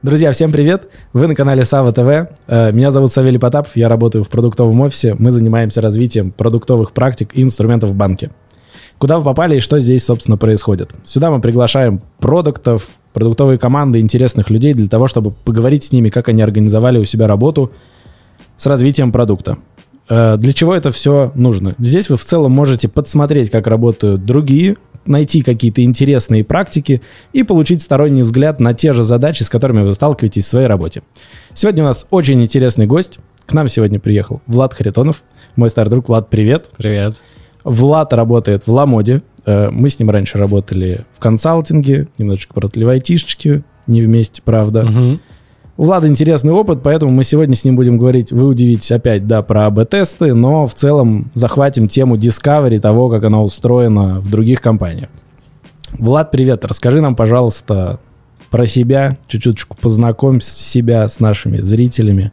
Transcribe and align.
Друзья, 0.00 0.30
всем 0.30 0.52
привет! 0.52 0.88
Вы 1.12 1.26
на 1.26 1.34
канале 1.34 1.64
Сава 1.64 1.92
ТВ. 1.92 2.30
Э, 2.46 2.70
меня 2.70 2.92
зовут 2.92 3.10
Савелий 3.10 3.40
Потапов, 3.40 3.74
я 3.74 3.88
работаю 3.88 4.22
в 4.22 4.28
продуктовом 4.28 4.80
офисе. 4.82 5.16
Мы 5.18 5.32
занимаемся 5.32 5.80
развитием 5.80 6.30
продуктовых 6.30 6.92
практик 6.92 7.30
и 7.34 7.42
инструментов 7.42 7.90
в 7.90 7.94
банке. 7.96 8.30
Куда 8.98 9.18
вы 9.18 9.24
попали 9.24 9.56
и 9.56 9.60
что 9.60 9.80
здесь, 9.80 10.04
собственно, 10.04 10.36
происходит? 10.36 10.92
Сюда 11.02 11.32
мы 11.32 11.40
приглашаем 11.40 12.00
продуктов, 12.20 12.90
продуктовые 13.12 13.58
команды, 13.58 13.98
интересных 13.98 14.50
людей 14.50 14.72
для 14.72 14.86
того, 14.86 15.08
чтобы 15.08 15.32
поговорить 15.32 15.82
с 15.82 15.90
ними, 15.90 16.10
как 16.10 16.28
они 16.28 16.42
организовали 16.42 16.98
у 16.98 17.04
себя 17.04 17.26
работу 17.26 17.72
с 18.56 18.66
развитием 18.66 19.10
продукта. 19.10 19.58
Э, 20.08 20.36
для 20.36 20.52
чего 20.52 20.76
это 20.76 20.92
все 20.92 21.32
нужно? 21.34 21.74
Здесь 21.80 22.08
вы 22.08 22.16
в 22.16 22.24
целом 22.24 22.52
можете 22.52 22.88
подсмотреть, 22.88 23.50
как 23.50 23.66
работают 23.66 24.24
другие 24.24 24.76
найти 25.08 25.42
какие-то 25.42 25.82
интересные 25.82 26.44
практики 26.44 27.02
и 27.32 27.42
получить 27.42 27.82
сторонний 27.82 28.22
взгляд 28.22 28.60
на 28.60 28.74
те 28.74 28.92
же 28.92 29.02
задачи, 29.02 29.42
с 29.42 29.48
которыми 29.48 29.82
вы 29.82 29.92
сталкиваетесь 29.92 30.44
в 30.44 30.48
своей 30.48 30.66
работе. 30.66 31.02
Сегодня 31.54 31.82
у 31.82 31.86
нас 31.86 32.06
очень 32.10 32.42
интересный 32.42 32.86
гость. 32.86 33.18
К 33.46 33.54
нам 33.54 33.68
сегодня 33.68 33.98
приехал 33.98 34.42
Влад 34.46 34.74
Харитонов, 34.74 35.22
мой 35.56 35.70
старый 35.70 35.90
друг. 35.90 36.08
Влад, 36.08 36.28
привет. 36.28 36.70
Привет. 36.76 37.16
Влад 37.64 38.12
работает 38.12 38.66
в 38.66 38.72
Ламоде. 38.72 39.22
Э, 39.44 39.70
мы 39.70 39.88
с 39.88 39.98
ним 39.98 40.10
раньше 40.10 40.38
работали 40.38 41.06
в 41.14 41.20
консалтинге, 41.20 42.08
немножечко 42.18 42.54
поработали 42.54 42.84
в 42.84 42.88
айтишечке, 42.88 43.62
не 43.86 44.02
вместе, 44.02 44.42
правда. 44.42 44.84
Угу. 44.84 45.18
У 45.78 45.84
Влада 45.84 46.08
интересный 46.08 46.52
опыт, 46.52 46.80
поэтому 46.82 47.12
мы 47.12 47.22
сегодня 47.22 47.54
с 47.54 47.64
ним 47.64 47.76
будем 47.76 47.98
говорить, 47.98 48.32
вы 48.32 48.48
удивитесь 48.48 48.90
опять, 48.90 49.28
да, 49.28 49.42
про 49.42 49.66
АБ-тесты, 49.66 50.34
но 50.34 50.66
в 50.66 50.74
целом 50.74 51.30
захватим 51.34 51.86
тему 51.86 52.16
Discovery, 52.16 52.80
того, 52.80 53.08
как 53.08 53.22
она 53.22 53.40
устроена 53.40 54.18
в 54.18 54.28
других 54.28 54.60
компаниях. 54.60 55.08
Влад, 55.92 56.32
привет, 56.32 56.64
расскажи 56.64 57.00
нам, 57.00 57.14
пожалуйста, 57.14 58.00
про 58.50 58.66
себя, 58.66 59.18
чуть-чуть 59.28 59.68
познакомь 59.80 60.40
себя 60.40 61.06
с 61.06 61.20
нашими 61.20 61.58
зрителями, 61.58 62.32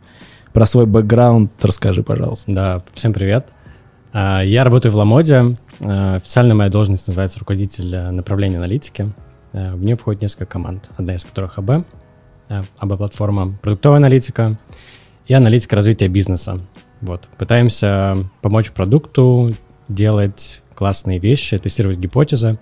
про 0.51 0.65
свой 0.65 0.87
бэкграунд 0.87 1.51
расскажи, 1.63 2.01
пожалуйста. 2.01 2.51
Да, 2.51 2.81
всем 2.93 3.13
привет. 3.13 3.49
А, 4.11 4.41
я 4.43 4.63
работаю 4.63 4.91
в 4.91 4.95
Ламоде. 4.95 5.55
А, 5.81 6.15
официально 6.15 6.55
моя 6.55 6.71
должность 6.71 7.07
называется 7.07 7.37
руководитель 7.37 7.93
э, 7.93 8.09
направления 8.09 8.57
аналитики. 8.57 9.13
А, 9.53 9.75
в 9.75 9.83
нее 9.83 9.97
входит 9.97 10.23
несколько 10.23 10.47
команд, 10.47 10.89
одна 10.97 11.13
из 11.13 11.23
которых 11.23 11.59
АБ. 11.59 11.85
АБ-платформа, 12.49 13.57
продуктовая 13.61 13.97
аналитика 13.97 14.57
и 15.27 15.33
аналитика 15.33 15.75
развития 15.75 16.07
бизнеса. 16.07 16.59
Вот. 17.01 17.29
Пытаемся 17.37 18.17
помочь 18.41 18.71
продукту 18.71 19.53
делать 19.87 20.61
классные 20.75 21.19
вещи, 21.19 21.57
тестировать 21.57 21.99
гипотезы. 21.99 22.57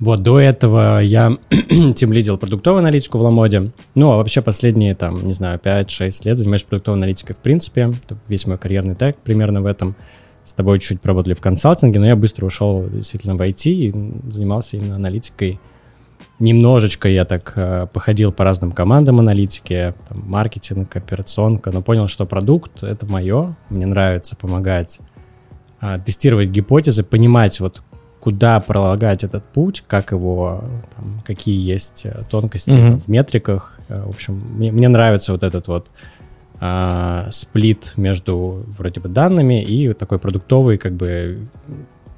Вот, 0.00 0.22
до 0.22 0.40
этого 0.40 0.98
я 1.00 1.36
тем 1.94 2.12
лидил 2.12 2.36
продуктовую 2.36 2.80
аналитику 2.80 3.18
в 3.18 3.22
Ламоде. 3.22 3.70
Ну, 3.94 4.10
а 4.10 4.16
вообще 4.16 4.42
последние, 4.42 4.94
там, 4.94 5.24
не 5.24 5.32
знаю, 5.34 5.58
5-6 5.62 6.20
лет 6.24 6.38
занимаюсь 6.38 6.64
продуктовой 6.64 6.98
аналитикой 6.98 7.36
в 7.36 7.38
принципе. 7.38 7.94
Весь 8.28 8.46
мой 8.46 8.58
карьерный 8.58 8.96
тег 8.96 9.16
примерно 9.18 9.62
в 9.62 9.66
этом. 9.66 9.94
С 10.42 10.52
тобой 10.52 10.78
чуть-чуть 10.78 11.00
поработали 11.00 11.32
в 11.32 11.40
консалтинге, 11.40 12.00
но 12.00 12.06
я 12.06 12.16
быстро 12.16 12.44
ушел 12.44 12.86
действительно 12.90 13.34
в 13.34 13.40
IT 13.40 13.70
и 13.70 13.94
занимался 14.30 14.76
именно 14.76 14.96
аналитикой 14.96 15.58
Немножечко 16.40 17.08
я 17.08 17.24
так 17.24 17.52
э, 17.54 17.86
походил 17.92 18.32
по 18.32 18.42
разным 18.42 18.72
командам 18.72 19.20
аналитики, 19.20 19.94
там, 20.08 20.24
маркетинг, 20.28 20.94
операционка, 20.96 21.70
но 21.70 21.80
понял, 21.80 22.08
что 22.08 22.26
продукт— 22.26 22.82
это 22.82 23.06
мое, 23.06 23.54
мне 23.70 23.86
нравится 23.86 24.34
помогать 24.34 24.98
э, 25.80 25.98
тестировать 26.04 26.48
гипотезы, 26.48 27.04
понимать 27.04 27.60
вот 27.60 27.82
куда 28.24 28.58
пролагать 28.58 29.22
этот 29.22 29.44
путь, 29.44 29.84
как 29.86 30.12
его, 30.12 30.64
там, 30.96 31.20
какие 31.26 31.60
есть 31.60 32.06
э, 32.06 32.22
тонкости 32.30 32.70
mm-hmm. 32.70 33.00
в 33.00 33.08
метриках. 33.08 33.78
Э, 33.88 34.02
в 34.06 34.08
общем, 34.08 34.42
мне, 34.56 34.72
мне 34.72 34.88
нравится 34.88 35.32
вот 35.32 35.42
этот 35.42 35.68
вот 35.68 35.88
э, 36.58 37.28
сплит 37.30 37.92
между 37.96 38.64
вроде 38.78 39.00
бы 39.00 39.10
данными 39.10 39.62
и 39.62 39.92
такой 39.92 40.18
продуктовый 40.18 40.78
как 40.78 40.94
бы 40.94 41.46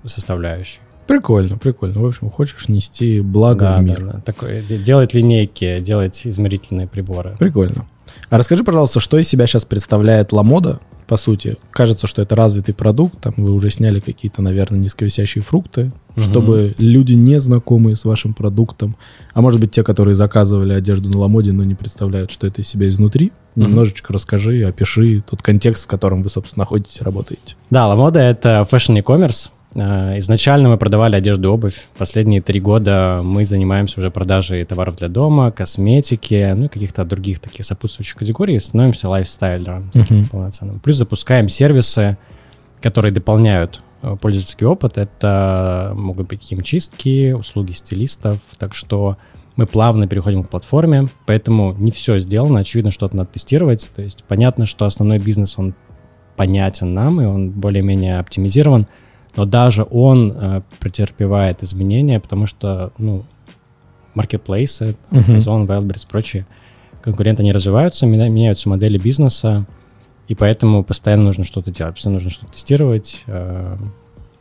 составляющей. 0.04 0.78
Прикольно, 1.06 1.56
прикольно. 1.56 2.00
В 2.00 2.06
общем, 2.06 2.30
хочешь 2.30 2.68
нести 2.68 3.20
благо 3.20 3.60
да, 3.60 3.78
в 3.78 3.82
мир. 3.82 4.04
Да, 4.04 4.12
да. 4.14 4.20
Такое, 4.20 4.62
делать 4.62 5.14
линейки, 5.14 5.80
делать 5.80 6.26
измерительные 6.26 6.86
приборы. 6.86 7.36
Прикольно. 7.38 7.86
А 8.28 8.38
расскажи, 8.38 8.64
пожалуйста, 8.64 9.00
что 9.00 9.18
из 9.18 9.28
себя 9.28 9.46
сейчас 9.46 9.64
представляет 9.64 10.32
Ламода, 10.32 10.80
по 11.06 11.16
сути? 11.16 11.56
Кажется, 11.70 12.06
что 12.06 12.22
это 12.22 12.34
развитый 12.34 12.74
продукт, 12.74 13.20
там 13.20 13.34
вы 13.36 13.52
уже 13.52 13.70
сняли 13.70 14.00
какие-то, 14.00 14.42
наверное, 14.42 14.80
низковисящие 14.80 15.42
фрукты, 15.42 15.92
угу. 16.10 16.20
чтобы 16.20 16.74
люди, 16.78 17.14
не 17.14 17.38
знакомые 17.38 17.94
с 17.96 18.04
вашим 18.04 18.34
продуктом, 18.34 18.96
а 19.32 19.40
может 19.40 19.60
быть, 19.60 19.70
те, 19.70 19.84
которые 19.84 20.14
заказывали 20.14 20.72
одежду 20.72 21.08
на 21.10 21.18
Ламоде, 21.18 21.52
но 21.52 21.64
не 21.64 21.74
представляют, 21.74 22.30
что 22.30 22.46
это 22.46 22.62
из 22.62 22.68
себя 22.68 22.88
изнутри, 22.88 23.32
угу. 23.54 23.64
немножечко 23.66 24.12
расскажи, 24.12 24.64
опиши 24.64 25.22
тот 25.28 25.42
контекст, 25.42 25.84
в 25.84 25.88
котором 25.88 26.22
вы, 26.22 26.28
собственно, 26.28 26.62
находитесь, 26.62 27.00
работаете. 27.00 27.54
Да, 27.70 27.86
Ламода— 27.86 28.18
это 28.20 28.66
fashion 28.68 28.96
e-commerce, 28.96 29.50
Э, 29.50 29.55
изначально 29.76 30.70
мы 30.70 30.78
продавали 30.78 31.16
одежду 31.16 31.48
и 31.48 31.52
обувь. 31.52 31.88
Последние 31.98 32.40
три 32.40 32.60
года 32.60 33.20
мы 33.22 33.44
занимаемся 33.44 34.00
уже 34.00 34.10
продажей 34.10 34.64
товаров 34.64 34.96
для 34.96 35.08
дома, 35.08 35.50
косметики, 35.50 36.52
ну 36.56 36.66
и 36.66 36.68
каких-то 36.68 37.04
других 37.04 37.40
таких 37.40 37.66
сопутствующих 37.66 38.16
категорий. 38.16 38.58
Становимся 38.58 39.10
лайфстайлером 39.10 39.90
uh-huh. 39.92 40.30
полноценным. 40.30 40.80
Плюс 40.80 40.96
запускаем 40.96 41.48
сервисы, 41.48 42.16
которые 42.80 43.12
дополняют 43.12 43.82
э, 44.02 44.16
пользовательский 44.20 44.66
опыт. 44.66 44.96
Это 44.96 45.92
могут 45.94 46.28
быть 46.28 46.42
химчистки, 46.42 47.32
услуги 47.32 47.72
стилистов. 47.72 48.40
Так 48.58 48.74
что 48.74 49.18
мы 49.56 49.66
плавно 49.66 50.08
переходим 50.08 50.44
к 50.44 50.48
платформе, 50.48 51.08
поэтому 51.26 51.74
не 51.78 51.90
все 51.90 52.18
сделано. 52.18 52.60
Очевидно, 52.60 52.90
что-то 52.90 53.16
надо 53.16 53.30
тестировать. 53.30 53.90
То 53.94 54.02
есть 54.02 54.24
понятно, 54.24 54.64
что 54.64 54.86
основной 54.86 55.18
бизнес, 55.18 55.58
он 55.58 55.74
понятен 56.36 56.94
нам, 56.94 57.20
и 57.20 57.24
он 57.24 57.50
более-менее 57.50 58.18
оптимизирован— 58.18 58.86
но 59.36 59.44
даже 59.44 59.86
он 59.90 60.32
э, 60.34 60.62
претерпевает 60.80 61.62
изменения, 61.62 62.18
потому 62.18 62.46
что, 62.46 62.92
ну, 62.98 63.24
маркетплейсы, 64.14 64.96
Amazon, 65.10 65.66
Wildberries, 65.66 66.06
прочие 66.08 66.46
конкуренты, 67.02 67.44
не 67.44 67.52
развиваются, 67.52 68.06
меняются 68.06 68.68
модели 68.68 68.98
бизнеса, 68.98 69.66
и 70.26 70.34
поэтому 70.34 70.82
постоянно 70.82 71.24
нужно 71.24 71.44
что-то 71.44 71.70
делать, 71.70 71.94
постоянно 71.94 72.16
нужно 72.16 72.30
что-то 72.30 72.52
тестировать, 72.52 73.22
э, 73.26 73.76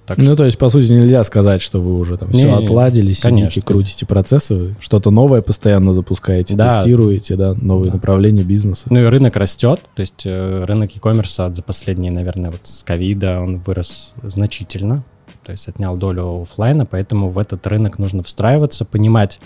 так 0.06 0.18
ну, 0.18 0.24
что... 0.24 0.36
то 0.36 0.46
есть, 0.46 0.58
по 0.58 0.70
сути, 0.70 0.92
нельзя 0.92 1.24
сказать, 1.24 1.62
что 1.62 1.82
вы 1.82 1.98
уже 1.98 2.18
там 2.18 2.30
не, 2.30 2.40
все 2.40 2.54
отладили, 2.54 3.14
сидите, 3.14 3.30
конечно. 3.30 3.62
крутите 3.64 4.06
процессы, 4.06 4.76
что-то 4.80 5.10
новое 5.10 5.42
постоянно 5.42 5.94
запускаете, 5.94 6.56
да. 6.56 6.70
тестируете, 6.70 7.36
да, 7.36 7.56
новые 7.56 7.90
да. 7.90 7.96
направления 7.96 8.44
бизнеса. 8.44 8.88
Ну 8.90 9.00
и 9.00 9.06
рынок 9.06 9.36
растет, 9.36 9.82
то 9.96 10.02
есть 10.02 10.22
э, 10.26 10.66
рынок 10.66 10.92
e-commerce 10.92 11.54
за 11.54 11.64
последние, 11.64 12.12
наверное, 12.12 12.52
вот 12.52 12.62
с 12.64 12.84
ковида 12.84 13.40
он 13.40 13.58
вырос 13.58 14.14
значительно, 14.22 15.04
то 15.44 15.52
есть 15.52 15.68
отнял 15.68 15.98
долю 15.98 16.44
офлайна, 16.44 16.86
поэтому 16.86 17.30
в 17.30 17.40
этот 17.40 17.66
рынок 17.66 17.98
нужно 17.98 18.22
встраиваться, 18.22 18.86
понимать, 18.86 19.40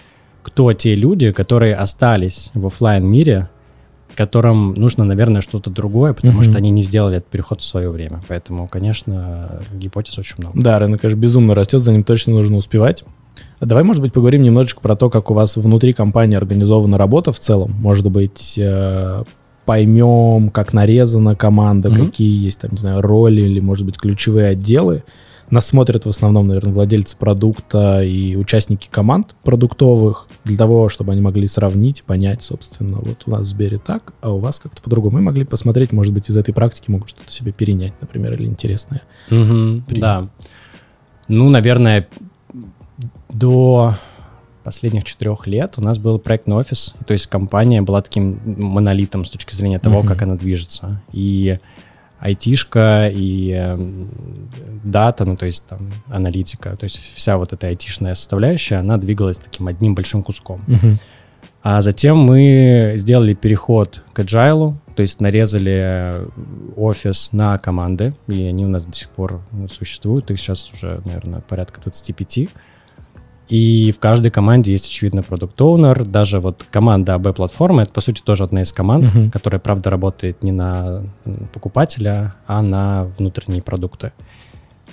кто 0.44 0.74
те 0.74 0.96
люди, 0.96 1.32
которые 1.32 1.76
остались 1.76 2.52
в 2.54 2.66
офлайн 2.66 3.06
мире, 3.06 3.50
которым 4.20 4.74
нужно, 4.74 5.06
наверное, 5.06 5.40
что-то 5.40 5.70
другое, 5.70 6.12
потому 6.12 6.42
mm-hmm. 6.42 6.44
что 6.44 6.58
они 6.58 6.72
не 6.72 6.82
сделали 6.82 7.20
этот 7.20 7.30
переход 7.30 7.62
в 7.62 7.64
свое 7.64 7.90
время. 7.90 8.20
Поэтому, 8.28 8.68
конечно, 8.68 9.62
гипотез 9.74 10.18
очень 10.18 10.36
много. 10.40 10.60
Да, 10.60 10.78
рынок, 10.78 11.00
конечно, 11.00 11.18
безумно 11.18 11.56
растет, 11.56 11.80
за 11.80 11.94
ним 11.94 12.04
точно 12.04 12.34
нужно 12.34 12.58
успевать. 12.58 13.06
Давай, 13.62 13.86
может 13.86 14.02
быть, 14.02 14.12
поговорим 14.12 14.44
немножечко 14.44 14.82
про 14.82 14.98
то, 14.98 15.10
как 15.10 15.32
у 15.32 15.34
вас 15.34 15.56
внутри 15.56 15.94
компании 15.94 16.36
организована 16.36 16.98
работа 16.98 17.32
в 17.32 17.40
целом. 17.40 17.72
Может 17.80 18.12
быть, 18.12 18.56
э, 18.58 19.24
поймем, 19.64 20.50
как 20.50 20.74
нарезана 20.74 21.38
команда, 21.38 21.88
mm-hmm. 21.88 22.06
какие 22.08 22.44
есть 22.44 22.60
там, 22.60 22.72
не 22.72 22.78
знаю, 22.78 23.02
роли 23.02 23.44
или, 23.44 23.62
может 23.62 23.86
быть, 23.86 23.98
ключевые 23.98 24.50
отделы. 24.50 25.06
Нас 25.50 25.66
смотрят 25.66 26.06
в 26.06 26.10
основном, 26.10 26.48
наверное, 26.48 26.74
владельцы 26.74 27.18
продукта 27.18 28.04
и 28.04 28.36
участники 28.36 28.88
команд 28.90 29.36
продуктовых 29.44 30.28
для 30.44 30.58
того, 30.58 30.90
чтобы 30.90 31.12
они 31.12 31.22
могли 31.22 31.48
сравнить, 31.48 32.04
понять, 32.04 32.44
собственно, 32.44 32.98
вот 33.00 33.24
у 33.26 33.32
нас 33.32 33.42
в 33.42 33.46
Сбере 33.46 33.80
так, 33.80 34.14
а 34.22 34.32
у 34.32 34.40
вас 34.40 34.60
как-то 34.60 34.82
по-другому. 34.82 35.18
Мы 35.18 35.24
могли 35.24 35.46
посмотреть, 35.46 35.92
может 35.92 36.14
быть, 36.14 36.30
из 36.30 36.38
этой 36.38 36.54
практики 36.54 36.92
могут 36.92 37.10
что-то 37.10 37.32
себе 37.32 37.52
перенять, 37.52 37.94
например, 38.00 38.34
или 38.34 38.46
интересное. 38.46 39.02
Угу, 39.32 39.84
да. 40.00 40.28
Ну, 41.28 41.50
наверное, 41.50 42.08
до 43.30 43.96
последних 44.64 45.04
четырех 45.04 45.48
лет 45.48 45.76
у 45.78 45.82
нас 45.82 45.98
был 45.98 46.20
проектный 46.20 46.56
офис, 46.56 46.94
то 47.08 47.14
есть 47.14 47.26
компания 47.28 47.82
была 47.82 48.04
таким 48.04 48.40
монолитом 48.46 49.26
с 49.26 49.32
точки 49.32 49.56
зрения 49.56 49.80
того, 49.80 50.02
uh 50.02 50.08
как 50.08 50.22
она 50.22 50.36
движется. 50.36 51.02
И 51.12 51.58
айтишка 52.20 53.10
и 53.14 53.54
э, 53.56 53.78
дата, 54.84 55.26
ну 55.26 55.38
то 55.38 55.46
есть 55.46 55.66
там 55.68 55.92
аналитика, 56.08 56.76
то 56.76 56.84
есть 56.84 56.98
вся 56.98 57.38
вот 57.38 57.54
эта 57.54 57.68
айтишная 57.68 58.16
составляющая, 58.16 58.76
она 58.76 58.98
двигалась 58.98 59.38
таким 59.38 59.68
одним 59.68 59.96
большим 59.96 60.24
куском. 60.24 60.62
Uh-huh. 60.68 60.98
А 61.62 61.82
затем 61.82 62.18
мы 62.18 62.94
сделали 62.96 63.34
переход 63.34 64.04
к 64.14 64.20
agile, 64.20 64.76
то 64.96 65.02
есть 65.02 65.20
нарезали 65.20 66.14
офис 66.76 67.32
на 67.34 67.58
команды, 67.58 68.14
и 68.28 68.44
они 68.44 68.66
у 68.66 68.70
нас 68.70 68.86
до 68.86 68.94
сих 68.94 69.10
пор 69.10 69.42
существуют, 69.70 70.32
их 70.32 70.40
сейчас 70.40 70.72
уже, 70.72 71.02
наверное, 71.06 71.42
порядка 71.42 71.82
25. 71.82 72.50
И 73.50 73.92
в 73.92 74.00
каждой 74.00 74.30
команде 74.30 74.72
есть, 74.72 74.88
очевидно, 74.88 75.24
продукт 75.24 75.60
оунер 75.60 76.06
Даже 76.06 76.40
вот 76.40 76.66
команда 76.70 77.16
АБ-платформы— 77.16 77.82
это, 77.84 77.92
по 77.92 78.00
сути, 78.00 78.22
тоже 78.22 78.44
одна 78.44 78.62
из 78.62 78.72
команд, 78.72 79.06
uh-huh. 79.06 79.32
которая, 79.32 79.60
правда, 79.60 79.90
работает 79.90 80.44
не 80.44 80.52
на 80.52 81.04
покупателя, 81.52 82.36
а 82.46 82.62
на 82.62 83.08
внутренние 83.18 83.64
продукты. 83.64 84.12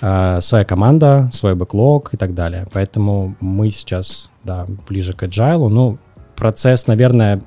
А, 0.01 0.41
своя 0.41 0.65
команда, 0.65 1.29
свой 1.31 1.53
бэклог 1.53 2.15
и 2.15 2.17
так 2.17 2.33
далее. 2.33 2.65
Поэтому 2.73 3.35
мы 3.39 3.69
сейчас, 3.69 4.31
да, 4.43 4.65
ближе 4.89 5.13
к 5.13 5.21
agile. 5.21 5.69
Ну, 5.69 5.99
процесс, 6.35 6.87
наверное, 6.87 7.41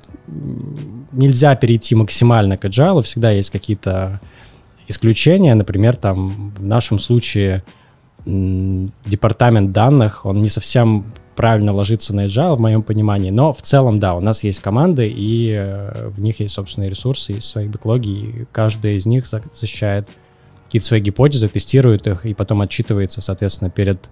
нельзя 1.11 1.55
перейти 1.55 1.93
максимально 1.93 2.57
к 2.57 2.63
agile. 2.63 3.01
Всегда 3.01 3.31
есть 3.31 3.49
какие-то 3.49 4.21
исключения. 4.87 5.55
Например, 5.55 5.97
там 5.97 6.53
в 6.57 6.63
нашем 6.63 6.99
случае— 6.99 7.63
департамент 8.25 9.71
данных, 9.71 10.25
он 10.25 10.41
не 10.41 10.49
совсем 10.49 11.05
правильно 11.35 11.73
ложится 11.73 12.15
на 12.15 12.25
agile 12.25 12.55
в 12.55 12.59
моем 12.59 12.83
понимании, 12.83 13.31
но 13.31 13.53
в 13.53 13.61
целом, 13.61 13.99
да, 13.99 14.15
у 14.15 14.21
нас 14.21 14.43
есть 14.43 14.59
команды, 14.59 15.07
и 15.07 15.51
э, 15.51 16.09
в 16.09 16.19
них 16.19 16.39
есть 16.39 16.53
собственные 16.53 16.89
ресурсы, 16.89 17.33
есть 17.33 17.47
свои 17.47 17.67
бэклоги, 17.67 18.09
и 18.09 18.45
каждая 18.51 18.93
из 18.93 19.05
них 19.05 19.25
защищает 19.25 20.07
какие-то 20.65 20.87
свои 20.87 21.01
гипотезы, 21.01 21.47
тестирует 21.47 22.05
их, 22.07 22.25
и 22.25 22.33
потом 22.33 22.61
отчитывается, 22.61 23.21
соответственно, 23.21 23.69
перед 23.69 24.09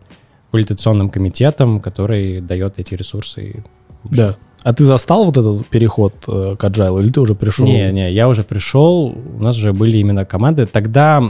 валидационным 0.52 1.10
комитетом, 1.10 1.80
который 1.80 2.42
дает 2.42 2.80
эти 2.80 2.96
ресурсы. 2.96 3.64
Да. 4.06 4.38
А 4.64 4.74
ты 4.74 4.84
застал 4.84 5.26
вот 5.26 5.38
этот 5.38 5.68
переход 5.68 6.16
э, 6.28 6.56
к 6.58 6.64
agile, 6.64 7.02
или 7.02 7.12
ты 7.12 7.22
уже 7.22 7.36
пришел? 7.36 7.66
Не, 7.66 7.92
не, 7.92 8.12
я 8.12 8.28
уже 8.28 8.44
пришел, 8.44 9.16
у 9.38 9.44
нас 9.44 9.56
уже 9.56 9.72
были 9.74 9.98
именно 9.98 10.26
команды. 10.26 10.66
Тогда 10.66 11.22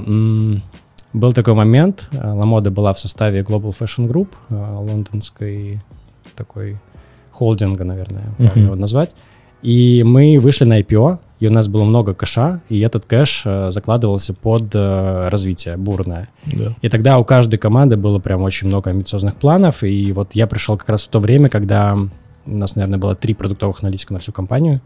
был 1.13 1.33
такой 1.33 1.53
момент, 1.53 2.07
Ламода 2.11 2.71
была 2.71 2.93
в 2.93 2.99
составе 2.99 3.41
Global 3.41 3.75
Fashion 3.77 4.07
Group, 4.07 4.29
э, 4.49 4.55
лондонской 4.55 5.81
такой 6.35 6.77
холдинга, 7.31 7.83
наверное, 7.83 8.33
uh-huh. 8.37 8.59
его 8.59 8.75
назвать. 8.75 9.15
И 9.61 10.03
мы 10.03 10.39
вышли 10.39 10.65
на 10.65 10.79
IPO, 10.79 11.19
и 11.39 11.47
у 11.47 11.51
нас 11.51 11.67
было 11.67 11.83
много 11.83 12.13
кэша, 12.13 12.61
и 12.69 12.79
этот 12.79 13.05
кэш 13.05 13.43
э, 13.45 13.71
закладывался 13.71 14.33
под 14.33 14.73
э, 14.73 15.29
развитие 15.29 15.77
бурное. 15.77 16.29
Да. 16.45 16.75
И 16.81 16.89
тогда 16.89 17.17
у 17.17 17.25
каждой 17.25 17.57
команды 17.57 17.97
было 17.97 18.19
прям 18.19 18.41
очень 18.43 18.67
много 18.67 18.89
амбициозных 18.89 19.35
планов, 19.35 19.83
и 19.83 20.11
вот 20.13 20.29
я 20.33 20.47
пришел 20.47 20.77
как 20.77 20.89
раз 20.89 21.03
в 21.03 21.07
то 21.09 21.19
время, 21.19 21.49
когда 21.49 21.97
у 22.45 22.51
нас, 22.51 22.75
наверное, 22.75 22.99
было 22.99 23.15
три 23.15 23.33
продуктовых 23.33 23.81
аналитика 23.81 24.13
на 24.13 24.19
всю 24.19 24.31
компанию, 24.31 24.81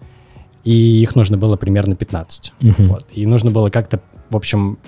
и 0.63 1.01
их 1.01 1.15
нужно 1.15 1.37
было 1.37 1.57
примерно 1.57 1.95
15. 1.95 2.53
Uh-huh. 2.59 2.85
Вот. 2.87 3.05
И 3.13 3.25
нужно 3.25 3.51
было 3.51 3.69
как-то, 3.69 3.99
в 4.29 4.35
общем, 4.35 4.79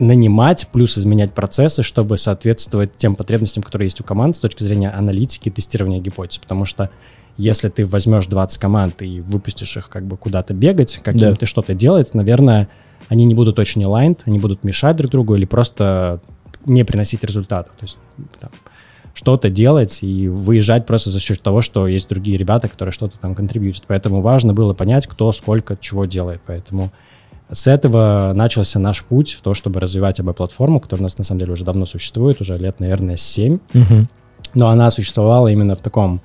нанимать, 0.00 0.66
плюс 0.72 0.98
изменять 0.98 1.32
процессы, 1.32 1.82
чтобы 1.82 2.18
соответствовать 2.18 2.96
тем 2.96 3.14
потребностям, 3.14 3.62
которые 3.62 3.86
есть 3.86 4.00
у 4.00 4.04
команд 4.04 4.34
с 4.34 4.40
точки 4.40 4.62
зрения 4.62 4.90
аналитики 4.90 5.48
и 5.48 5.52
тестирования 5.52 6.00
гипотез. 6.00 6.38
Потому 6.38 6.64
что 6.64 6.90
если 7.36 7.68
ты 7.68 7.86
возьмешь 7.86 8.26
20 8.26 8.60
команд 8.60 9.02
и 9.02 9.20
выпустишь 9.20 9.76
их 9.76 9.88
как 9.88 10.06
бы 10.06 10.16
куда-то 10.16 10.54
бегать, 10.54 10.98
каким-то 11.02 11.40
да. 11.40 11.46
что-то 11.46 11.74
делать, 11.74 12.14
наверное, 12.14 12.68
они 13.08 13.24
не 13.24 13.34
будут 13.34 13.58
очень 13.58 13.82
aligned, 13.82 14.20
они 14.24 14.38
будут 14.38 14.64
мешать 14.64 14.96
друг 14.96 15.12
другу 15.12 15.34
или 15.34 15.44
просто 15.44 16.20
не 16.64 16.84
приносить 16.84 17.22
результата. 17.22 17.70
То 17.78 17.84
есть 17.84 17.98
там, 18.40 18.50
что-то 19.14 19.50
делать 19.50 19.98
и 20.02 20.28
выезжать 20.28 20.86
просто 20.86 21.10
за 21.10 21.20
счет 21.20 21.42
того, 21.42 21.62
что 21.62 21.86
есть 21.86 22.08
другие 22.08 22.38
ребята, 22.38 22.68
которые 22.68 22.92
что-то 22.92 23.18
там 23.18 23.34
контрибьютят. 23.34 23.84
Поэтому 23.86 24.22
важно 24.22 24.54
было 24.54 24.74
понять, 24.74 25.06
кто 25.06 25.30
сколько 25.32 25.76
чего 25.76 26.04
делает. 26.04 26.40
Поэтому 26.46 26.92
с 27.52 27.66
этого 27.66 28.32
начался 28.34 28.78
наш 28.78 29.04
путь 29.04 29.32
в 29.32 29.42
то, 29.42 29.54
чтобы 29.54 29.80
развивать 29.80 30.20
АБ-платформу, 30.20 30.80
которая 30.80 31.02
у 31.02 31.04
нас 31.04 31.18
на 31.18 31.24
самом 31.24 31.40
деле 31.40 31.52
уже 31.52 31.64
давно 31.64 31.86
существует, 31.86 32.40
уже 32.40 32.56
лет, 32.58 32.80
наверное, 32.80 33.16
7. 33.16 33.58
Угу. 33.74 34.08
Но 34.54 34.68
она 34.68 34.90
существовала 34.90 35.48
именно 35.48 35.74
в 35.74 35.80
таком 35.80 36.20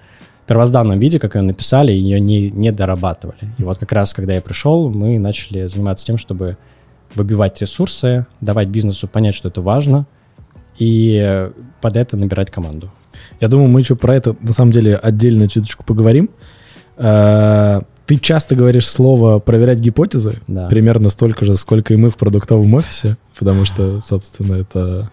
первозданном 0.48 1.00
виде, 1.00 1.19
как 1.19 1.36
ее 1.36 1.42
написали, 1.42 1.92
ее 1.92 2.19
не, 2.19 2.51
не 2.51 2.72
дорабатывали. 2.72 3.54
И 3.57 3.63
вот 3.63 3.80
как 3.80 3.92
раз, 3.92 4.13
когда 4.13 4.33
я 4.36 4.42
пришел, 4.42 4.89
мы 4.89 5.18
начали 5.18 5.68
заниматься 5.68 6.06
тем, 6.06 6.18
чтобы 6.18 6.57
выбивать 7.16 7.60
ресурсы, 7.62 8.28
давать 8.42 8.68
бизнесу 8.68 9.07
понять, 9.07 9.36
что 9.36 9.48
это 9.48 9.62
важно, 9.62 10.06
и 10.78 11.50
под 11.81 11.98
это 11.98 12.18
набирать 12.18 12.51
команду. 12.51 12.92
Я 13.39 13.48
думаю, 13.48 13.69
мы 13.69 13.80
еще 13.80 13.95
про 13.95 14.16
это 14.16 14.36
на 14.42 14.54
самом 14.54 14.71
деле 14.71 14.95
отдельно 14.98 15.48
чуточку 15.48 15.83
поговорим. 15.83 16.30
Ты 18.06 18.18
часто 18.18 18.56
говоришь 18.56 18.88
слово 18.88 19.40
«проверять 19.40 19.80
гипотезы», 19.80 20.40
да. 20.48 20.68
примерно 20.68 21.10
столько 21.10 21.44
же, 21.44 21.57
сколько 21.57 21.94
и 21.94 21.98
мы 21.98 22.10
в 22.10 22.18
продуктовом 22.18 22.74
офисе, 22.75 23.18
потому 23.38 23.66
что, 23.66 24.00
собственно, 24.02 24.56
это 24.56 25.10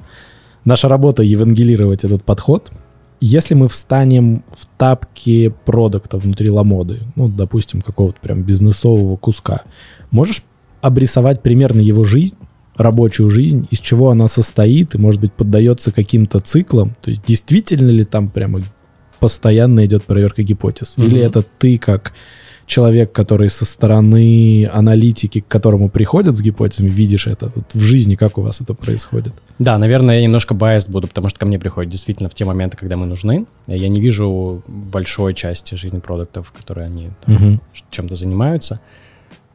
наша 0.64 0.88
работа 0.88 1.22
евангелировать 1.22 2.04
этот 2.04 2.22
подход. 2.22 2.70
Если 3.20 3.54
мы 3.54 3.68
встанем 3.68 4.44
в 4.54 4.66
тапки 4.76 5.54
продукта 5.64 6.18
внутри 6.18 6.50
ламоды, 6.50 7.00
ну, 7.14 7.28
допустим, 7.28 7.80
какого-то 7.80 8.18
прям 8.20 8.42
бизнесового 8.42 9.16
куска, 9.16 9.62
можешь 10.10 10.42
обрисовать 10.80 11.40
примерно 11.42 11.80
его 11.80 12.04
жизнь, 12.04 12.36
рабочую 12.76 13.30
жизнь, 13.30 13.68
из 13.70 13.78
чего 13.78 14.10
она 14.10 14.28
состоит 14.28 14.94
и, 14.94 14.98
может 14.98 15.20
быть, 15.20 15.32
поддается 15.32 15.92
каким-то 15.92 16.40
циклам? 16.40 16.96
То 17.00 17.10
есть 17.10 17.24
действительно 17.24 17.90
ли 17.90 18.04
там 18.04 18.28
прямо 18.28 18.60
постоянно 19.20 19.86
идет 19.86 20.04
проверка 20.04 20.42
гипотез? 20.42 20.94
Угу. 20.96 21.06
Или 21.06 21.20
это 21.20 21.42
ты 21.42 21.78
как 21.78 22.12
человек, 22.72 23.12
который 23.12 23.50
со 23.50 23.64
стороны 23.64 24.66
аналитики, 24.72 25.40
к 25.40 25.48
которому 25.48 25.90
приходят 25.90 26.36
с 26.36 26.40
гипотезами, 26.40 26.88
видишь 26.88 27.26
это? 27.26 27.52
Вот 27.54 27.74
в 27.74 27.80
жизни 27.80 28.14
как 28.14 28.38
у 28.38 28.42
вас 28.42 28.62
это 28.62 28.72
происходит? 28.74 29.34
Да, 29.58 29.78
наверное, 29.78 30.16
я 30.16 30.22
немножко 30.22 30.54
biased 30.54 30.90
буду, 30.90 31.06
потому 31.06 31.28
что 31.28 31.38
ко 31.38 31.46
мне 31.46 31.58
приходят 31.58 31.92
действительно 31.92 32.28
в 32.28 32.34
те 32.34 32.44
моменты, 32.44 32.78
когда 32.78 32.96
мы 32.96 33.06
нужны. 33.06 33.44
Я 33.66 33.88
не 33.88 34.00
вижу 34.00 34.62
большой 34.66 35.34
части 35.34 35.74
жизни 35.74 36.00
продуктов, 36.00 36.50
которые 36.52 36.86
они 36.86 37.10
там, 37.26 37.34
угу. 37.34 37.60
чем-то 37.90 38.16
занимаются. 38.16 38.80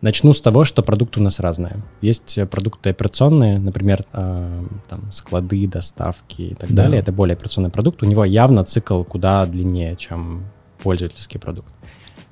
Начну 0.02 0.32
с 0.32 0.42
того, 0.42 0.64
что 0.64 0.84
продукты 0.84 1.20
у 1.20 1.24
нас 1.24 1.40
разные. 1.40 1.78
Есть 2.02 2.40
продукты 2.52 2.92
операционные, 2.92 3.58
например, 3.58 4.06
э, 4.14 4.64
там, 4.90 5.12
склады, 5.12 5.68
доставки 5.68 6.42
и 6.44 6.54
так 6.54 6.70
да. 6.70 6.84
далее. 6.84 7.00
Это 7.00 7.12
более 7.12 7.34
операционный 7.34 7.72
продукт. 7.72 8.04
У 8.04 8.06
него 8.06 8.24
явно 8.26 8.64
цикл 8.64 9.04
куда 9.04 9.48
длиннее, 9.48 9.96
чем 9.96 10.44
пользовательский 10.84 11.40
продукт. 11.40 11.74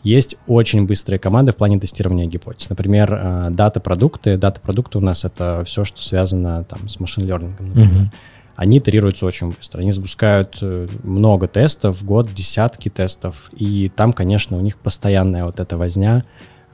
Есть 0.05 0.37
очень 0.45 0.85
быстрые 0.85 1.17
команды 1.17 1.51
в 1.51 1.55
плане 1.55 1.79
тестирования 1.79 2.27
гипотез. 2.27 2.69
Например, 2.69 3.11
э, 3.11 3.47
дата-продукты. 3.49 4.37
Дата-продукты 4.37 4.99
у 4.99 5.01
нас 5.01 5.25
это 5.25 5.63
все, 5.65 5.83
что 5.83 5.99
связано 6.03 6.63
там, 6.63 6.87
с 6.87 6.99
машин-лернингом, 6.99 7.69
например. 7.69 8.03
Mm-hmm. 8.03 8.15
Они 8.55 8.77
итерируются 8.77 9.25
очень 9.25 9.53
быстро. 9.53 9.81
Они 9.81 9.91
запускают 9.91 10.59
э, 10.61 10.85
много 11.01 11.47
тестов 11.47 11.97
в 11.97 12.05
год, 12.05 12.31
десятки 12.31 12.89
тестов. 12.89 13.49
И 13.57 13.91
там, 13.95 14.13
конечно, 14.13 14.57
у 14.57 14.61
них 14.61 14.77
постоянная 14.77 15.43
вот 15.43 15.59
эта 15.59 15.75
возня 15.75 16.23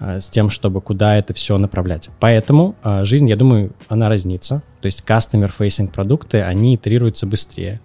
э, 0.02 0.20
с 0.20 0.28
тем, 0.28 0.50
чтобы 0.50 0.82
куда 0.82 1.16
это 1.16 1.34
все 1.34 1.58
направлять. 1.58 2.10
Поэтому 2.20 2.76
жизнь, 3.04 3.30
я 3.30 3.38
думаю, 3.38 3.72
она 3.88 4.10
разнится. 4.10 4.62
То 4.82 4.88
есть 4.88 5.06
customer-facing 5.08 5.88
продукты, 5.88 6.42
они 6.42 6.76
итерируются 6.76 7.26
быстрее. 7.26 7.80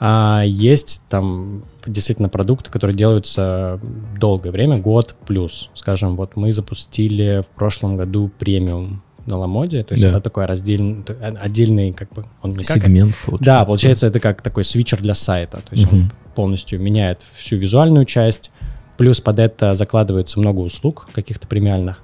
А 0.00 0.42
есть 0.44 1.02
там 1.08 1.64
действительно 1.86 2.28
продукты, 2.28 2.70
которые 2.70 2.96
делаются 2.96 3.80
долгое 4.18 4.50
время, 4.50 4.78
год 4.78 5.16
плюс. 5.26 5.70
Скажем, 5.74 6.16
вот 6.16 6.36
мы 6.36 6.52
запустили 6.52 7.42
в 7.42 7.48
прошлом 7.48 7.96
году 7.96 8.30
премиум 8.38 9.02
на 9.26 9.38
Ламоде, 9.38 9.84
то 9.84 9.92
есть 9.92 10.04
да. 10.04 10.10
это 10.10 10.20
такой 10.20 10.46
раздельный, 10.46 11.04
отдельный 11.40 11.92
как 11.92 12.12
бы 12.12 12.24
он 12.42 12.52
не 12.52 12.64
сегмент 12.64 13.14
как, 13.14 13.24
получается. 13.24 13.44
Да, 13.44 13.64
получается 13.64 14.06
это 14.06 14.20
как 14.20 14.40
такой 14.40 14.64
свитчер 14.64 15.02
для 15.02 15.14
сайта, 15.14 15.58
то 15.58 15.74
есть 15.74 15.86
угу. 15.86 15.96
он 15.96 16.12
полностью 16.34 16.80
меняет 16.80 17.26
всю 17.36 17.56
визуальную 17.56 18.06
часть, 18.06 18.50
плюс 18.96 19.20
под 19.20 19.38
это 19.38 19.74
закладывается 19.74 20.40
много 20.40 20.60
услуг 20.60 21.08
каких-то 21.12 21.46
премиальных, 21.46 22.02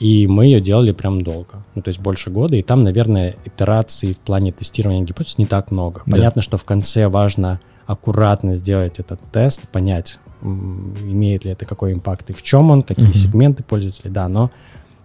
и 0.00 0.26
мы 0.26 0.46
ее 0.46 0.60
делали 0.60 0.92
прям 0.92 1.22
долго, 1.22 1.64
ну 1.74 1.82
то 1.82 1.88
есть 1.88 2.00
больше 2.00 2.30
года, 2.30 2.56
и 2.56 2.62
там, 2.62 2.82
наверное, 2.82 3.36
итераций 3.44 4.12
в 4.12 4.20
плане 4.20 4.52
тестирования 4.52 5.04
гипотез 5.04 5.38
не 5.38 5.46
так 5.46 5.70
много. 5.70 6.02
Да. 6.06 6.12
Понятно, 6.12 6.42
что 6.42 6.56
в 6.56 6.64
конце 6.64 7.08
важно 7.08 7.60
аккуратно 7.86 8.56
сделать 8.56 8.98
этот 8.98 9.20
тест, 9.32 9.68
понять, 9.68 10.18
имеет 10.42 11.44
ли 11.44 11.52
это 11.52 11.66
какой 11.66 11.92
импакт 11.92 12.30
и 12.30 12.32
в 12.32 12.42
чем 12.42 12.70
он, 12.70 12.82
какие 12.82 13.08
mm-hmm. 13.08 13.14
сегменты 13.14 13.62
пользователей, 13.62 14.10
да, 14.10 14.28
но, 14.28 14.50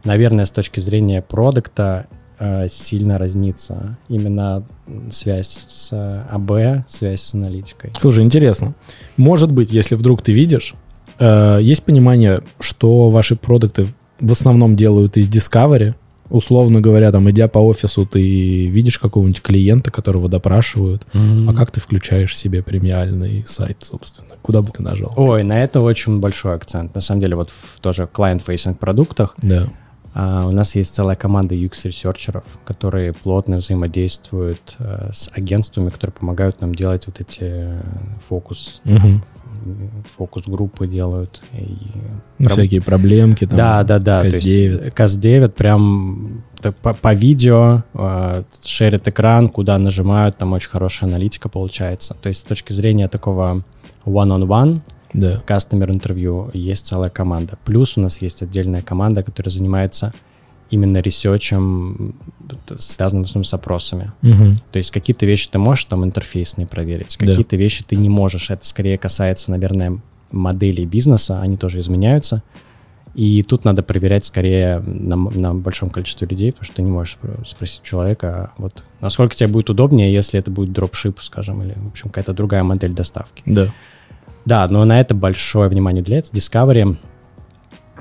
наверное, 0.03 0.46
с 0.46 0.51
точки 0.51 0.79
зрения 0.79 1.22
продукта 1.22 2.08
э, 2.39 2.67
сильно 2.69 3.17
разнится 3.17 3.98
именно 4.08 4.63
связь 5.12 5.65
с 5.67 5.93
АБ, 6.29 6.88
связь 6.88 7.22
с 7.22 7.34
аналитикой. 7.34 7.93
Слушай, 8.00 8.24
интересно. 8.24 8.75
Может 9.17 9.51
быть, 9.51 9.72
если 9.72 9.96
вдруг 9.96 10.22
ты 10.22 10.34
видишь, 10.34 10.74
э, 11.19 11.60
есть 11.62 11.84
понимание, 11.84 12.41
что 12.60 13.10
ваши 13.10 13.36
продукты 13.36 13.88
в 14.19 14.31
основном 14.31 14.75
делают 14.75 15.17
из 15.17 15.27
Discovery, 15.27 15.95
условно 16.29 16.81
говоря, 16.81 17.11
там, 17.11 17.29
идя 17.29 17.47
по 17.47 17.59
офису, 17.59 18.05
ты 18.05 18.67
видишь 18.67 18.99
какого-нибудь 18.99 19.41
клиента, 19.41 19.91
которого 19.91 20.29
допрашивают, 20.29 21.05
mm-hmm. 21.13 21.49
а 21.49 21.53
как 21.55 21.71
ты 21.71 21.79
включаешь 21.79 22.38
себе 22.38 22.61
премиальный 22.61 23.43
сайт, 23.45 23.77
собственно? 23.81 24.29
Куда 24.41 24.61
бы 24.61 24.71
ты 24.71 24.83
нажал? 24.83 25.13
Ой, 25.15 25.43
на 25.43 25.61
это 25.61 25.81
очень 25.81 26.19
большой 26.19 26.55
акцент. 26.55 26.93
На 26.93 27.01
самом 27.01 27.21
деле, 27.21 27.35
вот 27.35 27.49
в 27.49 27.79
тоже 27.79 28.07
client-facing 28.11 28.75
продуктах 28.75 29.35
да. 29.38 29.69
А 30.13 30.47
у 30.47 30.51
нас 30.51 30.75
есть 30.75 30.95
целая 30.95 31.15
команда 31.15 31.55
UX-ресерчеров, 31.55 32.43
которые 32.65 33.13
плотно 33.13 33.57
взаимодействуют 33.57 34.75
э, 34.79 35.11
с 35.13 35.29
агентствами, 35.33 35.89
которые 35.89 36.13
помогают 36.13 36.61
нам 36.61 36.73
делать 36.73 37.05
вот 37.05 37.21
эти 37.21 37.39
э, 37.41 37.81
фокус, 38.27 38.81
Мгм. 38.83 39.23
Фокус-группы 40.18 40.88
делают. 40.88 41.42
И 41.54 41.78
Ну, 42.39 42.50
Всякие 42.50 42.82
проблемки 42.82 43.46
там. 43.46 43.58
да, 43.58 43.84
да, 43.84 44.00
да. 44.00 44.22
То 44.22 44.28
CAS-9. 44.30 44.84
есть 44.86 44.96
CAS-9 44.96 45.50
прям 45.50 46.44
по, 46.82 46.94
по 46.94 47.13
видео 47.13 47.84
э, 47.94 48.44
шерит 48.66 49.08
экран, 49.08 49.50
куда 49.50 49.78
нажимают, 49.78 50.38
там 50.38 50.54
очень 50.54 50.70
хорошая 50.70 51.10
аналитика 51.10 51.50
получается. 51.50 52.16
То 52.22 52.30
есть 52.30 52.42
с 52.42 52.44
точки 52.44 52.74
зрения 52.74 53.08
такого 53.08 53.63
one-on-one, 54.06 54.82
Да. 55.13 55.42
кастомер 55.46 55.92
интервью, 55.92 56.50
есть 56.54 56.86
целая 56.86 57.10
команда. 57.10 57.58
Плюс 57.66 57.98
у 57.98 58.01
нас 58.01 58.22
есть 58.22 58.42
отдельная 58.44 58.82
команда, 58.82 59.24
которая 59.24 59.51
занимается 59.51 60.13
именно 60.69 60.99
ресерчем, 60.99 62.15
связанным 62.77 63.25
с, 63.25 63.33
с 63.43 63.53
опросами. 63.53 64.11
Мгм. 64.21 64.55
То 64.71 64.77
есть 64.77 64.91
какие-то 64.91 65.25
вещи 65.25 65.49
ты 65.49 65.57
можешь 65.59 65.85
там 65.85 66.03
интерфейсные 66.05 66.67
проверить, 66.67 67.17
Да. 67.19 67.25
какие-то 67.25 67.55
вещи 67.55 67.83
ты 67.88 67.95
не 67.95 68.09
можешь. 68.09 68.49
Это 68.49 68.65
скорее 68.65 68.97
касается, 68.97 69.51
наверное, 69.51 69.99
моделей 70.31 70.85
бизнеса, 70.85 71.41
они 71.41 71.57
тоже 71.57 71.79
изменяются. 71.79 72.43
И 73.15 73.41
тут 73.41 73.65
надо 73.65 73.81
проверять 73.81 74.23
скорее 74.23 74.79
на, 74.85 75.15
на 75.15 75.55
большом 75.55 75.89
количестве 75.89 76.27
людей, 76.27 76.51
потому 76.51 76.65
что 76.65 76.75
ты 76.75 76.81
не 76.83 76.91
можешь 76.91 77.17
спро- 77.21 77.43
спросить 77.45 77.81
человека, 77.81 78.51
вот 78.57 78.83
насколько 79.01 79.35
тебе 79.35 79.47
будет 79.47 79.71
удобнее, 79.71 80.13
если 80.13 80.39
это 80.39 80.51
будет 80.51 80.71
дропшип, 80.71 81.19
скажем, 81.21 81.63
или, 81.63 81.73
в 81.75 81.88
общем, 81.88 82.09
какая-то 82.09 82.33
другая 82.33 82.63
модель 82.63 82.93
доставки. 82.93 83.41
Да. 83.47 83.73
Да, 84.45 84.67
но 84.67 84.85
на 84.85 85.01
это 85.01 85.15
большое 85.15 85.69
внимание 85.69 86.01
уделяется. 86.03 86.33
Discovery, 86.33 86.97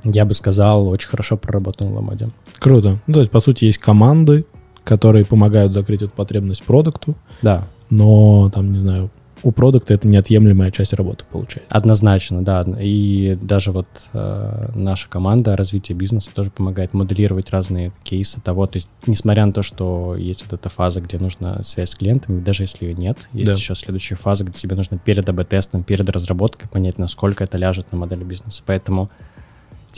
я 0.05 0.25
бы 0.25 0.35
сказал, 0.35 0.89
очень 0.89 1.09
хорошо 1.09 1.37
проработан 1.37 1.93
Ламоде. 1.93 2.29
Круто. 2.59 2.99
Ну, 3.07 3.15
то 3.15 3.21
есть, 3.21 3.31
по 3.31 3.41
сути, 3.41 3.65
есть 3.65 3.79
команды, 3.79 4.45
которые 4.85 5.25
помогают 5.25 5.73
закрыть 5.75 6.03
эту 6.03 6.13
потребность 6.13 6.65
продукту, 6.65 7.15
Да, 7.43 7.67
но, 7.91 8.51
там, 8.51 8.73
не 8.73 8.79
знаю, 8.79 9.11
у 9.45 9.53
продукта 9.53 9.95
это 9.95 10.09
неотъемлемая 10.09 10.73
часть 10.73 10.93
работы 10.95 11.25
получается. 11.31 11.73
Однозначно, 11.75 12.43
да. 12.45 12.67
И 12.81 13.39
даже 13.41 13.71
вот 13.71 13.87
э, 14.13 14.71
наша 14.75 15.09
команда 15.09 15.57
развития 15.57 15.95
бизнеса 15.95 16.31
тоже 16.35 16.51
помогает 16.51 16.93
моделировать 16.93 17.51
разные 17.51 17.93
кейсы 18.03 18.41
того. 18.41 18.67
То 18.67 18.79
есть, 18.79 18.91
несмотря 19.07 19.47
на 19.47 19.53
то, 19.53 19.63
что 19.63 20.17
есть 20.17 20.45
вот 20.45 20.59
эта 20.59 20.69
фаза, 20.69 21.01
где 21.01 21.19
нужна 21.19 21.63
связь 21.63 21.91
с 21.91 21.95
клиентами, 21.95 22.41
даже 22.41 22.65
если 22.65 22.87
ее 22.87 22.95
нет, 22.95 23.17
есть 23.33 23.47
Да. 23.47 23.53
еще 23.55 23.77
следующая 23.77 24.17
фаза, 24.17 24.43
где 24.45 24.59
тебе 24.59 24.75
нужно 24.75 24.99
перед 24.99 25.29
АБ-тестом, 25.29 25.85
перед 25.85 26.09
разработкой 26.11 26.69
понять, 26.69 26.99
насколько 26.99 27.45
это 27.45 27.59
ляжет 27.59 27.93
на 27.93 27.99
модели 27.99 28.25
бизнеса. 28.25 28.63
Поэтому 28.67 29.09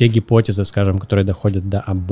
те 0.00 0.06
гипотезы, 0.06 0.64
скажем, 0.64 0.98
которые 0.98 1.26
доходят 1.26 1.68
до 1.68 1.80
АБ 1.80 2.10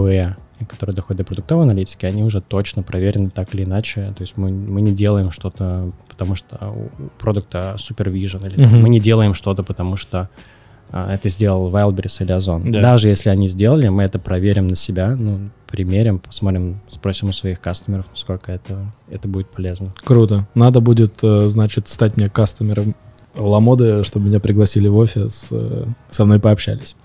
и 0.61 0.65
которые 0.67 0.95
доходят 0.95 1.17
до 1.17 1.25
продуктовой 1.25 1.65
аналитики, 1.65 2.05
они 2.05 2.23
уже 2.23 2.43
точно 2.43 2.83
проверены 2.83 3.31
так 3.31 3.55
или 3.55 3.65
иначе. 3.65 4.13
То 4.15 4.21
есть 4.21 4.37
мы, 4.37 4.51
мы 4.51 4.83
не 4.83 4.93
делаем 4.93 5.31
что-то, 5.31 5.91
потому 6.07 6.35
что 6.35 6.59
у 6.71 7.09
продукта 7.19 7.77
супервижен, 7.79 8.45
или 8.45 8.63
Мгм. 8.63 8.83
мы 8.83 8.91
не 8.91 9.01
делаем 9.01 9.33
что-то, 9.33 9.63
потому 9.63 9.97
что 9.97 10.29
а, 10.91 11.15
это 11.15 11.31
сделал 11.31 11.71
Wildberries 11.71 12.23
или 12.23 12.33
Озон. 12.33 12.71
Да. 12.73 12.83
Даже 12.83 13.09
если 13.09 13.31
они 13.31 13.49
сделали, 13.49 13.89
мы 13.89 14.03
это 14.03 14.19
проверим 14.19 14.67
на 14.67 14.77
себя, 14.77 15.17
ну, 15.17 15.49
примерим, 15.67 16.19
посмотрим, 16.19 16.83
спросим 16.91 17.31
у 17.31 17.33
своих 17.33 17.59
кастомеров, 17.59 18.05
насколько 18.11 18.53
это, 18.53 18.93
это 19.09 19.29
будет 19.29 19.49
полезно. 19.49 19.95
Круто. 20.05 20.47
Надо 20.55 20.81
будет, 20.83 21.21
э, 21.23 21.49
значит, 21.49 21.89
стать 21.89 22.19
мне 22.19 22.29
кастомером 22.29 22.95
Ламоды, 23.39 24.03
чтобы 24.05 24.29
меня 24.29 24.41
пригласили 24.41 24.89
в 24.89 24.97
офис, 24.97 25.49
э, 25.51 25.87
со 26.11 26.25
мной 26.25 26.41
пообщались. 26.41 26.97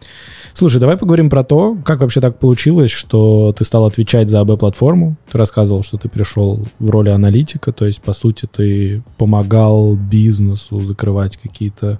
Слушай, 0.53 0.79
давай 0.79 0.97
поговорим 0.97 1.29
про 1.29 1.43
то, 1.43 1.77
как 1.83 2.01
вообще 2.01 2.21
так 2.21 2.37
получилось, 2.37 2.91
что 2.91 3.53
ты 3.57 3.63
стал 3.63 3.85
отвечать 3.85 4.29
за 4.29 4.39
АБ-платформу. 4.41 5.15
Ты 5.31 5.37
рассказывал, 5.37 5.83
что 5.83 5.97
ты 5.97 6.09
пришел 6.09 6.65
в 6.79 6.89
роли 6.89 7.09
аналитика, 7.09 7.71
то 7.71 7.85
есть, 7.85 8.01
по 8.01 8.13
сути, 8.13 8.47
ты 8.51 9.03
помогал 9.17 9.95
бизнесу 9.95 10.79
закрывать 10.81 11.37
какие-то 11.37 11.99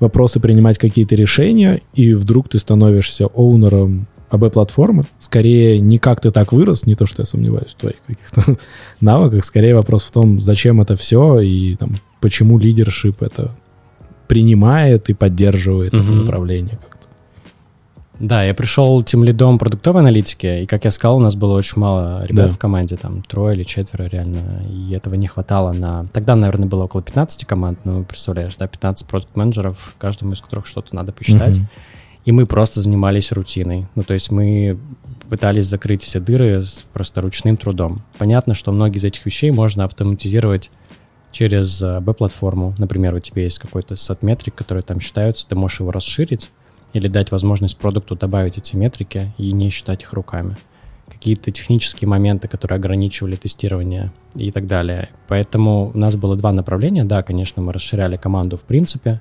вопросы, 0.00 0.40
принимать 0.40 0.78
какие-то 0.78 1.14
решения, 1.14 1.80
и 1.94 2.14
вдруг 2.14 2.48
ты 2.48 2.58
становишься 2.58 3.26
оунером 3.26 4.06
АБ-платформы. 4.30 5.04
Скорее, 5.18 5.80
не 5.80 5.98
как 5.98 6.20
ты 6.20 6.30
так 6.30 6.52
вырос, 6.52 6.86
не 6.86 6.94
то, 6.94 7.06
что 7.06 7.22
я 7.22 7.26
сомневаюсь 7.26 7.70
в 7.70 7.80
твоих 7.80 7.96
каких-то 8.06 8.58
навыках, 9.00 9.44
скорее 9.44 9.74
вопрос 9.74 10.04
в 10.04 10.12
том, 10.12 10.40
зачем 10.40 10.80
это 10.80 10.96
все 10.96 11.40
и 11.40 11.76
там, 11.76 11.96
почему 12.20 12.58
лидершип 12.58 13.22
это 13.22 13.54
принимает 14.28 15.10
и 15.10 15.14
поддерживает 15.14 15.92
это 15.94 16.02
Мгм. 16.02 16.20
направление 16.20 16.76
как-то. 16.76 17.08
Да, 18.20 18.42
я 18.42 18.52
пришел 18.52 19.00
тем 19.04 19.22
лидом 19.22 19.58
продуктовой 19.60 20.02
аналитики, 20.02 20.62
и, 20.62 20.66
как 20.66 20.84
я 20.84 20.90
сказал, 20.90 21.18
у 21.18 21.20
нас 21.20 21.36
было 21.36 21.52
очень 21.56 21.80
мало 21.80 22.24
ребят 22.26 22.48
Да. 22.48 22.52
в 22.54 22.58
команде, 22.58 22.96
там 22.96 23.22
трое 23.22 23.54
или 23.54 23.62
четверо 23.62 24.04
реально, 24.08 24.64
и 24.68 24.92
этого 24.92 25.14
не 25.14 25.28
хватало 25.28 25.72
на... 25.72 26.06
Тогда, 26.12 26.34
наверное, 26.34 26.66
было 26.68 26.84
около 26.84 27.00
15 27.00 27.44
команд, 27.46 27.78
ну, 27.84 28.04
представляешь, 28.04 28.56
да, 28.56 28.66
15 28.66 29.06
продукт-менеджеров, 29.06 29.94
каждому 29.98 30.32
из 30.32 30.40
которых 30.40 30.66
что-то 30.66 30.96
надо 30.96 31.12
посчитать, 31.12 31.58
Мгм. 31.58 31.68
и 32.24 32.32
мы 32.32 32.46
просто 32.46 32.82
занимались 32.82 33.30
рутиной. 33.30 33.86
Ну, 33.94 34.02
то 34.02 34.14
есть 34.14 34.32
мы 34.32 34.78
пытались 35.30 35.66
закрыть 35.66 36.02
все 36.02 36.18
дыры 36.18 36.60
просто 36.92 37.20
ручным 37.20 37.56
трудом. 37.56 38.02
Понятно, 38.18 38.54
что 38.54 38.72
многие 38.72 38.98
из 38.98 39.04
этих 39.04 39.24
вещей 39.26 39.52
можно 39.52 39.84
автоматизировать 39.84 40.70
через 41.32 41.80
э, 41.82 42.00
B-платформу. 42.00 42.74
Например, 42.78 43.14
у 43.14 43.20
тебя 43.20 43.42
есть 43.42 43.58
какой-то 43.58 43.96
сет 43.96 44.22
метрик, 44.22 44.54
которые 44.54 44.82
там 44.82 45.00
считаются, 45.00 45.46
ты 45.48 45.54
можешь 45.54 45.80
его 45.80 45.90
расширить 45.90 46.50
или 46.92 47.08
дать 47.08 47.30
возможность 47.30 47.76
продукту 47.76 48.16
добавить 48.16 48.58
эти 48.58 48.76
метрики 48.76 49.32
и 49.38 49.52
не 49.52 49.70
считать 49.70 50.02
их 50.02 50.12
руками. 50.12 50.56
Какие-то 51.10 51.50
технические 51.50 52.08
моменты, 52.08 52.48
которые 52.48 52.76
ограничивали 52.76 53.36
тестирование 53.36 54.12
и 54.34 54.50
так 54.50 54.66
далее. 54.66 55.10
Поэтому 55.26 55.90
у 55.92 55.98
нас 55.98 56.16
было 56.16 56.36
два 56.36 56.52
направления. 56.52 57.04
Да, 57.04 57.22
конечно, 57.22 57.62
мы 57.62 57.72
расширяли 57.72 58.16
команду 58.16 58.56
в 58.56 58.62
принципе, 58.62 59.20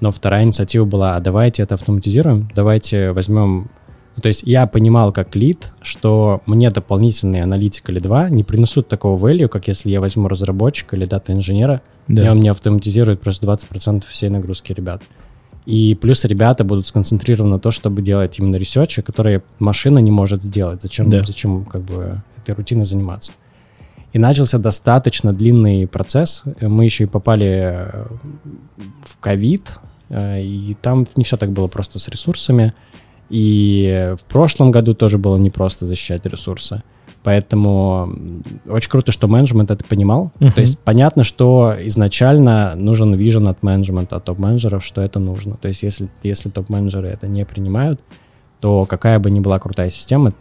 но 0.00 0.10
вторая 0.10 0.44
инициатива 0.44 0.84
была, 0.84 1.16
а 1.16 1.20
давайте 1.20 1.62
это 1.62 1.74
автоматизируем, 1.74 2.48
давайте 2.54 3.12
возьмем... 3.12 3.70
То 4.20 4.28
есть 4.28 4.42
я 4.44 4.66
понимал 4.66 5.12
как 5.12 5.34
лид, 5.36 5.72
что 5.82 6.42
мне 6.46 6.70
дополнительный 6.70 7.40
аналитик 7.42 7.88
или 7.90 7.98
два 7.98 8.28
не 8.28 8.44
принесут 8.44 8.88
такого 8.88 9.18
value, 9.18 9.48
как 9.48 9.68
если 9.68 9.90
я 9.90 10.00
возьму 10.00 10.28
разработчика 10.28 10.96
или 10.96 11.04
дата-инженера, 11.06 11.80
и 12.08 12.14
Да. 12.14 12.30
он 12.32 12.38
мне 12.38 12.50
автоматизирует 12.50 13.20
просто 13.20 13.46
20% 13.46 14.04
всей 14.06 14.28
нагрузки 14.30 14.72
ребят. 14.72 15.02
И 15.66 15.94
плюс 15.94 16.24
ребята 16.24 16.64
будут 16.64 16.86
сконцентрированы 16.86 17.52
на 17.54 17.58
то, 17.60 17.70
чтобы 17.70 18.02
делать 18.02 18.38
именно 18.38 18.56
ресерчи, 18.56 19.02
которые 19.02 19.42
машина 19.58 19.98
не 19.98 20.10
может 20.10 20.42
сделать. 20.42 20.82
Зачем, 20.82 21.08
Да. 21.10 21.22
зачем 21.24 21.64
как 21.64 21.82
бы 21.82 22.22
этой 22.42 22.54
рутиной 22.54 22.86
заниматься? 22.86 23.32
И 24.12 24.18
начался 24.18 24.58
достаточно 24.58 25.32
длинный 25.32 25.86
процесс. 25.86 26.42
Мы 26.60 26.84
еще 26.84 27.04
и 27.04 27.06
попали 27.06 27.46
э, 27.46 28.06
в 29.04 29.16
ковид, 29.20 29.78
э, 30.08 30.42
и 30.42 30.76
там 30.82 31.06
не 31.16 31.22
все 31.24 31.36
так 31.36 31.52
было 31.52 31.68
просто 31.68 31.98
с 31.98 32.08
ресурсами. 32.08 32.72
И 33.30 34.14
в 34.20 34.24
прошлом 34.24 34.70
году 34.70 34.94
тоже 34.94 35.16
было 35.18 35.36
непросто 35.36 35.86
защищать 35.86 36.26
ресурсы. 36.26 36.82
Поэтому 37.22 38.14
очень 38.66 38.90
круто, 38.90 39.12
что 39.12 39.28
менеджмент 39.28 39.70
это 39.70 39.84
понимал. 39.84 40.32
Мгм. 40.40 40.52
То 40.52 40.60
есть 40.62 40.78
понятно, 40.80 41.22
что 41.22 41.74
изначально 41.84 42.74
нужен 42.76 43.14
вижен 43.14 43.46
от 43.46 43.62
менеджмента, 43.62 44.16
от 44.16 44.24
топ-менеджеров, 44.24 44.82
что 44.84 45.02
это 45.02 45.18
нужно. 45.20 45.56
То 45.60 45.68
есть 45.68 45.82
если, 45.82 46.08
если 46.22 46.48
топ-менеджеры 46.48 47.08
это 47.08 47.28
не 47.28 47.44
принимают, 47.44 48.00
то 48.60 48.84
какая 48.86 49.18
бы 49.18 49.30
ни 49.30 49.40
была 49.40 49.58
крутая 49.58 49.90
система, 49.90 50.32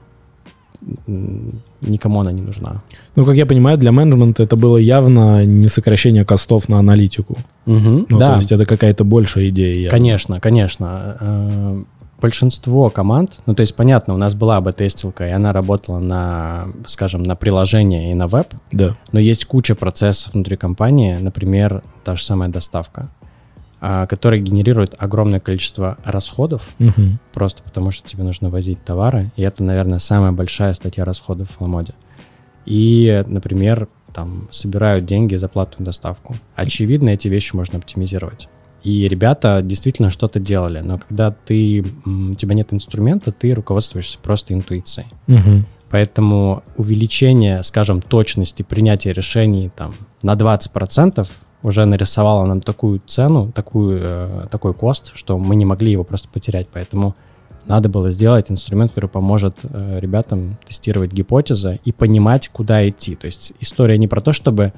никому 1.81 2.22
она 2.22 2.31
не 2.31 2.41
нужна. 2.41 2.81
Ну, 3.15 3.25
как 3.25 3.36
я 3.36 3.46
понимаю, 3.46 3.77
для 3.77 3.91
менеджмента 3.91 4.43
это 4.43 4.55
было 4.55 4.77
явно 4.77 5.43
не 5.46 5.67
сокращение 5.67 6.24
костов 6.24 6.69
на 6.69 6.79
аналитику. 6.79 7.38
Мгм, 7.65 8.05
Ну, 8.10 8.19
да. 8.19 8.31
то 8.31 8.36
есть 8.38 8.51
это 8.53 8.65
какая-то 8.65 9.03
большая 9.03 9.50
идея. 9.50 9.74
явно. 9.75 9.89
Конечно, 9.89 10.39
конечно. 10.39 11.84
Большинство 12.21 12.89
команд, 12.89 13.38
ну 13.45 13.55
то 13.55 13.61
есть 13.61 13.75
понятно, 13.75 14.13
у 14.13 14.17
нас 14.17 14.35
была 14.35 14.59
бы 14.61 14.73
тестилка, 14.73 15.27
и 15.27 15.31
она 15.31 15.53
работала 15.53 15.99
на, 15.99 16.67
скажем, 16.85 17.23
на 17.23 17.35
приложение 17.35 18.11
и 18.11 18.13
на 18.13 18.27
веб, 18.27 18.53
Да. 18.71 18.95
но 19.11 19.19
есть 19.19 19.45
куча 19.45 19.73
процессов 19.75 20.33
внутри 20.33 20.57
компании, 20.57 21.13
например, 21.15 21.81
та 22.03 22.15
же 22.17 22.23
самая 22.23 22.49
доставка, 22.49 23.09
а, 23.81 24.05
которая 24.07 24.41
генерирует 24.41 24.95
огромное 24.97 25.39
количество 25.39 25.97
расходов, 26.03 26.67
Мгм. 26.79 27.19
просто 27.33 27.63
потому 27.63 27.91
что 27.91 28.07
тебе 28.07 28.23
нужно 28.23 28.49
возить 28.49 28.83
товары, 28.83 29.31
и 29.38 29.41
это, 29.41 29.63
наверное, 29.63 29.99
самая 29.99 30.33
большая 30.33 30.73
статья 30.73 31.05
расходов 31.05 31.47
в 31.57 31.61
Ламоде. 31.61 31.93
И, 32.65 33.23
например, 33.27 33.88
там 34.13 34.47
собирают 34.51 35.05
деньги 35.05 35.35
за 35.35 35.47
платную 35.47 35.85
доставку. 35.85 36.35
Очевидно, 36.55 37.09
эти 37.09 37.27
вещи 37.29 37.55
можно 37.55 37.77
оптимизировать. 37.77 38.49
И 38.83 39.07
ребята 39.07 39.62
действительно 39.62 40.09
что-то 40.09 40.39
делали, 40.39 40.79
но 40.79 41.00
когда 41.00 41.31
ты, 41.31 41.83
у 42.05 42.33
тебя 42.36 42.55
нет 42.55 42.74
инструмента, 42.74 43.31
ты 43.31 43.53
руководствуешься 43.53 44.17
просто 44.19 44.53
интуицией. 44.53 45.07
Мгм. 45.27 45.65
Поэтому 45.89 46.63
увеличение, 46.77 47.63
скажем, 47.63 48.01
точности 48.01 48.63
принятия 48.63 49.12
решений 49.12 49.71
там, 49.75 49.95
на 50.21 50.36
20% 50.36 51.27
уже 51.62 51.86
нарисовало 51.86 52.45
нам 52.45 52.62
такую 52.62 53.01
цену, 53.05 53.51
такую, 53.51 54.00
э, 54.01 54.48
такой 54.50 54.74
кост, 54.74 55.12
что 55.13 55.38
мы 55.38 55.55
не 55.55 55.65
могли 55.65 55.91
его 55.91 56.03
просто 56.03 56.29
потерять. 56.29 56.67
Поэтому 56.71 57.15
надо 57.65 57.89
было 57.89 58.12
сделать 58.12 58.50
инструмент, 58.50 58.91
который 58.91 59.09
поможет 59.09 59.57
э, 59.63 60.00
ребятам 60.00 60.57
тестировать 60.65 61.12
гипотезы 61.12 61.79
и 61.83 61.91
понимать, 61.91 62.48
куда 62.50 62.88
идти. 62.88 63.15
То 63.15 63.25
есть 63.25 63.53
история 63.59 63.98
не 63.98 64.07
про 64.07 64.21
то, 64.21 64.31
чтобы 64.31 64.74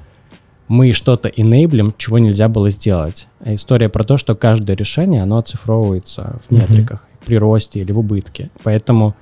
мы 0.68 0.92
что-то 0.92 1.28
enablim, 1.28 1.94
чего 1.96 2.18
нельзя 2.18 2.48
было 2.48 2.70
сделать. 2.70 3.28
А 3.40 3.54
история 3.54 3.88
про 3.88 4.04
то, 4.04 4.16
что 4.16 4.34
каждое 4.34 4.76
решение, 4.76 5.22
оно 5.22 5.38
оцифровывается 5.38 6.38
в 6.42 6.50
метриках 6.50 7.00
mm-hmm. 7.00 7.26
при 7.26 7.38
росте 7.38 7.80
или 7.80 7.92
в 7.92 7.98
убытке. 7.98 8.50
Поэтому 8.62 9.14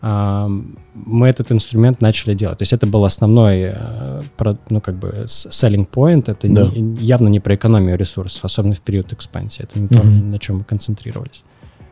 э, 0.00 0.48
мы 0.94 1.28
этот 1.28 1.52
инструмент 1.52 2.00
начали 2.00 2.34
делать. 2.34 2.58
То 2.58 2.62
есть 2.62 2.72
это 2.72 2.86
был 2.86 3.04
основной, 3.04 3.72
э, 3.74 4.22
про, 4.36 4.56
ну, 4.70 4.80
как 4.80 4.96
бы, 4.96 5.24
selling 5.26 5.88
point. 5.88 6.24
Это 6.26 6.48
да. 6.48 6.66
не, 6.66 7.02
явно 7.04 7.28
не 7.28 7.40
про 7.40 7.54
экономию 7.54 7.96
ресурсов, 7.96 8.44
особенно 8.44 8.74
в 8.74 8.80
период 8.80 9.12
экспансии. 9.12 9.62
Это 9.62 9.78
не 9.78 9.86
mm-hmm. 9.86 10.00
то, 10.00 10.06
на 10.06 10.38
чем 10.38 10.58
мы 10.58 10.64
концентрировались. 10.64 11.44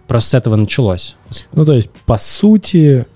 Просто 0.09 0.31
с 0.31 0.35
этого 0.35 0.57
началось. 0.57 1.15
Ну, 1.53 1.65
то 1.65 1.75
есть, 1.75 1.91
по 2.07 2.19
сути, 2.19 3.07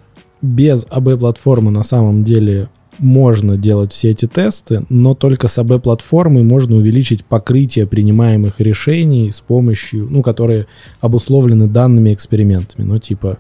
без 0.41 0.87
АБ-платформы 0.89 1.73
на 1.73 1.83
самом 1.83 2.23
деле 2.23 2.69
можно 2.99 3.57
делать 3.57 3.93
все 3.93 4.11
эти 4.11 4.27
тесты, 4.27 4.85
но 4.89 5.15
только 5.15 5.49
с 5.49 5.59
АБ-платформой 5.59 6.43
можно 6.43 6.77
увеличить 6.77 7.25
покрытие 7.25 7.87
принимаемых 7.87 8.61
решений 8.61 9.31
с 9.31 9.41
помощью, 9.41 10.09
ну, 10.11 10.23
которые 10.23 10.67
обусловлены 11.01 11.67
данными 11.67 12.13
экспериментами. 12.13 12.85
Ну, 12.87 12.99
типа, 12.99 13.39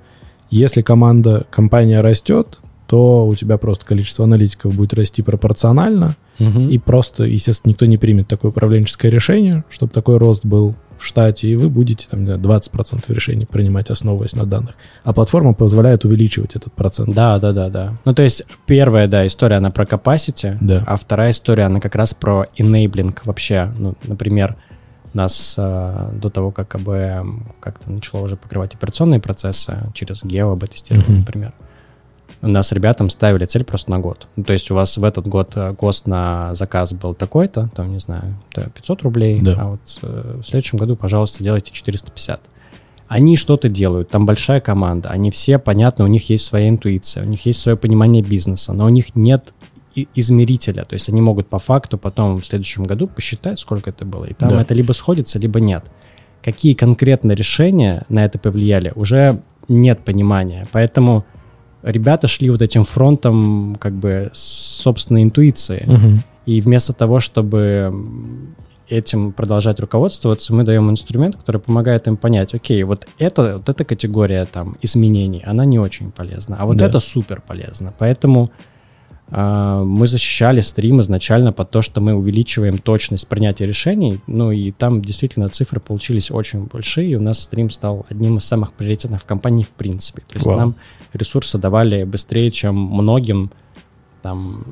если 0.50 0.82
команда, 0.82 1.46
компания 1.50 2.00
растет, 2.00 2.60
то 2.86 3.26
у 3.26 3.34
тебя 3.34 3.58
просто 3.58 3.86
количество 3.86 4.24
аналитиков 4.24 4.74
будет 4.74 4.94
расти 4.94 5.22
пропорционально, 5.22 6.16
угу. 6.38 6.60
и 6.60 6.78
просто, 6.78 7.24
естественно, 7.24 7.70
никто 7.70 7.86
не 7.86 7.98
примет 7.98 8.28
такое 8.28 8.50
управленческое 8.50 9.10
решение, 9.10 9.64
чтобы 9.68 9.92
такой 9.92 10.18
рост 10.18 10.44
был 10.44 10.74
в 10.98 11.04
штате, 11.04 11.48
и 11.48 11.56
вы 11.56 11.68
будете 11.68 12.06
там 12.08 12.24
20% 12.24 13.12
решений 13.12 13.46
принимать, 13.46 13.90
основываясь 13.90 14.34
на 14.34 14.46
данных. 14.46 14.74
А 15.02 15.12
платформа 15.12 15.54
позволяет 15.54 16.04
увеличивать 16.04 16.56
этот 16.56 16.72
процент. 16.72 17.14
Да, 17.14 17.38
да, 17.38 17.52
да, 17.52 17.68
да. 17.68 17.94
Ну, 18.04 18.14
то 18.14 18.22
есть 18.22 18.44
первая, 18.66 19.08
да, 19.08 19.26
история, 19.26 19.56
она 19.56 19.70
про 19.70 19.84
capacity, 19.84 20.56
да. 20.60 20.82
а 20.86 20.96
вторая 20.96 21.30
история, 21.30 21.64
она 21.64 21.80
как 21.80 21.94
раз 21.94 22.14
про 22.14 22.46
enabling 22.58 23.16
вообще. 23.24 23.72
Ну, 23.78 23.94
например, 24.04 24.56
нас 25.14 25.54
э, 25.56 26.10
до 26.14 26.28
того, 26.28 26.50
как 26.50 26.68
КБ 26.68 26.88
как-то 27.60 27.90
начало 27.90 28.22
уже 28.22 28.36
покрывать 28.36 28.74
операционные 28.74 29.20
процессы 29.20 29.78
через 29.94 30.24
гео 30.24 30.56
тестирование, 30.56 31.10
mm-hmm. 31.10 31.18
например, 31.20 31.52
нас 32.42 32.72
ребятам 32.72 33.10
ставили 33.10 33.46
цель 33.46 33.64
просто 33.64 33.90
на 33.90 33.98
год. 33.98 34.28
Ну, 34.36 34.44
то 34.44 34.52
есть 34.52 34.70
у 34.70 34.74
вас 34.74 34.96
в 34.96 35.04
этот 35.04 35.26
год 35.26 35.56
ГОСТ 35.56 36.06
э, 36.06 36.10
на 36.10 36.54
заказ 36.54 36.92
был 36.92 37.14
такой-то, 37.14 37.70
там, 37.74 37.92
не 37.92 38.00
знаю, 38.00 38.34
500 38.54 39.02
рублей, 39.02 39.40
да. 39.40 39.56
а 39.58 39.68
вот 39.70 39.98
э, 40.02 40.40
в 40.42 40.46
следующем 40.46 40.78
году, 40.78 40.96
пожалуйста, 40.96 41.42
делайте 41.42 41.72
450. 41.72 42.40
Они 43.06 43.36
что-то 43.36 43.68
делают, 43.68 44.08
там 44.08 44.26
большая 44.26 44.60
команда, 44.60 45.10
они 45.10 45.30
все, 45.30 45.58
понятно, 45.58 46.04
у 46.04 46.08
них 46.08 46.28
есть 46.30 46.44
своя 46.44 46.68
интуиция, 46.68 47.24
у 47.24 47.26
них 47.26 47.44
есть 47.46 47.60
свое 47.60 47.76
понимание 47.76 48.22
бизнеса, 48.22 48.72
но 48.72 48.86
у 48.86 48.88
них 48.88 49.14
нет 49.14 49.52
измерителя, 50.14 50.84
то 50.84 50.94
есть 50.94 51.08
они 51.08 51.20
могут 51.20 51.48
по 51.48 51.58
факту 51.58 51.98
потом 51.98 52.40
в 52.40 52.46
следующем 52.46 52.84
году 52.84 53.06
посчитать, 53.06 53.58
сколько 53.58 53.90
это 53.90 54.04
было, 54.04 54.24
и 54.24 54.34
там 54.34 54.48
да. 54.48 54.62
это 54.62 54.74
либо 54.74 54.92
сходится, 54.92 55.38
либо 55.38 55.60
нет. 55.60 55.84
Какие 56.42 56.74
конкретно 56.74 57.32
решения 57.32 58.04
на 58.08 58.24
это 58.24 58.38
повлияли, 58.38 58.92
уже 58.96 59.42
нет 59.68 60.04
понимания, 60.04 60.66
поэтому 60.72 61.24
ребята 61.84 62.28
шли 62.28 62.50
вот 62.50 62.62
этим 62.62 62.84
фронтом 62.84 63.76
как 63.78 63.92
бы 63.94 64.30
с 64.32 64.40
собственной 64.82 65.22
интуиции. 65.22 65.84
Угу. 65.86 66.22
И 66.46 66.60
вместо 66.60 66.92
того, 66.92 67.20
чтобы 67.20 67.92
этим 68.88 69.32
продолжать 69.32 69.80
руководствоваться, 69.80 70.54
мы 70.54 70.62
даем 70.64 70.90
инструмент, 70.90 71.36
который 71.36 71.60
помогает 71.60 72.06
им 72.06 72.16
понять, 72.16 72.54
окей, 72.54 72.82
вот, 72.82 73.06
это, 73.18 73.54
вот 73.54 73.68
эта 73.68 73.84
категория 73.84 74.44
там 74.44 74.76
изменений, 74.82 75.42
она 75.46 75.64
не 75.64 75.78
очень 75.78 76.10
полезна, 76.10 76.56
а 76.58 76.66
вот 76.66 76.76
да. 76.76 76.86
это 76.86 77.00
супер 77.00 77.40
полезно. 77.40 77.94
Поэтому 77.98 78.50
мы 79.30 80.06
защищали 80.06 80.60
стрим 80.60 81.00
изначально 81.00 81.52
под 81.52 81.70
то, 81.70 81.82
что 81.82 82.00
мы 82.00 82.14
увеличиваем 82.14 82.78
точность 82.78 83.26
принятия 83.26 83.66
решений, 83.66 84.20
ну 84.26 84.52
и 84.52 84.70
там 84.70 85.00
действительно 85.02 85.48
цифры 85.48 85.80
получились 85.80 86.30
очень 86.30 86.64
большие, 86.64 87.12
и 87.12 87.16
у 87.16 87.20
нас 87.20 87.40
стрим 87.40 87.70
стал 87.70 88.04
одним 88.10 88.36
из 88.36 88.44
самых 88.44 88.74
приоритетных 88.74 89.22
в 89.22 89.24
компании 89.24 89.64
в 89.64 89.70
принципе. 89.70 90.22
То 90.28 90.34
есть 90.34 90.46
Вау. 90.46 90.58
нам 90.58 90.74
ресурсы 91.14 91.58
давали 91.58 92.04
быстрее, 92.04 92.50
чем 92.50 92.76
многим 92.76 93.50
там 94.24 94.64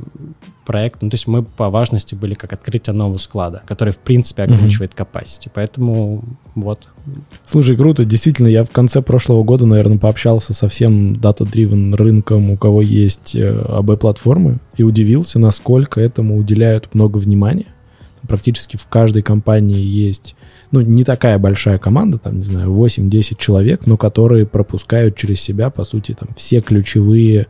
проект. 0.65 1.03
Ну, 1.03 1.11
то 1.11 1.15
есть 1.15 1.27
мы 1.27 1.43
по 1.43 1.69
важности 1.69 2.15
были 2.15 2.33
как 2.33 2.55
открытие 2.55 2.95
нового 2.95 3.19
склада, 3.19 3.62
который, 3.67 3.93
в 3.93 3.99
принципе, 3.99 4.45
ограничивает 4.45 4.95
capacity. 4.95 5.51
Поэтому 5.53 6.25
вот. 6.55 6.88
Слушай, 7.45 7.77
круто. 7.77 8.07
Действительно, 8.07 8.49
я 8.49 8.65
в 8.65 8.71
конце 8.71 9.03
прошлого 9.03 9.45
года, 9.45 9.67
наверное, 9.67 9.99
пообщался 9.99 10.55
со 10.55 10.69
всем 10.69 11.17
дата-дривен 11.17 11.95
рынком, 11.95 12.51
у 12.51 12.57
кого 12.57 12.81
есть 12.81 13.37
АБ-платформы, 13.37 14.59
и 14.79 14.85
удивился, 14.85 15.38
насколько 15.38 16.01
этому 16.01 16.38
уделяют 16.38 16.95
много 16.95 17.19
внимания. 17.19 17.67
Практически 18.27 18.79
в 18.79 18.87
каждой 18.87 19.23
компании 19.23 19.85
есть, 19.85 20.35
ну, 20.71 20.81
не 20.81 21.05
такая 21.05 21.38
большая 21.38 21.79
команда, 21.79 22.17
там, 22.17 22.38
не 22.38 22.45
знаю, 22.45 22.73
8-10 22.73 23.37
человек, 23.37 23.87
но 23.87 23.99
которые 23.99 24.47
пропускают 24.47 25.15
через 25.15 25.43
себя, 25.43 25.69
по 25.69 25.85
сути, 25.85 26.17
там, 26.19 26.31
все 26.37 26.62
ключевые 26.62 27.49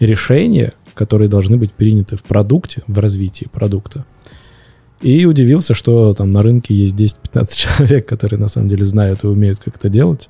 решения, 0.00 0.74
которые 0.98 1.28
должны 1.28 1.56
быть 1.56 1.72
приняты 1.72 2.16
в 2.16 2.24
продукте, 2.24 2.82
в 2.88 2.98
развитии 2.98 3.46
продукта. 3.50 4.04
И 5.00 5.26
удивился, 5.26 5.74
что 5.74 6.12
там 6.12 6.32
на 6.32 6.42
рынке 6.42 6.74
есть 6.74 6.96
10-15 6.96 7.46
человек, 7.54 8.08
которые 8.08 8.40
на 8.40 8.48
самом 8.48 8.68
деле 8.68 8.84
знают 8.84 9.22
и 9.22 9.28
умеют 9.28 9.60
как 9.60 9.76
это 9.76 9.88
делать. 9.88 10.28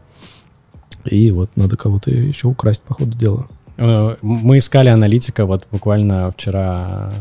И 1.06 1.30
вот 1.30 1.50
надо 1.56 1.76
кого-то 1.76 2.10
еще 2.10 2.48
украсть 2.48 2.82
по 2.82 2.92
ходу 2.92 3.16
дела. 3.16 3.48
Э, 3.78 4.16
мы 4.20 4.58
искали 4.58 4.90
аналитика, 4.90 5.46
вот 5.46 5.66
буквально 5.72 6.30
вчера 6.32 7.14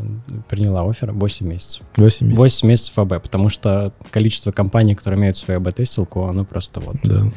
приняла 0.50 0.84
офер 0.90 1.14
8 1.14 1.48
месяцев. 1.48 1.84
8 1.96 2.28
месяцев. 2.28 2.38
8 2.38 2.68
месяцев 2.68 3.00
АБ, 3.00 3.24
потому 3.24 3.50
что 3.50 3.94
количество 4.12 4.52
компаний, 4.52 4.94
которые 4.94 5.18
имеют 5.20 5.38
свою 5.38 5.62
АБ-тестилку, 5.62 6.26
оно 6.26 6.44
просто 6.44 6.82
вот... 6.82 6.98
Да. 7.04 7.32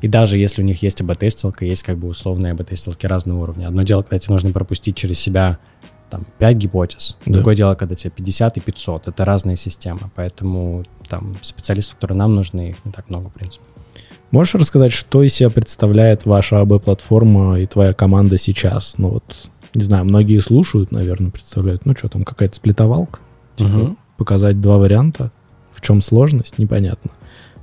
И 0.00 0.08
даже 0.08 0.38
если 0.38 0.62
у 0.62 0.64
них 0.64 0.82
есть 0.82 1.00
АБ-тестилка, 1.00 1.64
есть 1.64 1.82
как 1.82 1.98
бы 1.98 2.08
условные 2.08 2.52
АБ-тестилки 2.52 3.06
разного 3.06 3.42
уровня. 3.42 3.68
Одно 3.68 3.82
дело, 3.82 4.02
когда 4.02 4.18
тебе 4.18 4.32
нужно 4.32 4.50
пропустить 4.52 4.96
через 4.96 5.18
себя 5.18 5.58
там 6.10 6.26
5 6.38 6.56
гипотез. 6.56 7.16
Да. 7.26 7.34
Другое 7.34 7.54
дело, 7.54 7.74
когда 7.74 7.94
тебе 7.94 8.10
50 8.10 8.56
и 8.56 8.60
500. 8.60 9.08
Это 9.08 9.24
разные 9.24 9.56
системы. 9.56 10.10
Поэтому 10.14 10.84
там 11.08 11.36
специалистов, 11.42 11.96
которые 11.96 12.18
нам 12.18 12.34
нужны, 12.34 12.70
их 12.70 12.84
не 12.84 12.92
так 12.92 13.08
много, 13.10 13.28
в 13.28 13.32
принципе. 13.32 13.64
Можешь 14.30 14.54
рассказать, 14.54 14.92
что 14.92 15.22
из 15.22 15.34
себя 15.34 15.50
представляет 15.50 16.24
ваша 16.24 16.60
АБ-платформа 16.60 17.60
и 17.60 17.66
твоя 17.66 17.92
команда 17.92 18.38
сейчас? 18.38 18.94
Ну 18.96 19.08
вот, 19.08 19.50
не 19.74 19.82
знаю, 19.82 20.04
многие 20.04 20.38
слушают, 20.40 20.92
наверное, 20.92 21.30
представляют. 21.30 21.84
Ну 21.84 21.96
что 21.96 22.08
там, 22.08 22.24
какая-то 22.24 22.54
сплитовалка? 22.54 23.20
Типа 23.56 23.68
угу. 23.68 23.96
показать 24.16 24.60
два 24.60 24.78
варианта. 24.78 25.32
В 25.72 25.80
чем 25.80 26.00
сложность? 26.00 26.58
Непонятно. 26.58 27.10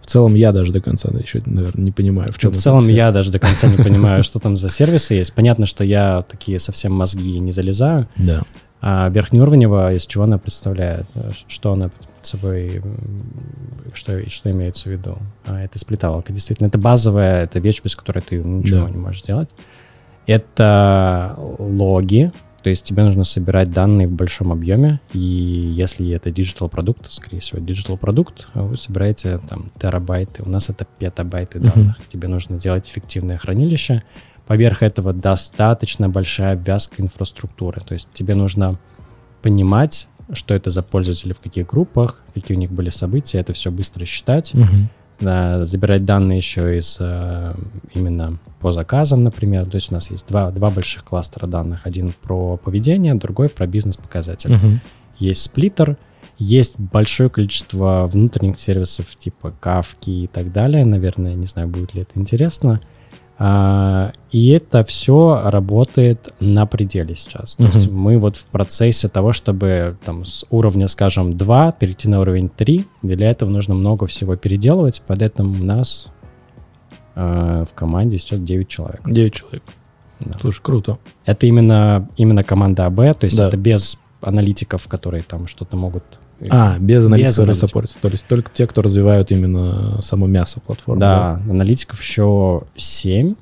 В 0.07 0.09
целом 0.09 0.35
я 0.35 0.53
даже 0.53 0.71
до 0.71 0.79
конца 0.79 1.09
да, 1.11 1.19
еще, 1.19 1.41
наверное, 1.45 1.83
не 1.83 1.91
понимаю, 1.91 2.31
в 2.31 2.37
чем 2.37 2.53
В 2.53 2.55
целом 2.55 2.79
все. 2.79 2.93
я 2.93 3.11
даже 3.11 3.29
до 3.29 3.39
конца 3.39 3.67
не 3.67 3.75
понимаю, 3.75 4.23
что 4.23 4.39
там 4.39 4.55
за 4.55 4.69
сервисы 4.69 5.15
есть. 5.15 5.33
Понятно, 5.33 5.65
что 5.65 5.83
я 5.83 6.23
такие 6.29 6.61
совсем 6.61 6.93
мозги 6.93 7.37
не 7.39 7.51
залезаю. 7.51 8.07
Да. 8.15 8.43
А 8.79 9.09
верхнеуровневая, 9.09 9.95
из 9.95 10.05
чего 10.05 10.23
она 10.23 10.37
представляет? 10.37 11.07
Что 11.49 11.73
она 11.73 11.91
собой, 12.21 12.81
что, 13.93 14.29
что 14.29 14.49
имеется 14.49 14.87
в 14.87 14.93
виду. 14.93 15.17
А, 15.45 15.61
это 15.61 15.77
сплитовалка. 15.77 16.31
Действительно, 16.31 16.67
это 16.67 16.77
базовая, 16.77 17.43
это 17.43 17.59
вещь, 17.59 17.81
без 17.83 17.93
которой 17.97 18.21
ты 18.21 18.37
ничего 18.37 18.85
да. 18.85 18.89
не 18.89 18.97
можешь 18.97 19.23
сделать. 19.23 19.49
Это 20.25 21.35
логи, 21.37 22.31
то 22.67 22.71
есть 22.71 22.84
тебе 22.84 23.01
нужно 23.03 23.23
собирать 23.23 23.71
данные 23.71 24.08
в 24.08 24.12
большом 24.12 24.51
объеме, 24.51 24.99
и 25.13 25.19
если 25.19 26.12
это 26.12 26.32
digital 26.32 26.67
продукт, 26.67 27.10
скорее 27.10 27.39
всего, 27.39 27.62
digital 27.62 27.95
продукт, 27.95 28.49
вы 28.56 28.75
собираете 28.75 29.38
там 29.38 29.71
терабайты, 29.80 30.43
у 30.43 30.49
нас 30.49 30.69
это 30.69 30.86
петабайты 30.99 31.62
данных. 31.62 31.97
Uh-huh. 31.97 32.10
Тебе 32.10 32.27
нужно 32.27 32.60
делать 32.60 32.86
эффективное 32.86 33.38
хранилище. 33.38 34.03
Поверх 34.47 34.84
этого 34.84 35.13
достаточно 35.13 36.10
большая 36.10 36.56
обвязка 36.56 37.01
инфраструктуры. 37.01 37.80
То 37.80 37.93
есть 37.93 38.10
тебе 38.12 38.36
нужно 38.36 38.77
понимать, 39.41 40.10
что 40.34 40.53
это 40.53 40.69
за 40.69 40.84
пользователи, 40.84 41.32
в 41.32 41.39
каких 41.39 41.67
группах, 41.67 42.21
какие 42.34 42.58
у 42.58 42.60
них 42.60 42.73
были 42.73 42.89
события, 42.89 43.38
это 43.38 43.53
все 43.53 43.71
быстро 43.71 44.03
считать, 44.03 44.53
угу. 44.53 44.89
Да, 45.19 45.65
забирать 45.65 46.06
данные 46.06 46.38
еще 46.38 46.77
из 46.77 46.97
э, 46.99 47.53
именно 47.93 48.38
по 48.60 48.71
заказам, 48.71 49.23
например. 49.23 49.65
То 49.67 49.75
есть 49.75 49.91
у 49.91 49.95
нас 49.95 50.12
есть 50.12 50.27
два, 50.27 50.51
два 50.51 50.69
больших 50.69 51.03
кластера 51.03 51.47
данных. 51.47 51.82
Один 51.86 52.13
про 52.21 52.58
поведение, 52.58 53.15
другой 53.15 53.49
про 53.49 53.67
бизнес-показатели. 53.67 54.56
Угу. 54.56 54.80
Есть 55.19 55.43
сплиттер, 55.43 55.97
есть 56.38 56.80
большое 56.80 57.30
количество 57.30 58.08
внутренних 58.08 58.60
сервисов 58.60 59.15
типа 59.15 59.53
Кавки 59.60 60.10
и 60.10 60.27
так 60.27 60.51
далее. 60.51 60.86
Наверное, 60.86 61.34
не 61.34 61.45
знаю, 61.45 61.67
будет 61.67 61.95
ли 61.95 62.03
это 62.03 62.19
интересно. 62.19 62.80
А, 63.39 64.13
и 64.32 64.50
это 64.50 64.84
все 64.84 65.41
работает 65.45 66.34
на 66.39 66.65
пределе 66.65 67.15
сейчас. 67.15 67.56
То 67.56 67.63
uh-huh. 67.63 67.76
есть 67.76 67.91
мы 67.91 68.17
вот 68.17 68.36
в 68.36 68.45
процессе 68.45 69.10
того, 69.10 69.32
чтобы 69.32 69.97
там 70.04 70.26
с 70.26 70.43
уровня, 70.50 70.88
скажем, 70.88 71.38
2 71.38 71.71
перейти 71.73 72.10
на 72.10 72.19
уровень 72.19 72.50
3, 72.50 72.88
для 73.04 73.30
этого 73.30 73.50
нужно 73.50 73.76
много 73.76 74.08
всего 74.08 74.36
переделывать, 74.36 75.04
поэтому 75.06 75.54
у 75.54 75.63
нас 75.63 76.08
э, 77.15 77.65
в 77.69 77.73
команде 77.76 78.17
сейчас 78.17 78.39
9 78.39 78.67
человек. 78.67 79.02
9 79.06 79.34
человек. 79.34 79.63
Да. 80.19 80.38
Слушай, 80.41 80.62
круто. 80.63 80.97
Это 81.26 81.45
именно, 81.45 82.10
именно 82.17 82.43
команда 82.43 82.88
АБ, 82.88 83.19
то 83.19 83.26
есть 83.26 83.38
Да. 83.38 83.50
это 83.50 83.58
без 83.58 84.00
аналитиков, 84.21 84.88
которые 84.88 85.23
там 85.23 85.47
что-то 85.47 85.78
могут... 85.78 86.04
А, 86.50 86.78
без 86.80 87.06
аналитиков, 87.06 87.36
которые 87.36 87.56
аналитиков. 87.56 88.02
То 88.02 88.08
есть 88.10 88.26
только 88.28 88.52
те, 88.54 88.67
кто 88.67 88.82
развивают 88.82 89.32
именно 89.32 90.02
само 90.02 90.28
мясо 90.28 90.60
платформы. 90.60 91.02
да, 91.02 91.41
аналитиков 91.50 92.02
еще 92.02 92.63
7. 92.76 93.36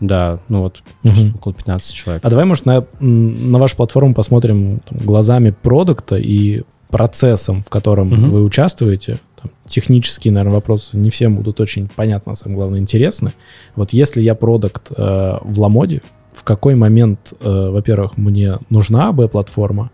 Да, 0.00 0.38
ну 0.48 0.60
вот 0.62 0.82
Мгм. 1.02 1.34
около 1.34 1.54
15 1.54 1.92
человек. 1.94 2.24
А 2.24 2.30
давай, 2.30 2.44
может, 2.44 2.66
на, 2.66 2.84
на 3.00 3.58
вашу 3.58 3.76
платформу 3.76 4.14
посмотрим 4.14 4.80
там, 4.88 4.98
глазами 4.98 5.50
продукта 5.50 6.16
и 6.16 6.62
процессом, 6.88 7.64
в 7.64 7.68
котором 7.68 8.08
Мгм. 8.08 8.30
вы 8.30 8.44
участвуете. 8.44 9.18
Там, 9.42 9.50
технические, 9.66 10.32
наверное, 10.32 10.54
вопросы 10.54 10.96
не 10.96 11.10
всем 11.10 11.36
будут 11.36 11.60
очень 11.60 11.88
понятно, 11.88 12.32
а 12.32 12.34
самое 12.36 12.58
главное, 12.58 12.78
интересны. 12.80 13.32
Вот 13.74 13.92
если 13.92 14.20
я 14.22 14.34
продукт 14.36 14.90
э, 14.96 15.38
в 15.42 15.60
Ламоде, 15.60 16.02
в 16.32 16.44
какой 16.44 16.76
момент, 16.76 17.32
э, 17.40 17.70
во-первых, 17.70 18.16
мне 18.16 18.58
нужна 18.70 19.08
АБ-платформа, 19.08 19.90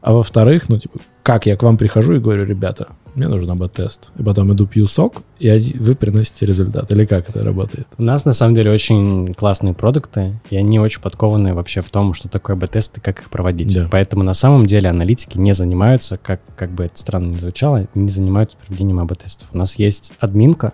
а 0.00 0.12
во-вторых, 0.12 0.68
ну, 0.68 0.78
типа, 0.78 1.00
как 1.22 1.46
я 1.46 1.56
к 1.56 1.62
вам 1.62 1.76
прихожу 1.76 2.14
и 2.14 2.18
говорю, 2.18 2.44
ребята, 2.44 2.88
мне 3.14 3.28
нужен 3.28 3.50
АБ-тест. 3.50 4.10
И 4.18 4.22
потом 4.22 4.52
иду 4.52 4.66
пью 4.66 4.86
сок, 4.86 5.22
и 5.38 5.76
вы 5.78 5.94
приносите 5.94 6.46
результат. 6.46 6.90
Или 6.90 7.04
как 7.04 7.28
это 7.28 7.42
работает? 7.42 7.86
У 7.98 8.04
нас 8.04 8.24
на 8.24 8.32
самом 8.32 8.54
деле 8.54 8.70
очень 8.70 9.34
классные 9.34 9.74
продукты, 9.74 10.40
и 10.50 10.56
они 10.56 10.80
очень 10.80 11.00
подкованы 11.00 11.54
вообще 11.54 11.82
в 11.82 11.90
том, 11.90 12.14
что 12.14 12.28
такое 12.28 12.56
АБ-тесты, 12.56 13.00
как 13.00 13.20
их 13.20 13.30
проводить. 13.30 13.74
Да. 13.74 13.88
Поэтому 13.90 14.22
на 14.22 14.34
самом 14.34 14.64
деле 14.66 14.88
аналитики 14.88 15.36
не 15.36 15.54
занимаются, 15.54 16.16
как, 16.16 16.40
как 16.56 16.70
бы 16.70 16.84
это 16.84 16.98
странно 16.98 17.32
ни 17.34 17.38
звучало, 17.38 17.86
не 17.94 18.08
занимаются 18.08 18.56
проведением 18.56 19.00
АБ-тестов. 19.00 19.48
У 19.52 19.58
нас 19.58 19.78
есть 19.78 20.12
админка, 20.18 20.72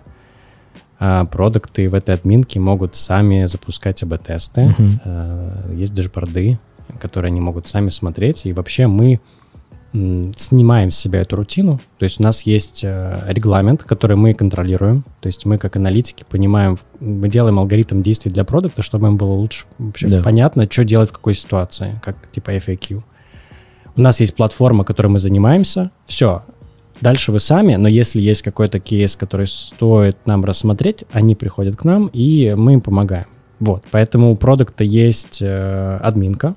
а 0.97 1.25
продукты 1.25 1.89
в 1.89 1.93
этой 1.93 2.15
админке 2.15 2.59
могут 2.59 2.95
сами 2.95 3.45
запускать 3.45 4.01
АБ-тесты. 4.03 4.75
Э, 5.05 5.73
Есть 5.73 5.93
дашборды, 5.93 6.59
которые 6.99 7.29
они 7.29 7.39
могут 7.39 7.67
сами 7.67 7.89
смотреть. 7.89 8.45
И 8.45 8.53
вообще 8.53 8.87
мы 8.87 9.19
снимаем 9.93 10.91
с 10.91 10.97
себя 10.97 11.21
эту 11.21 11.35
рутину. 11.35 11.79
То 11.97 12.03
есть 12.03 12.19
у 12.19 12.23
нас 12.23 12.43
есть 12.43 12.81
э, 12.83 13.23
регламент, 13.27 13.83
который 13.83 14.15
мы 14.17 14.33
контролируем. 14.33 15.03
То 15.19 15.27
есть 15.27 15.45
мы 15.45 15.57
как 15.57 15.77
аналитики 15.77 16.23
понимаем, 16.29 16.77
мы 16.99 17.27
делаем 17.27 17.57
алгоритм 17.57 18.01
действий 18.03 18.31
для 18.31 18.43
продукта, 18.43 18.83
чтобы 18.83 19.07
им 19.07 19.17
было 19.17 19.31
лучше 19.33 19.65
вообще 19.79 20.07
Да. 20.07 20.21
понятно, 20.21 20.67
что 20.69 20.85
делать 20.85 21.09
в 21.09 21.13
какой 21.13 21.33
ситуации, 21.33 21.99
как 22.03 22.29
типа 22.31 22.51
FAQ. 22.57 23.01
У 23.95 24.01
нас 24.01 24.19
есть 24.19 24.35
платформа, 24.35 24.83
которой 24.83 25.07
мы 25.07 25.19
занимаемся. 25.19 25.89
Все. 26.05 26.43
Дальше 27.01 27.31
вы 27.31 27.39
сами, 27.39 27.75
но 27.75 27.87
если 27.87 28.21
есть 28.21 28.41
какой-то 28.43 28.79
кейс, 28.79 29.15
который 29.15 29.47
стоит 29.47 30.17
нам 30.25 30.45
рассмотреть, 30.45 31.05
они 31.11 31.33
приходят 31.33 31.77
к 31.77 31.83
нам, 31.83 32.07
и 32.13 32.53
мы 32.55 32.73
им 32.73 32.81
помогаем. 32.81 33.25
Вот, 33.59 33.85
поэтому 33.89 34.31
у 34.31 34.35
продукта 34.35 34.83
есть 34.83 35.39
э, 35.41 35.97
админка, 36.01 36.55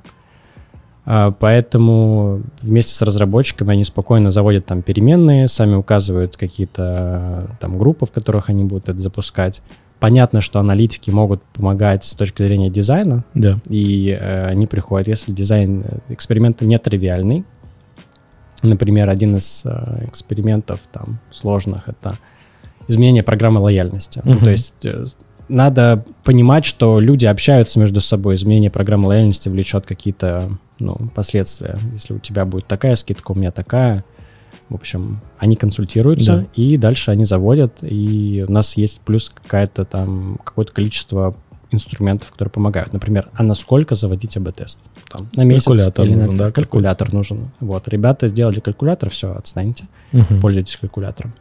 поэтому 1.05 2.43
вместе 2.61 2.95
с 2.95 3.03
разработчиками 3.03 3.73
они 3.73 3.85
спокойно 3.85 4.31
заводят 4.31 4.67
там 4.67 4.83
переменные, 4.83 5.49
сами 5.49 5.75
указывают 5.75 6.37
какие-то 6.37 7.47
э, 7.51 7.55
там 7.61 7.79
группы, 7.79 8.07
в 8.07 8.11
которых 8.13 8.49
они 8.51 8.65
будут 8.65 8.89
это 8.89 8.99
запускать. 8.99 9.63
Понятно, 9.99 10.41
что 10.41 10.59
аналитики 10.61 11.11
могут 11.11 11.43
помогать 11.43 12.05
с 12.05 12.15
точки 12.15 12.43
зрения 12.43 12.71
дизайна, 12.71 13.25
Да. 13.35 13.59
и 13.69 14.17
э, 14.21 14.47
они 14.47 14.67
приходят, 14.67 15.09
если 15.09 15.33
дизайн 15.33 15.85
э, 15.85 15.99
эксперимента 16.15 16.65
нетривиальный. 16.65 17.45
Например, 18.63 19.09
один 19.09 19.37
из 19.37 19.63
э, 19.65 20.07
экспериментов 20.09 20.81
там 20.93 21.19
сложных 21.33 21.89
это 21.89 22.19
изменение 22.89 23.23
программы 23.25 23.61
лояльности. 23.61 24.21
Ну, 24.25 24.35
Мгм. 24.35 24.45
то 24.45 24.51
есть 24.51 24.87
э, 24.87 25.05
надо 25.49 26.05
понимать, 26.25 26.65
что 26.65 27.01
люди 27.01 27.27
общаются 27.27 27.81
между 27.81 28.01
собой. 28.01 28.37
Изменение 28.37 28.71
программы 28.71 29.09
лояльности 29.09 29.49
влечет 29.49 29.85
какие-то 29.87 30.51
ну, 30.83 31.11
последствия. 31.15 31.79
Если 31.93 32.15
у 32.15 32.19
тебя 32.19 32.45
будет 32.45 32.67
такая 32.67 32.97
скидка, 32.97 33.33
у 33.33 33.35
меня 33.35 33.51
такая. 33.51 34.05
В 34.69 34.75
общем, 34.75 35.21
они 35.39 35.55
консультируются, 35.57 36.37
Да. 36.37 36.47
и 36.55 36.77
дальше 36.79 37.11
они 37.11 37.25
заводят, 37.27 37.79
и 37.83 38.45
у 38.49 38.51
нас 38.53 38.77
есть 38.77 39.01
плюс 39.03 39.31
какая-то 39.31 39.85
там, 39.85 40.39
какое-то 40.45 40.73
количество 40.73 41.35
инструментов, 41.71 42.31
которые 42.33 42.51
помогают. 42.53 42.93
Например, 42.93 43.29
а 43.35 43.43
насколько 43.43 43.95
заводить 43.95 44.37
АБ-тест? 44.37 44.79
Там, 45.11 45.29
на 45.35 45.43
месяц 45.45 45.65
Калькулятор 45.67 46.05
или 46.07 46.15
на- 46.15 46.23
нужен, 46.25 46.37
да, 46.39 46.53
калькулятор 46.53 47.13
нужен. 47.13 47.51
Вот, 47.61 47.89
ребята 47.89 48.29
сделали 48.29 48.61
калькулятор, 48.61 49.11
все, 49.11 49.33
отстаньте, 49.35 49.85
Мгм. 50.13 50.41
пользуйтесь 50.41 50.77
калькулятором. 50.77 51.35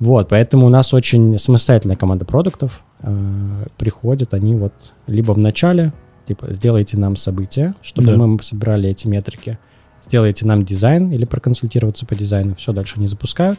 Вот, 0.00 0.28
поэтому 0.28 0.66
у 0.66 0.70
нас 0.70 0.94
очень 0.94 1.38
самостоятельная 1.38 1.96
команда 1.96 2.24
продуктов. 2.24 2.82
Э, 3.02 3.66
приходят 3.76 4.32
они 4.34 4.54
вот 4.54 4.72
либо 5.08 5.32
в 5.32 5.38
начале, 5.38 5.92
типа, 6.28 6.52
сделайте 6.52 6.96
нам 6.98 7.16
события, 7.16 7.74
чтобы 7.82 8.08
Да. 8.12 8.16
мы 8.16 8.42
собирали 8.42 8.88
эти 8.90 9.06
метрики, 9.08 9.58
сделайте 10.04 10.46
нам 10.46 10.64
дизайн 10.64 11.10
или 11.10 11.24
проконсультироваться 11.24 12.06
по 12.06 12.14
дизайну, 12.14 12.54
все, 12.54 12.72
дальше 12.72 12.94
они 12.98 13.08
запускают. 13.08 13.58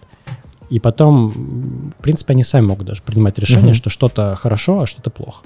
И 0.70 0.80
потом, 0.80 1.94
в 2.00 2.02
принципе, 2.04 2.34
они 2.34 2.44
сами 2.44 2.68
могут 2.68 2.86
даже 2.86 3.02
принимать 3.02 3.40
решение, 3.40 3.66
Мгм. 3.70 3.74
что 3.74 3.90
что-то 3.90 4.36
хорошо, 4.40 4.82
а 4.82 4.86
что-то 4.86 5.10
плохо. 5.10 5.44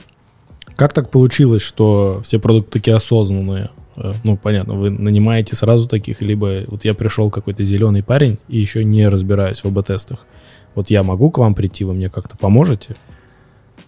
Как 0.76 0.92
так 0.92 1.10
получилось, 1.12 1.62
что 1.62 2.20
все 2.24 2.40
продукты 2.40 2.72
такие 2.80 2.96
осознанные? 2.96 3.70
Э, 3.96 4.14
Ну, 4.24 4.36
понятно, 4.38 4.74
вы 4.74 4.90
нанимаете 4.90 5.56
сразу 5.56 5.88
таких, 5.88 6.22
либо 6.22 6.64
вот 6.68 6.84
я 6.84 6.94
пришел 6.94 7.30
какой-то 7.30 7.64
зеленый 7.64 8.04
парень 8.04 8.38
и 8.50 8.60
еще 8.60 8.84
не 8.84 9.08
разбираюсь 9.08 9.64
в 9.64 9.68
АБ-тестах. 9.68 10.26
Вот 10.76 10.90
я 10.90 11.04
могу 11.04 11.30
к 11.32 11.38
вам 11.38 11.54
прийти, 11.56 11.86
вы 11.86 11.94
мне 11.94 12.10
как-то 12.10 12.36
поможете? 12.38 12.96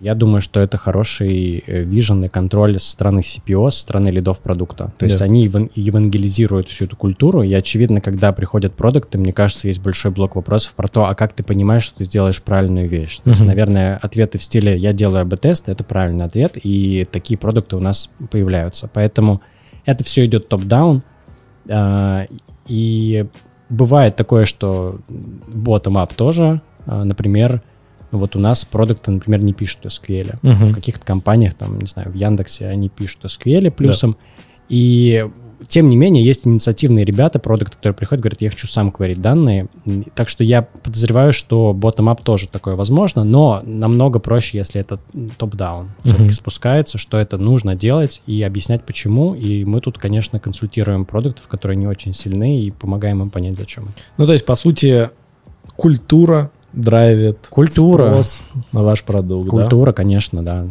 Я 0.02 0.14
думаю, 0.16 0.42
что 0.42 0.60
это 0.60 0.78
хороший 0.78 1.64
э, 1.66 1.84
вижен 1.84 2.24
и 2.26 2.28
контроль 2.28 2.80
со 2.80 2.92
стороны 2.92 3.22
CPO, 3.22 3.72
со 3.72 3.80
стороны 3.82 4.10
лидов 4.10 4.40
продукта. 4.40 4.92
То 4.98 5.06
есть 5.06 5.20
Да. 5.20 5.26
они 5.26 5.48
еван- 5.48 5.72
евангелизируют 5.76 6.70
всю 6.70 6.86
эту 6.86 6.98
культуру, 6.98 7.44
и 7.44 7.54
очевидно, 7.54 8.02
когда 8.02 8.34
приходят 8.34 8.74
продукты, 8.74 9.18
мне 9.18 9.32
кажется, 9.34 9.68
есть 9.68 9.82
большой 9.82 10.12
блок 10.12 10.36
вопросов 10.36 10.74
про 10.74 10.88
то, 10.88 11.06
а 11.06 11.16
как 11.16 11.34
ты 11.34 11.44
понимаешь, 11.44 11.84
что 11.84 11.98
ты 12.00 12.06
сделаешь 12.06 12.42
правильную 12.42 12.90
вещь. 12.90 13.20
То 13.24 13.30
есть, 13.30 13.46
наверное, 13.46 13.98
ответы 13.98 14.38
в 14.38 14.44
стиле 14.44 14.78
«я 14.78 14.92
делаю 14.94 15.22
АБ-тест»— 15.22 15.68
это 15.70 15.84
правильный 15.84 16.26
ответ, 16.26 16.58
и 16.62 17.06
такие 17.10 17.38
продукты 17.38 17.78
у 17.78 17.80
нас 17.80 18.10
появляются. 18.32 18.90
Поэтому 18.94 19.42
это 19.86 20.04
все 20.04 20.26
идет 20.26 20.50
топ-даун, 20.50 21.04
а, 21.70 22.26
и 22.68 23.26
бывает 23.70 24.16
такое, 24.16 24.46
что 24.46 25.00
bottom-up 25.10 26.14
тоже, 26.16 26.62
а, 26.86 27.06
вот 28.17 28.36
у 28.36 28.39
нас 28.39 28.65
продукты, 28.65 29.12
например, 29.12 29.43
не 29.43 29.54
пишут 29.54 29.86
SQL. 29.86 30.38
Мгм. 30.41 30.65
В 30.67 30.73
каких-то 30.73 31.06
компаниях, 31.06 31.54
там, 31.54 31.80
не 31.80 31.88
знаю, 31.88 32.12
в 32.12 32.15
Яндексе 32.15 32.67
они 32.67 32.89
пишут 32.89 33.25
SQL 33.25 33.71
плюсом. 33.71 34.17
И 34.69 35.25
тем 35.67 35.89
не 35.89 35.95
менее, 35.95 36.23
есть 36.23 36.45
инициативные 36.45 37.06
ребята, 37.06 37.39
продукты, 37.39 37.78
которые 37.78 37.95
приходят, 37.95 38.21
говорят, 38.21 38.41
я 38.41 38.49
хочу 38.49 38.67
сам 38.67 38.91
кварить 38.91 39.21
данные. 39.21 39.67
Так 40.13 40.30
что 40.30 40.43
я 40.43 40.62
подозреваю, 40.62 41.34
что 41.34 41.75
bottom-up 41.78 42.21
тоже 42.23 42.47
такое 42.47 42.75
возможно, 42.75 43.23
но 43.23 43.62
намного 43.63 44.19
проще, 44.19 44.58
если 44.58 44.82
это 44.82 44.99
топ-даун. 45.38 45.91
Все-таки 46.04 46.32
спускается, 46.32 46.97
что 46.97 47.17
это 47.17 47.38
нужно 47.38 47.75
делать 47.75 48.21
и 48.28 48.41
объяснять 48.43 48.84
почему. 48.84 49.34
И 49.34 49.63
мы 49.65 49.82
тут, 49.82 49.97
конечно, 49.97 50.39
консультируем 50.39 51.06
продуктов, 51.06 51.47
которые 51.47 51.78
не 51.78 51.88
очень 51.88 52.13
сильны, 52.13 52.62
и 52.62 52.71
помогаем 52.71 53.21
им 53.21 53.30
понять, 53.30 53.58
зачем. 53.58 53.88
Ну, 54.17 54.28
то 54.28 54.34
есть, 54.34 54.45
по 54.45 54.56
сути, 54.56 55.10
культура 55.75 56.51
драйвит 56.76 57.48
Культура. 57.50 58.08
спрос 58.08 58.44
на 58.72 58.84
ваш 58.84 59.04
продукт, 59.04 59.46
да? 59.46 59.50
Культура, 59.50 59.94
конечно, 59.94 60.44
да. 60.44 60.68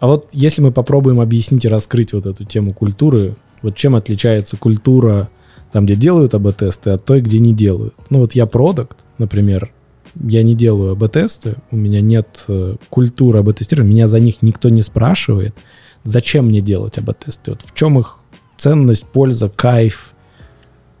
А 0.00 0.06
вот 0.06 0.28
если 0.32 0.62
мы 0.62 0.72
попробуем 0.72 1.20
объяснить 1.20 1.64
и 1.64 1.68
раскрыть 1.68 2.12
вот 2.12 2.26
эту 2.26 2.44
тему 2.44 2.72
культуры, 2.72 3.36
вот 3.62 3.76
чем 3.76 3.94
отличается 3.94 4.56
культура 4.56 5.28
там, 5.72 5.84
где 5.84 5.94
делают 5.94 6.34
АБ-тесты, 6.34 6.90
от 6.90 7.04
той, 7.04 7.20
где 7.20 7.38
не 7.38 7.54
делают? 7.54 7.94
Ну 8.08 8.18
вот 8.18 8.32
я 8.32 8.46
продукт, 8.46 9.04
например, 9.18 9.72
я 10.16 10.42
не 10.42 10.54
делаю 10.54 10.92
АБ-тесты, 10.92 11.56
у 11.70 11.76
меня 11.76 12.00
нет 12.00 12.44
э, 12.48 12.76
культуры 12.88 13.38
АБ-тестирования, 13.38 13.92
меня 13.92 14.08
за 14.08 14.20
них 14.20 14.42
никто 14.42 14.68
не 14.70 14.82
спрашивает, 14.82 15.54
зачем 16.02 16.46
мне 16.46 16.60
делать 16.60 16.98
АБ-тесты? 16.98 17.52
Вот 17.52 17.62
в 17.62 17.74
чем 17.74 17.98
их 17.98 18.16
ценность, 18.56 19.06
польза, 19.06 19.48
кайф, 19.48 20.14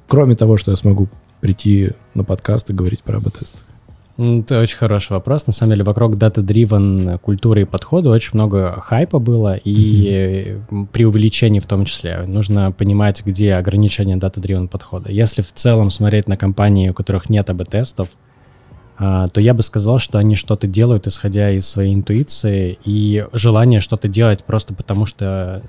кроме 0.06 0.36
того, 0.36 0.56
что 0.56 0.70
я 0.70 0.76
смогу 0.76 1.08
прийти 1.40 1.92
на 2.14 2.22
подкаст 2.22 2.70
и 2.70 2.74
говорить 2.74 3.02
про 3.02 3.16
АБ-тесты? 3.16 3.62
Это 4.20 4.60
очень 4.60 4.76
хороший 4.76 5.12
вопрос. 5.12 5.46
На 5.46 5.54
самом 5.54 5.72
деле, 5.72 5.84
вокруг 5.84 6.18
дата-дривен 6.18 7.18
культуры 7.20 7.62
и 7.62 7.64
подхода 7.64 8.10
очень 8.10 8.32
много 8.34 8.78
хайпа 8.82 9.18
было, 9.18 9.56
и 9.56 10.58
м, 10.70 10.86
преувеличений 10.86 11.58
в 11.58 11.66
том 11.66 11.86
числе. 11.86 12.24
Нужно 12.26 12.70
понимать, 12.70 13.22
где 13.24 13.54
ограничения 13.54 14.18
дата-дривен 14.18 14.68
подхода. 14.68 15.10
Если 15.10 15.40
в 15.40 15.52
целом 15.54 15.90
смотреть 15.90 16.28
на 16.28 16.36
компании, 16.36 16.90
у 16.90 16.94
которых 16.94 17.30
нет 17.30 17.48
АБ-тестов, 17.48 18.10
а, 18.98 19.28
то 19.28 19.40
я 19.40 19.54
бы 19.54 19.62
сказал, 19.62 19.98
что 19.98 20.18
они 20.18 20.36
что-то 20.36 20.66
делают, 20.66 21.06
исходя 21.06 21.50
из 21.50 21.66
своей 21.66 21.94
интуиции 21.94 22.78
и 22.84 23.24
желания 23.32 23.80
что-то 23.80 24.08
делать 24.08 24.44
просто 24.44 24.74
потому, 24.74 25.06
что, 25.06 25.62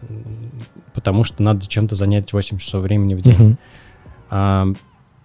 потому 0.94 1.24
что 1.24 1.42
надо 1.42 1.66
чем-то 1.66 1.96
занять 1.96 2.34
8 2.34 2.58
часов 2.58 2.84
времени 2.84 3.14
в 3.14 3.22
день. 3.22 3.56
А, 4.30 4.68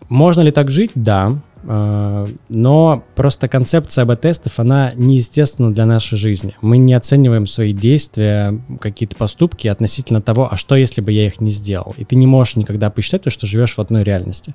Можно 0.08 0.42
ли 0.42 0.52
так 0.52 0.70
жить? 0.70 0.92
Да. 0.94 1.40
Но 1.68 3.02
просто 3.16 3.48
концепция 3.48 4.02
АБ-тестов, 4.02 4.61
она 4.61 4.92
неестественна 4.94 5.74
для 5.74 5.85
нашей 5.85 6.16
жизни. 6.16 6.55
Мы 6.61 6.79
не 6.79 6.94
оцениваем 6.94 7.48
свои 7.48 7.72
действия, 7.72 8.61
какие-то 8.81 9.16
поступки 9.16 9.66
относительно 9.66 10.22
того, 10.22 10.48
а 10.48 10.57
что, 10.57 10.76
если 10.76 11.00
бы 11.00 11.11
я 11.11 11.26
их 11.26 11.40
не 11.40 11.50
сделал. 11.50 11.94
И 11.96 12.05
ты 12.05 12.14
не 12.14 12.26
можешь 12.26 12.55
никогда 12.55 12.88
посчитать, 12.88 13.22
то, 13.22 13.31
что 13.31 13.46
живешь 13.46 13.76
в 13.76 13.81
одной 13.81 14.05
реальности. 14.05 14.55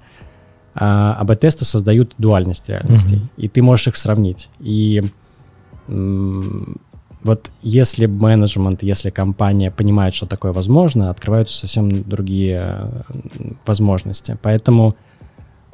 А 0.73 1.17
АБ-тесты 1.19 1.65
создают 1.65 2.15
дуальность 2.17 2.69
реальностей, 2.69 3.17
mm-hmm. 3.17 3.43
и 3.43 3.47
ты 3.49 3.61
можешь 3.61 3.87
их 3.87 3.97
сравнить. 3.97 4.49
И 4.61 5.03
вот 5.87 7.51
если 7.61 8.05
менеджмент, 8.05 8.83
если 8.83 9.09
компания 9.09 9.69
понимает, 9.69 10.15
что 10.15 10.27
такое 10.27 10.53
возможно, 10.53 11.09
открываются 11.09 11.57
совсем 11.57 12.03
другие 12.03 12.89
возможности. 13.65 14.37
Поэтому 14.41 14.95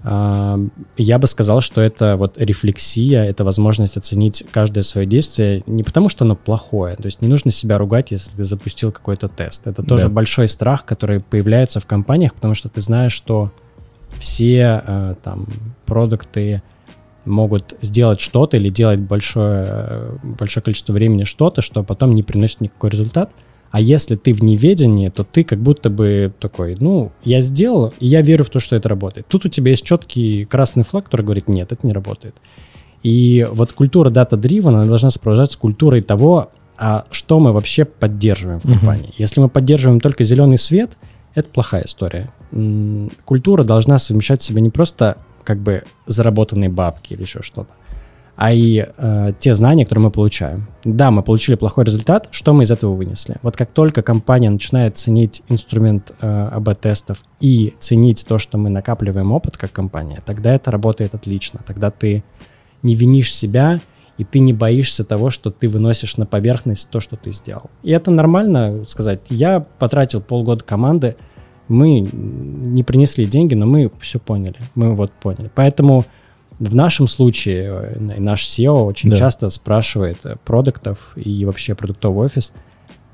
я 0.09 1.19
бы 1.19 1.27
сказал, 1.27 1.59
что 1.59 1.81
это 1.81 2.15
вот 2.15 2.37
рефлексия, 2.37 3.25
это 3.25 3.43
возможность 3.43 3.97
оценить 3.97 4.43
каждое 4.51 4.83
свое 4.83 5.05
действие 5.05 5.63
не 5.65 5.83
потому, 5.83 6.07
что 6.07 6.23
оно 6.23 6.35
плохое, 6.35 6.95
то 6.95 7.05
есть 7.05 7.21
не 7.21 7.27
нужно 7.27 7.51
себя 7.51 7.77
ругать, 7.77 8.11
если 8.11 8.31
ты 8.37 8.45
запустил 8.45 8.91
какой-то 8.91 9.27
тест. 9.27 9.67
Это 9.67 9.83
тоже 9.83 10.03
да. 10.03 10.09
большой 10.09 10.47
страх, 10.47 10.85
который 10.85 11.19
появляется 11.19 11.79
в 11.79 11.85
компаниях, 11.85 12.33
потому 12.35 12.53
что 12.53 12.69
ты 12.69 12.79
знаешь, 12.81 13.11
что 13.11 13.51
все 14.17 14.81
э, 14.85 15.15
там 15.23 15.47
продукты 15.85 16.61
могут 17.25 17.75
сделать 17.81 18.21
что-то 18.21 18.55
или 18.55 18.69
делать 18.69 18.99
большое, 18.99 20.19
большое 20.23 20.63
количество 20.63 20.93
времени 20.93 21.25
что-то, 21.25 21.61
что 21.61 21.83
потом 21.83 22.13
не 22.13 22.23
приносит 22.23 22.61
никакой 22.61 22.91
результат– 22.91 23.31
а 23.71 23.81
если 23.81 24.15
ты 24.15 24.33
в 24.33 24.43
неведении, 24.43 25.09
то 25.09 25.23
ты 25.23 25.43
как 25.43 25.59
будто 25.59 25.89
бы 25.89 26.33
такой, 26.39 26.77
ну, 26.79 27.11
я 27.23 27.41
сделал, 27.41 27.93
и 27.99 28.07
я 28.07 28.21
верю 28.21 28.43
в 28.43 28.49
то, 28.49 28.59
что 28.59 28.75
это 28.75 28.89
работает. 28.89 29.27
Тут 29.27 29.45
у 29.45 29.49
тебя 29.49 29.71
есть 29.71 29.83
четкий 29.83 30.45
красный 30.45 30.83
флаг, 30.83 31.05
который 31.05 31.23
говорит, 31.23 31.47
нет, 31.47 31.71
это 31.71 31.85
не 31.85 31.93
работает. 31.93 32.35
И 33.03 33.47
вот 33.51 33.73
культура 33.73 34.09
data-driven, 34.09 34.69
она 34.69 34.85
должна 34.85 35.09
сопровождаться 35.09 35.57
культурой 35.57 36.01
того, 36.01 36.51
а 36.77 37.05
что 37.11 37.39
мы 37.39 37.53
вообще 37.53 37.85
поддерживаем 37.85 38.59
в 38.59 38.63
компании. 38.63 39.09
Uh-huh. 39.09 39.15
Если 39.17 39.41
мы 39.41 39.49
поддерживаем 39.49 39.99
только 39.99 40.23
зеленый 40.23 40.57
свет, 40.57 40.91
это 41.33 41.49
плохая 41.49 41.83
история. 41.85 42.31
Культура 43.25 43.63
должна 43.63 43.99
совмещать 43.99 44.41
в 44.41 44.43
себе 44.43 44.61
не 44.61 44.69
просто 44.69 45.17
как 45.43 45.59
бы 45.59 45.83
заработанные 46.05 46.69
бабки 46.69 47.13
или 47.13 47.21
еще 47.21 47.41
что-то, 47.41 47.69
а 48.37 48.53
и 48.53 48.85
э, 48.85 49.33
те 49.39 49.55
знания, 49.55 49.83
которые 49.83 50.05
мы 50.05 50.11
получаем. 50.11 50.67
Да, 50.85 51.09
мы 51.09 51.23
получили 51.23 51.55
плохой 51.55 51.85
результат, 51.85 52.27
что 52.29 52.53
мы 52.53 52.63
из 52.63 52.71
этого 52.71 52.93
вынесли? 52.93 53.37
Вот 53.41 53.57
как 53.57 53.71
только 53.71 54.03
компания 54.03 54.51
начинает 54.51 54.95
ценить 54.95 55.41
инструмент 55.49 56.11
э, 56.21 56.49
АБ-тестов 56.53 57.23
и 57.39 57.73
ценить 57.79 58.23
то, 58.27 58.37
что 58.37 58.59
мы 58.59 58.69
накапливаем 58.69 59.31
опыт 59.31 59.57
как 59.57 59.71
компания, 59.71 60.21
тогда 60.23 60.53
это 60.53 60.69
работает 60.69 61.15
отлично. 61.15 61.61
Тогда 61.65 61.89
ты 61.89 62.23
не 62.83 62.93
винишь 62.93 63.33
себя, 63.33 63.81
и 64.19 64.23
ты 64.23 64.37
не 64.37 64.53
боишься 64.53 65.03
того, 65.03 65.31
что 65.31 65.49
ты 65.49 65.67
выносишь 65.67 66.17
на 66.17 66.27
поверхность 66.27 66.91
то, 66.91 66.99
что 66.99 67.15
ты 67.15 67.31
сделал. 67.31 67.71
И 67.81 67.89
это 67.89 68.11
нормально 68.11 68.83
сказать. 68.85 69.21
Я 69.29 69.61
потратил 69.61 70.21
полгода 70.21 70.63
команды, 70.63 71.15
мы 71.67 72.01
не 72.01 72.83
принесли 72.83 73.25
деньги, 73.25 73.55
но 73.55 73.65
мы 73.65 73.91
все 73.99 74.19
поняли. 74.19 74.57
Мы 74.75 74.95
вот 74.95 75.11
поняли. 75.11 75.49
Поэтому 75.53 76.05
в 76.59 76.75
нашем 76.75 77.07
случае 77.07 77.95
э, 77.95 78.19
наш 78.19 78.47
SEO 78.47 78.85
очень 78.85 79.09
да. 79.09 79.15
часто 79.15 79.49
спрашивает 79.49 80.25
э, 80.25 80.35
продуктов 80.43 81.13
и 81.15 81.45
вообще 81.45 81.75
продуктовый 81.75 82.25
офис, 82.25 82.53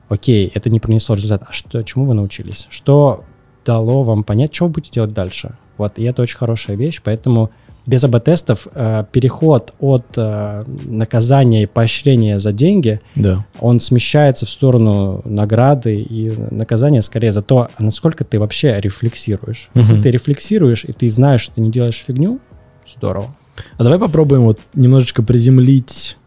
окей, 0.09 0.51
это 0.53 0.69
не 0.69 0.79
принесло 0.79 1.15
результат, 1.15 1.43
а 1.47 1.51
что, 1.51 1.81
чему 1.83 2.05
вы 2.05 2.13
научились? 2.13 2.67
Что 2.69 3.23
дало 3.65 4.03
вам 4.03 4.23
понять, 4.23 4.53
что 4.53 4.65
вы 4.65 4.71
будете 4.71 4.93
делать 4.93 5.13
дальше? 5.13 5.57
Вот, 5.77 5.97
и 5.97 6.03
это 6.03 6.21
очень 6.21 6.37
хорошая 6.37 6.77
вещь, 6.77 7.01
поэтому 7.03 7.51
без 7.85 8.03
АБ-тестов 8.03 8.67
э, 8.73 9.03
переход 9.11 9.73
от 9.79 10.05
э, 10.15 10.63
наказания 10.85 11.63
и 11.63 11.65
поощрения 11.65 12.39
за 12.39 12.53
деньги, 12.53 13.01
да. 13.15 13.45
он 13.59 13.81
смещается 13.81 14.45
в 14.45 14.49
сторону 14.49 15.21
награды 15.25 16.01
и 16.01 16.31
наказания 16.51 17.01
скорее 17.01 17.33
за 17.33 17.41
то, 17.41 17.69
насколько 17.79 18.23
ты 18.23 18.39
вообще 18.39 18.79
рефлексируешь. 18.79 19.69
Угу. 19.73 19.79
Если 19.79 20.01
ты 20.01 20.11
рефлексируешь, 20.11 20.85
и 20.85 20.93
ты 20.93 21.09
знаешь, 21.09 21.41
что 21.41 21.55
ты 21.55 21.61
не 21.61 21.71
делаешь 21.71 22.01
фигню, 22.05 22.39
Здорово. 22.87 23.35
А 23.77 23.83
давай 23.83 23.99
попробуем 23.99 24.43
вот 24.43 24.59
немножечко 24.73 25.23
приземлить 25.23 26.17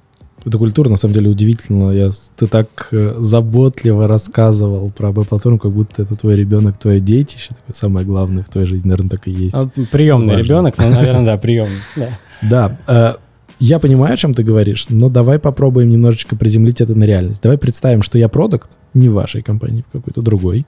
эту 0.44 0.58
культуру. 0.58 0.90
На 0.90 0.96
самом 0.96 1.14
деле 1.14 1.30
удивительно. 1.30 1.90
Я, 1.90 2.10
ты 2.36 2.46
так 2.46 2.88
э, 2.92 3.16
заботливо 3.18 4.06
рассказывал 4.06 4.90
про 4.90 5.08
АБ-платформу, 5.08 5.58
как 5.58 5.72
будто 5.72 6.02
это 6.02 6.14
твой 6.14 6.36
ребенок, 6.36 6.78
твое 6.78 7.00
детище. 7.00 7.48
Такое 7.48 7.74
самое 7.74 8.06
главное 8.06 8.44
в 8.44 8.48
твоей 8.48 8.66
жизни, 8.66 8.88
наверное, 8.88 9.10
так 9.10 9.26
и 9.26 9.32
есть. 9.32 9.56
А, 9.56 9.68
приемный 9.90 10.34
Важно. 10.34 10.42
ребенок, 10.42 10.78
ну, 10.78 10.88
наверное, 10.88 11.24
да, 11.24 11.36
приемный. 11.38 11.80
Да. 11.96 12.18
Да. 12.42 12.78
Э, 12.86 13.14
я 13.58 13.78
понимаю, 13.78 14.14
о 14.14 14.16
чем 14.16 14.34
ты 14.34 14.42
говоришь, 14.42 14.86
но 14.88 15.08
давай 15.08 15.38
попробуем 15.38 15.88
немножечко 15.88 16.36
приземлить 16.36 16.80
это 16.80 16.94
на 16.94 17.04
реальность. 17.04 17.42
Давай 17.42 17.58
представим, 17.58 18.02
что 18.02 18.18
я 18.18 18.28
продукт, 18.28 18.70
не 18.94 19.08
в 19.08 19.14
вашей 19.14 19.42
компании, 19.42 19.84
в 19.88 19.92
какой-то 19.92 20.22
другой, 20.22 20.66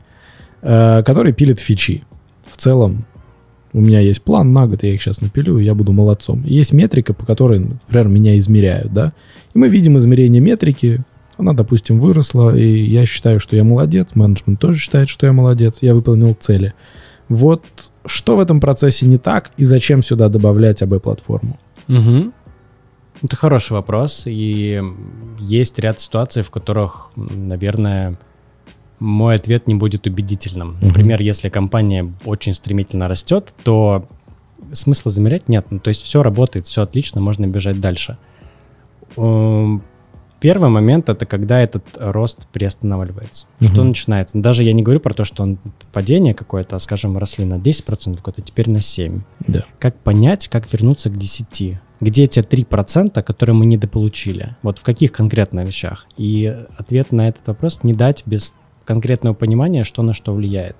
э, 0.62 1.02
который 1.04 1.32
пилит 1.32 1.60
фичи. 1.60 2.04
В 2.46 2.56
целом, 2.56 3.04
у 3.72 3.80
меня 3.80 4.00
есть 4.00 4.22
план 4.22 4.52
на 4.52 4.66
год, 4.66 4.82
я 4.82 4.94
их 4.94 5.02
сейчас 5.02 5.20
напилю, 5.20 5.58
и 5.58 5.64
я 5.64 5.74
буду 5.74 5.92
молодцом. 5.92 6.42
есть 6.44 6.72
метрика, 6.72 7.12
по 7.14 7.26
которой, 7.26 7.60
например, 7.60 8.08
меня 8.08 8.38
измеряют, 8.38 8.92
да. 8.92 9.12
И 9.54 9.58
мы 9.58 9.68
видим 9.68 9.98
измерение 9.98 10.40
метрики, 10.40 11.04
она, 11.36 11.52
допустим, 11.52 12.00
выросла, 12.00 12.56
и 12.56 12.84
я 12.84 13.06
считаю, 13.06 13.40
что 13.40 13.56
я 13.56 13.64
молодец, 13.64 14.08
менеджмент 14.14 14.58
тоже 14.58 14.78
считает, 14.78 15.08
что 15.08 15.26
я 15.26 15.32
молодец, 15.32 15.78
я 15.82 15.94
выполнил 15.94 16.34
цели. 16.34 16.74
Вот 17.28 17.64
что 18.06 18.36
в 18.36 18.40
этом 18.40 18.60
процессе 18.60 19.06
не 19.06 19.18
так, 19.18 19.52
и 19.56 19.64
зачем 19.64 20.02
сюда 20.02 20.28
добавлять 20.28 20.82
АБ-платформу? 20.82 21.58
Угу. 21.88 22.32
Это 23.22 23.36
хороший 23.36 23.72
вопрос, 23.72 24.24
и 24.26 24.82
есть 25.38 25.78
ряд 25.78 26.00
ситуаций, 26.00 26.42
в 26.42 26.50
которых, 26.50 27.10
наверное, 27.16 28.18
мой 28.98 29.36
ответ 29.36 29.66
не 29.66 29.74
будет 29.74 30.06
убедительным. 30.06 30.76
Например, 30.80 31.20
если 31.22 31.48
компания 31.48 32.12
очень 32.24 32.54
стремительно 32.54 33.08
растет, 33.08 33.54
то 33.62 34.06
смысла 34.72 35.10
замерять 35.10 35.48
нет. 35.48 35.66
Ну, 35.70 35.78
то 35.78 35.88
есть 35.88 36.02
все 36.02 36.22
работает, 36.22 36.66
все 36.66 36.82
отлично, 36.82 37.20
можно 37.20 37.46
бежать 37.46 37.80
дальше. 37.80 38.18
Эм, 39.16 39.82
первый 40.40 40.70
момент 40.70 41.08
это 41.08 41.26
когда 41.26 41.60
этот 41.60 41.84
рост 41.96 42.46
приостанавливается. 42.48 43.46
Угу. 43.60 43.70
Что 43.70 43.84
начинается? 43.84 44.36
Ну, 44.36 44.42
даже 44.42 44.64
я 44.64 44.72
не 44.72 44.82
говорю 44.82 45.00
про 45.00 45.14
то, 45.14 45.24
что 45.24 45.42
он 45.42 45.58
падение 45.92 46.34
какое-то, 46.34 46.76
а 46.76 46.80
скажем, 46.80 47.16
росли 47.18 47.44
на 47.44 47.54
10% 47.54 48.16
в 48.16 48.22
год, 48.22 48.34
а 48.38 48.42
теперь 48.42 48.70
на 48.70 48.78
7%. 48.78 49.20
Да. 49.46 49.64
Как 49.78 49.96
понять, 49.96 50.48
как 50.48 50.70
вернуться 50.72 51.10
к 51.10 51.14
10%? 51.14 51.78
Где 52.00 52.28
те 52.28 52.42
3%, 52.42 53.20
которые 53.24 53.56
мы 53.56 53.66
недополучили? 53.66 54.56
Вот 54.62 54.78
в 54.78 54.84
каких 54.84 55.10
конкретно 55.10 55.64
вещах? 55.64 56.06
И 56.16 56.46
ответ 56.76 57.10
на 57.10 57.28
этот 57.28 57.48
вопрос 57.48 57.80
не 57.82 57.92
дать 57.92 58.22
без 58.24 58.54
конкретного 58.88 59.34
понимания, 59.34 59.84
что 59.84 60.02
на 60.02 60.14
что 60.14 60.32
влияет. 60.34 60.76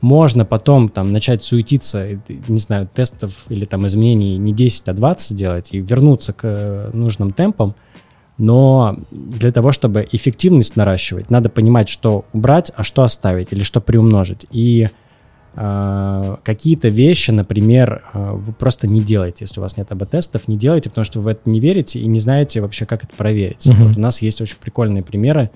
Можно 0.00 0.44
потом 0.44 0.88
там 0.88 1.12
начать 1.12 1.42
суетиться, 1.42 2.20
не 2.48 2.58
знаю, 2.58 2.88
тестов 2.92 3.44
или 3.48 3.64
там 3.64 3.86
изменений 3.86 4.36
не 4.38 4.52
10, 4.52 4.88
а 4.88 4.92
20 4.92 5.30
сделать 5.30 5.68
и 5.72 5.78
вернуться 5.80 6.32
к 6.32 6.40
э, 6.42 6.90
нужным 6.92 7.32
темпам, 7.32 7.74
но 8.38 8.96
для 9.10 9.52
того, 9.52 9.70
чтобы 9.72 10.06
эффективность 10.12 10.76
наращивать, 10.76 11.30
надо 11.30 11.48
понимать, 11.48 11.88
что 11.88 12.24
убрать, 12.32 12.72
а 12.76 12.82
что 12.82 13.02
оставить 13.02 13.52
или 13.52 13.62
что 13.62 13.80
приумножить. 13.80 14.46
И 14.50 14.88
э, 15.54 16.36
какие-то 16.42 16.88
вещи, 16.88 17.30
например, 17.30 18.02
э, 18.14 18.32
вы 18.32 18.52
просто 18.52 18.88
не 18.88 19.00
делаете, 19.00 19.44
если 19.44 19.60
у 19.60 19.62
вас 19.62 19.76
нет 19.76 19.92
АБ-тестов, 19.92 20.48
не 20.48 20.56
делайте, 20.56 20.90
потому 20.90 21.04
что 21.04 21.20
вы 21.20 21.24
в 21.24 21.28
это 21.28 21.50
не 21.50 21.60
верите 21.60 22.00
и 22.00 22.06
не 22.06 22.18
знаете 22.20 22.60
вообще, 22.60 22.84
как 22.84 23.04
это 23.04 23.16
проверить. 23.16 23.66
Uh-huh. 23.66 23.88
Вот 23.88 23.96
у 23.96 24.00
нас 24.00 24.22
есть 24.22 24.40
очень 24.40 24.58
прикольные 24.60 25.02
примеры 25.02 25.50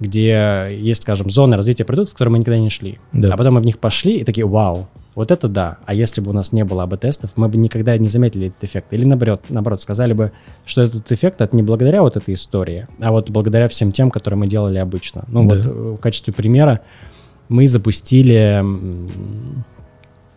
где 0.00 0.68
есть, 0.70 1.02
скажем, 1.02 1.30
зоны 1.30 1.56
развития 1.56 1.84
продуктов, 1.84 2.14
в 2.14 2.16
которые 2.16 2.32
мы 2.32 2.38
никогда 2.38 2.58
не 2.58 2.70
шли. 2.70 2.98
Да. 3.12 3.34
А 3.34 3.36
потом 3.36 3.54
мы 3.54 3.60
в 3.60 3.64
них 3.64 3.78
пошли 3.78 4.18
и 4.18 4.24
такие, 4.24 4.46
вау, 4.46 4.88
вот 5.14 5.32
это 5.32 5.48
да. 5.48 5.78
А 5.84 5.94
если 5.94 6.20
бы 6.20 6.30
у 6.30 6.32
нас 6.32 6.52
не 6.52 6.64
было 6.64 6.84
АБ-тестов, 6.84 7.32
мы 7.34 7.48
бы 7.48 7.58
никогда 7.58 7.98
не 7.98 8.08
заметили 8.08 8.48
этот 8.48 8.62
эффект. 8.62 8.92
Или 8.92 9.04
наоборот, 9.04 9.46
наоборот, 9.48 9.80
сказали 9.80 10.12
бы, 10.12 10.30
что 10.64 10.82
этот 10.82 11.10
эффект 11.10 11.40
это 11.40 11.56
не 11.56 11.62
благодаря 11.64 12.02
вот 12.02 12.16
этой 12.16 12.34
истории, 12.34 12.86
а 13.00 13.10
вот 13.10 13.30
благодаря 13.30 13.68
всем 13.68 13.90
тем, 13.90 14.10
которые 14.10 14.38
мы 14.38 14.46
делали 14.46 14.78
обычно. 14.78 15.24
Ну 15.26 15.48
да. 15.48 15.56
вот 15.56 15.66
в 15.66 15.96
качестве 15.96 16.32
примера 16.32 16.80
мы 17.48 17.66
запустили 17.66 18.64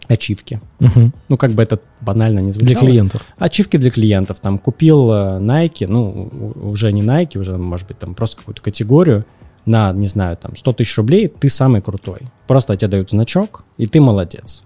ачивки. 0.07 0.59
Угу. 0.79 1.11
Ну, 1.29 1.37
как 1.37 1.51
бы 1.51 1.63
это 1.63 1.79
банально 2.01 2.39
не 2.39 2.51
звучало. 2.51 2.79
Для 2.79 2.79
клиентов. 2.79 3.21
Ачивки 3.37 3.77
для 3.77 3.91
клиентов. 3.91 4.39
Там 4.39 4.57
купил 4.57 5.11
э, 5.11 5.39
Nike, 5.39 5.87
ну, 5.87 6.55
уже 6.55 6.91
не 6.91 7.01
Nike, 7.01 7.37
уже, 7.37 7.57
может 7.57 7.87
быть, 7.87 7.99
там 7.99 8.13
просто 8.13 8.37
какую-то 8.37 8.61
категорию, 8.61 9.25
на, 9.65 9.91
не 9.93 10.07
знаю, 10.07 10.37
там 10.37 10.55
100 10.55 10.73
тысяч 10.73 10.97
рублей, 10.97 11.27
ты 11.27 11.49
самый 11.49 11.81
крутой. 11.81 12.21
Просто 12.47 12.75
тебе 12.75 12.89
дают 12.89 13.11
значок, 13.11 13.63
и 13.77 13.87
ты 13.87 14.01
молодец. 14.01 14.63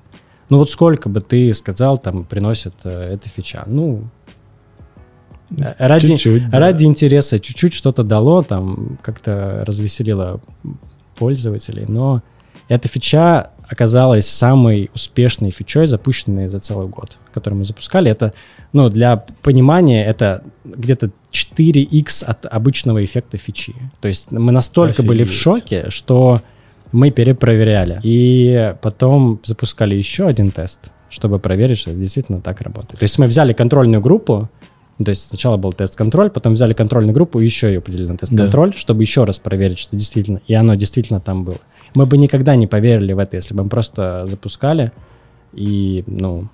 Ну 0.49 0.57
вот 0.57 0.69
сколько 0.69 1.09
бы 1.09 1.21
ты 1.21 1.53
сказал, 1.53 1.97
там 1.97 2.23
приносит 2.23 2.73
э, 2.83 3.13
эта 3.15 3.29
фича? 3.29 3.63
Ну, 3.65 4.03
э, 5.57 5.73
ради, 5.79 6.07
чуть-чуть, 6.07 6.49
да. 6.49 6.59
ради 6.59 6.85
интереса 6.85 7.39
чуть-чуть 7.39 7.73
что-то 7.73 8.03
дало, 8.03 8.43
там 8.43 8.97
как-то 9.01 9.63
развеселило 9.65 10.39
пользователей, 11.15 11.85
но 11.87 12.21
эта 12.67 12.87
фича 12.87 13.51
оказалась 13.67 14.27
самой 14.27 14.89
успешной 14.93 15.51
фичой, 15.51 15.87
запущенной 15.87 16.49
за 16.49 16.59
целый 16.59 16.87
год, 16.87 17.17
который 17.33 17.55
мы 17.55 17.65
запускали. 17.65 18.11
Это, 18.11 18.33
ну, 18.73 18.89
для 18.89 19.17
понимания, 19.41 20.05
это 20.05 20.43
где-то 20.63 21.11
4x 21.31 22.23
от 22.25 22.45
обычного 22.45 23.03
эффекта 23.03 23.37
фичи. 23.37 23.75
То 24.01 24.07
есть 24.07 24.31
мы 24.31 24.51
настолько 24.51 24.91
Офигеть. 25.01 25.07
были 25.07 25.23
в 25.23 25.31
шоке, 25.31 25.89
что 25.89 26.41
мы 26.91 27.11
перепроверяли. 27.11 27.99
И 28.03 28.73
потом 28.81 29.39
запускали 29.43 29.95
еще 29.95 30.27
один 30.27 30.51
тест, 30.51 30.91
чтобы 31.09 31.39
проверить, 31.39 31.79
что 31.79 31.91
это 31.91 31.99
действительно 31.99 32.41
так 32.41 32.61
работает. 32.61 32.99
То 32.99 33.03
есть 33.03 33.19
мы 33.19 33.27
взяли 33.27 33.53
контрольную 33.53 34.01
группу, 34.01 34.49
то 35.03 35.09
есть 35.09 35.27
сначала 35.29 35.57
был 35.57 35.73
тест-контроль, 35.73 36.29
потом 36.29 36.53
взяли 36.53 36.73
контрольную 36.73 37.13
группу 37.13 37.39
и 37.39 37.45
еще 37.45 37.67
ее 37.67 37.81
поделили 37.81 38.07
на 38.07 38.17
тест-контроль, 38.17 38.71
да. 38.71 38.77
чтобы 38.77 39.03
еще 39.03 39.25
раз 39.25 39.39
проверить, 39.39 39.79
что 39.79 39.95
действительно, 39.95 40.41
и 40.47 40.53
оно 40.53 40.75
действительно 40.75 41.19
там 41.19 41.43
было. 41.43 41.57
Мы 41.95 42.05
бы 42.05 42.17
никогда 42.17 42.55
не 42.55 42.67
поверили 42.67 43.13
в 43.13 43.19
это, 43.19 43.35
если 43.35 43.53
бы 43.53 43.63
мы 43.63 43.69
просто 43.69 44.25
запускали 44.25 44.91
и, 45.53 46.03
ну, 46.07 46.47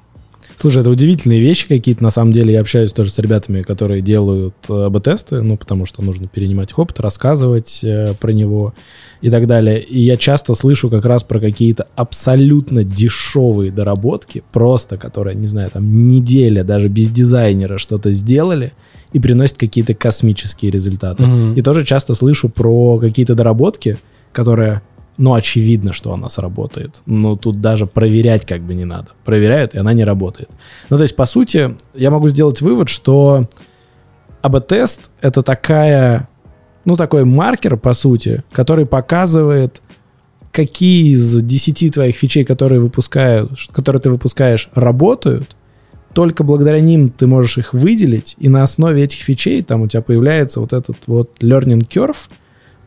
Слушай, 0.61 0.81
это 0.81 0.91
удивительные 0.91 1.41
вещи 1.41 1.67
какие-то. 1.67 2.03
На 2.03 2.11
самом 2.11 2.33
деле 2.33 2.53
я 2.53 2.61
общаюсь 2.61 2.93
тоже 2.93 3.09
с 3.09 3.17
ребятами, 3.17 3.63
которые 3.63 4.03
делают 4.03 4.53
э, 4.69 4.73
АБ-тесты, 4.73 5.41
ну, 5.41 5.57
потому 5.57 5.87
что 5.87 6.03
нужно 6.03 6.27
перенимать 6.27 6.69
их 6.69 6.77
опыт, 6.77 6.99
рассказывать 6.99 7.79
э, 7.83 8.13
про 8.13 8.29
него 8.31 8.75
и 9.21 9.31
так 9.31 9.47
далее. 9.47 9.81
И 9.81 9.99
я 9.99 10.17
часто 10.17 10.53
слышу 10.53 10.91
как 10.91 11.03
раз 11.05 11.23
про 11.23 11.39
какие-то 11.39 11.87
абсолютно 11.95 12.83
дешевые 12.83 13.71
доработки, 13.71 14.43
просто 14.51 14.97
которые, 14.97 15.35
не 15.35 15.47
знаю, 15.47 15.71
там 15.71 16.05
неделя 16.05 16.63
даже 16.63 16.89
без 16.89 17.09
дизайнера 17.09 17.79
что-то 17.79 18.11
сделали, 18.11 18.73
и 19.13 19.19
приносят 19.19 19.57
какие-то 19.57 19.95
космические 19.95 20.69
результаты. 20.69 21.23
Mm-hmm. 21.23 21.55
И 21.55 21.61
тоже 21.63 21.83
часто 21.85 22.13
слышу 22.13 22.49
про 22.49 22.99
какие-то 22.99 23.33
доработки, 23.33 23.97
которые 24.31 24.83
ну, 25.17 25.33
очевидно, 25.33 25.93
что 25.93 26.13
она 26.13 26.29
сработает. 26.29 27.01
Но 27.05 27.35
тут 27.35 27.61
даже 27.61 27.85
проверять 27.85 28.45
как 28.45 28.61
бы 28.61 28.73
не 28.73 28.85
надо. 28.85 29.11
Проверяют, 29.23 29.75
и 29.75 29.77
она 29.77 29.93
не 29.93 30.03
работает. 30.03 30.49
Ну, 30.89 30.97
то 30.97 31.03
есть, 31.03 31.15
по 31.15 31.25
сути, 31.25 31.75
я 31.93 32.11
могу 32.11 32.27
сделать 32.29 32.61
вывод, 32.61 32.89
что 32.89 33.47
АБ-тест— 34.41 35.11
это 35.21 35.43
такая, 35.43 36.27
ну, 36.85 36.97
такой 36.97 37.25
маркер, 37.25 37.77
по 37.77 37.93
сути, 37.93 38.43
который 38.51 38.85
показывает, 38.85 39.81
какие 40.51 41.11
из 41.11 41.41
10 41.41 41.93
твоих 41.93 42.15
фичей, 42.15 42.43
которые, 42.43 42.81
выпускают, 42.81 43.51
которые 43.71 44.01
ты 44.01 44.09
выпускаешь, 44.09 44.69
работают, 44.73 45.55
только 46.13 46.43
благодаря 46.43 46.81
ним 46.81 47.09
ты 47.09 47.27
можешь 47.27 47.57
их 47.57 47.73
выделить, 47.73 48.35
и 48.37 48.49
на 48.49 48.63
основе 48.63 49.03
этих 49.03 49.19
фичей 49.19 49.61
там 49.61 49.81
у 49.81 49.87
тебя 49.87 50.01
появляется 50.01 50.59
вот 50.59 50.73
этот 50.73 50.97
вот 51.07 51.41
learning 51.41 51.87
curve— 51.87 52.17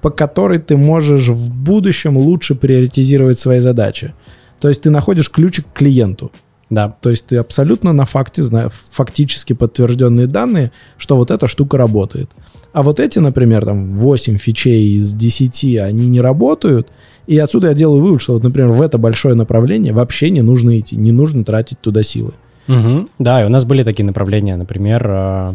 по 0.05 0.11
которой 0.11 0.59
ты 0.59 0.77
можешь 0.77 1.29
в 1.29 1.51
будущем 1.51 2.19
лучше 2.19 2.55
приоритизировать 2.55 3.39
свои 3.39 3.61
задачи. 3.61 4.13
То 4.61 4.69
есть 4.69 4.83
ты 4.83 4.91
находишь 4.91 5.31
ключик 5.31 5.65
к 5.73 5.79
клиенту. 5.79 6.31
Да. 6.69 6.95
То 7.01 7.09
есть 7.09 7.29
ты 7.29 7.39
абсолютно 7.39 7.95
на 7.95 8.05
факте 8.05 8.43
знаешь, 8.43 8.73
фактически 8.91 9.55
подтвержденные 9.55 10.27
данные, 10.27 10.73
что 10.99 11.17
вот 11.17 11.31
эта 11.31 11.47
штука 11.47 11.79
работает. 11.79 12.31
А 12.75 12.83
вот 12.83 13.01
эти, 13.01 13.19
например, 13.19 13.65
там 13.65 13.95
8 13.95 14.37
фичей 14.37 14.95
из 14.97 15.15
10, 15.15 15.79
они 15.79 16.09
не 16.09 16.21
работают. 16.21 16.89
И 17.27 17.39
отсюда 17.39 17.69
я 17.69 17.75
делаю 17.75 18.03
вывод, 18.03 18.21
что 18.21 18.35
вот, 18.35 18.43
например, 18.43 18.73
в 18.73 18.83
это 18.83 18.99
большое 18.99 19.35
направление 19.35 19.95
вообще 19.95 20.29
не 20.29 20.43
нужно 20.43 20.79
идти, 20.79 20.97
не 20.97 21.13
нужно 21.13 21.45
тратить 21.45 21.81
туда 21.81 22.03
силы. 22.03 22.35
Угу. 22.69 23.09
Да, 23.21 23.43
и 23.43 23.47
у 23.47 23.49
нас 23.49 23.65
были 23.65 23.83
такие 23.85 24.05
направления. 24.05 24.57
Например, 24.59 25.07
э, 25.09 25.55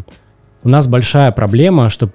у 0.64 0.68
нас 0.68 0.88
большая 0.88 1.30
проблема, 1.30 1.88
что 1.88 2.10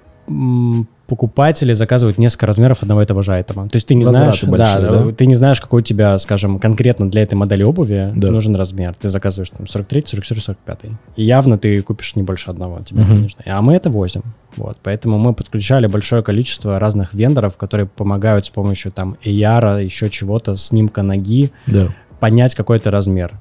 покупатели 1.06 1.72
заказывают 1.72 2.18
несколько 2.18 2.46
размеров 2.46 2.82
одного 2.82 3.02
и 3.02 3.06
того 3.06 3.22
же 3.22 3.32
айтема. 3.32 3.68
То 3.68 3.76
есть 3.76 3.86
ты 3.86 3.94
не 3.94 4.04
Возвраты 4.04 4.38
знаешь, 4.38 4.44
большие, 4.44 4.80
да, 4.80 5.04
да, 5.04 5.12
ты 5.12 5.26
не 5.26 5.34
знаешь, 5.34 5.60
какой 5.60 5.80
у 5.80 5.84
тебя, 5.84 6.18
скажем, 6.18 6.58
конкретно 6.58 7.10
для 7.10 7.22
этой 7.22 7.34
модели 7.34 7.62
обуви 7.62 8.12
да. 8.14 8.30
нужен 8.30 8.56
размер. 8.56 8.94
Ты 8.94 9.08
заказываешь 9.08 9.50
там 9.50 9.66
43, 9.66 10.04
44, 10.06 10.40
45. 10.40 10.78
И 11.16 11.24
явно 11.24 11.58
ты 11.58 11.80
купишь 11.82 12.16
не 12.16 12.22
больше 12.22 12.50
одного, 12.50 12.80
тебе 12.80 13.02
uh-huh. 13.02 13.12
не 13.12 13.20
нужно. 13.22 13.42
А 13.46 13.62
мы 13.62 13.74
это 13.74 13.90
возим. 13.90 14.22
Вот, 14.56 14.78
поэтому 14.82 15.18
мы 15.18 15.34
подключали 15.34 15.86
большое 15.86 16.22
количество 16.22 16.78
разных 16.78 17.12
вендоров, 17.12 17.56
которые 17.56 17.86
помогают 17.86 18.46
с 18.46 18.50
помощью 18.50 18.90
там 18.90 19.16
AR, 19.24 19.84
еще 19.84 20.08
чего-то, 20.08 20.56
снимка 20.56 21.02
ноги, 21.02 21.52
да. 21.66 21.88
понять 22.20 22.54
какой-то 22.54 22.90
размер 22.90 23.34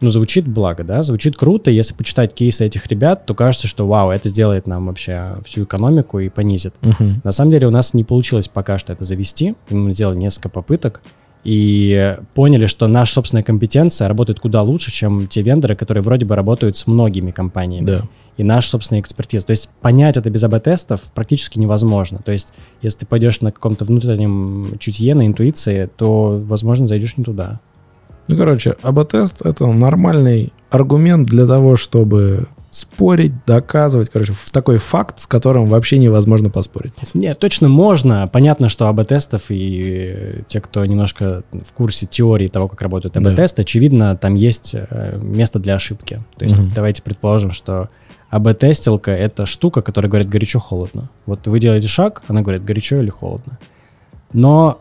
ну, 0.00 0.10
звучит 0.10 0.46
благо, 0.46 0.82
да, 0.84 1.02
звучит 1.02 1.36
круто. 1.36 1.70
Если 1.70 1.94
почитать 1.94 2.34
кейсы 2.34 2.64
этих 2.64 2.86
ребят, 2.86 3.26
то 3.26 3.34
кажется, 3.34 3.66
что 3.66 3.86
вау, 3.86 4.10
это 4.10 4.28
сделает 4.28 4.66
нам 4.66 4.86
вообще 4.86 5.36
всю 5.44 5.64
экономику 5.64 6.18
и 6.20 6.28
понизит. 6.28 6.74
Uh-huh. 6.80 7.20
На 7.22 7.32
самом 7.32 7.50
деле 7.50 7.66
у 7.66 7.70
нас 7.70 7.94
не 7.94 8.04
получилось 8.04 8.48
пока 8.48 8.78
что 8.78 8.92
это 8.92 9.04
завести. 9.04 9.54
Мы 9.68 9.92
сделали 9.92 10.16
несколько 10.16 10.48
попыток 10.48 11.02
и 11.44 12.16
поняли, 12.34 12.66
что 12.66 12.86
наша 12.86 13.14
собственная 13.14 13.42
компетенция 13.42 14.08
работает 14.08 14.40
куда 14.40 14.62
лучше, 14.62 14.90
чем 14.90 15.26
те 15.26 15.42
вендоры, 15.42 15.74
которые 15.74 16.02
вроде 16.02 16.26
бы 16.26 16.34
работают 16.34 16.76
с 16.76 16.86
многими 16.86 17.30
компаниями. 17.30 17.86
Да. 17.86 18.02
И 18.36 18.42
наша 18.42 18.70
собственная 18.70 19.00
экспертиза. 19.02 19.46
То 19.46 19.50
есть 19.50 19.68
понять 19.80 20.16
это 20.16 20.30
без 20.30 20.42
АБ-тестов 20.44 21.02
практически 21.14 21.58
невозможно. 21.58 22.20
То 22.24 22.32
есть 22.32 22.52
если 22.80 23.00
ты 23.00 23.06
пойдешь 23.06 23.40
на 23.40 23.52
каком-то 23.52 23.84
внутреннем 23.84 24.76
чутье, 24.78 25.14
на 25.14 25.26
интуиции, 25.26 25.90
то, 25.96 26.40
возможно, 26.42 26.86
зайдешь 26.86 27.16
не 27.16 27.24
туда. 27.24 27.60
Ну, 28.30 28.36
короче, 28.36 28.76
АБ-тест— 28.82 29.42
это 29.44 29.66
нормальный 29.66 30.52
аргумент 30.70 31.26
для 31.26 31.46
того, 31.46 31.76
чтобы 31.76 32.46
спорить, 32.70 33.32
доказывать, 33.46 34.10
короче, 34.10 34.32
в 34.32 34.50
такой 34.50 34.78
факт, 34.78 35.18
с 35.18 35.26
которым 35.26 35.66
вообще 35.66 35.98
невозможно 35.98 36.50
поспорить. 36.50 36.92
Нет, 37.14 37.38
точно 37.38 37.68
можно. 37.68 38.28
Понятно, 38.32 38.68
что 38.68 38.86
АБ-тестов 38.88 39.46
и 39.48 40.44
те, 40.46 40.60
кто 40.60 40.84
немножко 40.84 41.42
в 41.50 41.72
курсе 41.72 42.06
теории 42.06 42.46
того, 42.46 42.68
как 42.68 42.80
работают 42.82 43.16
АБ-тесты, 43.16 43.56
да. 43.56 43.62
очевидно, 43.62 44.16
там 44.16 44.36
есть 44.36 44.74
э, 44.74 45.18
место 45.20 45.58
для 45.58 45.74
ошибки. 45.74 46.22
То 46.36 46.44
есть 46.44 46.58
угу. 46.58 46.68
давайте 46.72 47.02
предположим, 47.02 47.50
что 47.50 47.88
АБ-тестилка— 48.30 49.10
это 49.10 49.46
штука, 49.46 49.82
которая 49.82 50.08
говорит 50.08 50.28
горячо-холодно. 50.28 51.10
Вот 51.26 51.48
вы 51.48 51.58
делаете 51.58 51.88
шаг, 51.88 52.22
она 52.28 52.42
говорит 52.42 52.64
горячо 52.64 53.00
или 53.00 53.10
холодно. 53.10 53.58
Но 54.32 54.80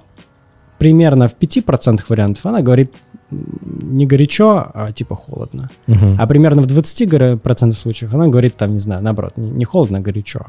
примерно 0.77 1.27
в 1.27 1.35
5% 1.35 2.01
вариантов 2.07 2.45
она 2.45 2.61
говорит 2.61 2.93
не 3.31 4.05
горячо, 4.05 4.71
а 4.73 4.91
типа 4.91 5.15
холодно. 5.15 5.69
Угу. 5.87 6.15
А 6.17 6.27
примерно 6.27 6.61
в 6.61 6.65
20% 6.65 7.73
случаев 7.73 8.13
она 8.13 8.27
говорит 8.27 8.55
там, 8.55 8.73
не 8.73 8.79
знаю, 8.79 9.03
наоборот, 9.03 9.33
не, 9.37 9.65
холодно, 9.65 9.99
а 9.99 10.01
горячо. 10.01 10.45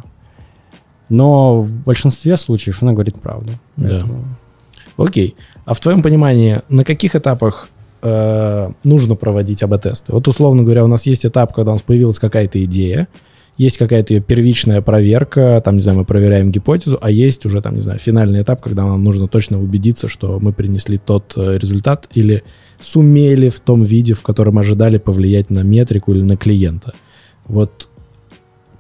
Но 1.08 1.60
в 1.60 1.72
большинстве 1.72 2.36
случаев 2.36 2.82
она 2.82 2.92
говорит 2.92 3.20
правду. 3.20 3.52
Поэтому... 3.76 4.24
Да. 4.96 5.04
Окей. 5.04 5.34
А 5.64 5.74
в 5.74 5.80
твоем 5.80 6.02
понимании, 6.02 6.62
на 6.68 6.84
каких 6.84 7.16
этапах 7.16 7.68
э, 8.02 8.70
нужно 8.84 9.14
проводить 9.16 9.62
АБ-тесты? 9.62 10.12
Вот 10.12 10.28
условно 10.28 10.62
говоря, 10.62 10.84
у 10.84 10.88
нас 10.88 11.06
есть 11.06 11.26
этап, 11.26 11.54
когда 11.54 11.72
у 11.72 11.74
нас 11.74 11.82
появилась 11.82 12.18
какая-то 12.18 12.62
идея, 12.64 13.08
есть 13.60 13.76
какая-то 13.76 14.14
ее 14.14 14.22
первичная 14.22 14.80
проверка, 14.80 15.60
там, 15.62 15.76
не 15.76 15.82
знаю, 15.82 15.98
мы 15.98 16.04
проверяем 16.06 16.50
гипотезу, 16.50 16.96
а 16.98 17.10
есть 17.10 17.44
уже, 17.44 17.60
там, 17.60 17.74
не 17.74 17.82
знаю, 17.82 17.98
финальный 17.98 18.40
этап, 18.40 18.62
когда 18.62 18.84
нам 18.84 19.04
нужно 19.04 19.28
точно 19.28 19.60
убедиться, 19.60 20.08
что 20.08 20.40
мы 20.40 20.54
принесли 20.54 20.96
тот 20.96 21.34
э, 21.36 21.58
результат 21.58 22.08
или 22.14 22.42
сумели 22.80 23.50
в 23.50 23.60
том 23.60 23.82
виде, 23.82 24.14
в 24.14 24.22
котором 24.22 24.56
ожидали 24.58 24.96
повлиять 24.96 25.50
на 25.50 25.58
метрику 25.62 26.14
или 26.14 26.22
на 26.22 26.38
клиента. 26.38 26.94
Вот 27.44 27.90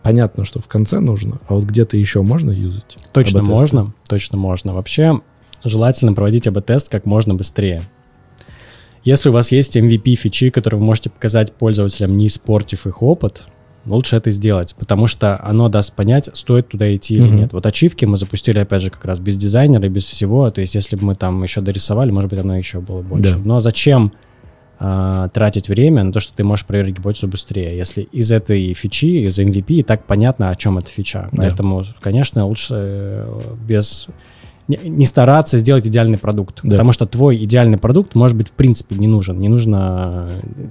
понятно, 0.02 0.46
что 0.46 0.60
в 0.60 0.68
конце 0.68 1.00
нужно, 1.00 1.40
а 1.46 1.56
вот 1.56 1.64
где-то 1.64 1.98
еще 1.98 2.22
можно 2.22 2.50
юзать? 2.50 2.96
Точно 3.12 3.42
можно, 3.42 3.92
точно 4.08 4.38
можно. 4.38 4.72
Вообще 4.72 5.20
желательно 5.62 6.14
проводить 6.14 6.46
АБ-тест 6.46 6.88
как 6.88 7.04
можно 7.04 7.34
быстрее. 7.34 7.82
Если 9.04 9.28
у 9.28 9.32
вас 9.32 9.52
есть 9.52 9.76
MVP 9.76 10.14
фичи, 10.14 10.48
которые 10.48 10.80
вы 10.80 10.86
можете 10.86 11.10
показать 11.10 11.52
пользователям, 11.52 12.16
не 12.16 12.28
испортив 12.28 12.86
их 12.86 13.02
опыт, 13.02 13.42
лучше 13.86 14.16
это 14.16 14.30
сделать, 14.30 14.74
потому 14.78 15.06
что 15.06 15.40
оно 15.42 15.68
даст 15.68 15.94
понять, 15.94 16.30
стоит 16.34 16.68
туда 16.68 16.94
идти 16.94 17.16
или 17.16 17.26
mm-hmm. 17.26 17.34
нет. 17.34 17.52
Вот 17.52 17.66
ачивки 17.66 18.04
мы 18.04 18.16
запустили, 18.16 18.58
опять 18.58 18.82
же, 18.82 18.90
как 18.90 19.04
раз 19.04 19.18
без 19.18 19.36
дизайнера, 19.36 19.88
без 19.88 20.04
всего. 20.04 20.50
То 20.50 20.60
есть, 20.60 20.74
если 20.74 20.96
бы 20.96 21.04
мы 21.04 21.14
там 21.14 21.42
еще 21.42 21.60
дорисовали, 21.60 22.10
может 22.10 22.30
быть, 22.30 22.38
оно 22.38 22.56
еще 22.56 22.80
было 22.80 23.02
больше. 23.02 23.36
Да. 23.36 23.40
Но 23.44 23.60
зачем 23.60 24.12
а, 24.78 25.28
тратить 25.28 25.68
время 25.68 26.04
на 26.04 26.12
то, 26.12 26.20
что 26.20 26.34
ты 26.34 26.42
можешь 26.42 26.64
проверить 26.64 26.96
гипотезу 26.96 27.28
быстрее, 27.28 27.76
если 27.76 28.02
из 28.02 28.32
этой 28.32 28.72
фичи, 28.72 29.26
из 29.26 29.38
MVP 29.38 29.64
и 29.74 29.82
так 29.82 30.04
понятно, 30.04 30.48
о 30.48 30.56
чем 30.56 30.78
эта 30.78 30.88
фича. 30.88 31.28
Да. 31.32 31.42
Поэтому, 31.42 31.84
конечно, 32.00 32.46
лучше 32.46 32.74
э, 32.76 33.54
без 33.66 34.06
не 34.76 35.06
стараться 35.06 35.58
сделать 35.58 35.86
идеальный 35.86 36.18
продукт, 36.18 36.60
да. 36.62 36.70
потому 36.70 36.92
что 36.92 37.06
твой 37.06 37.44
идеальный 37.44 37.78
продукт, 37.78 38.14
может 38.14 38.36
быть, 38.36 38.48
в 38.48 38.52
принципе 38.52 38.96
не 38.96 39.06
нужен. 39.06 39.38
Не 39.38 39.48
нужно 39.48 40.28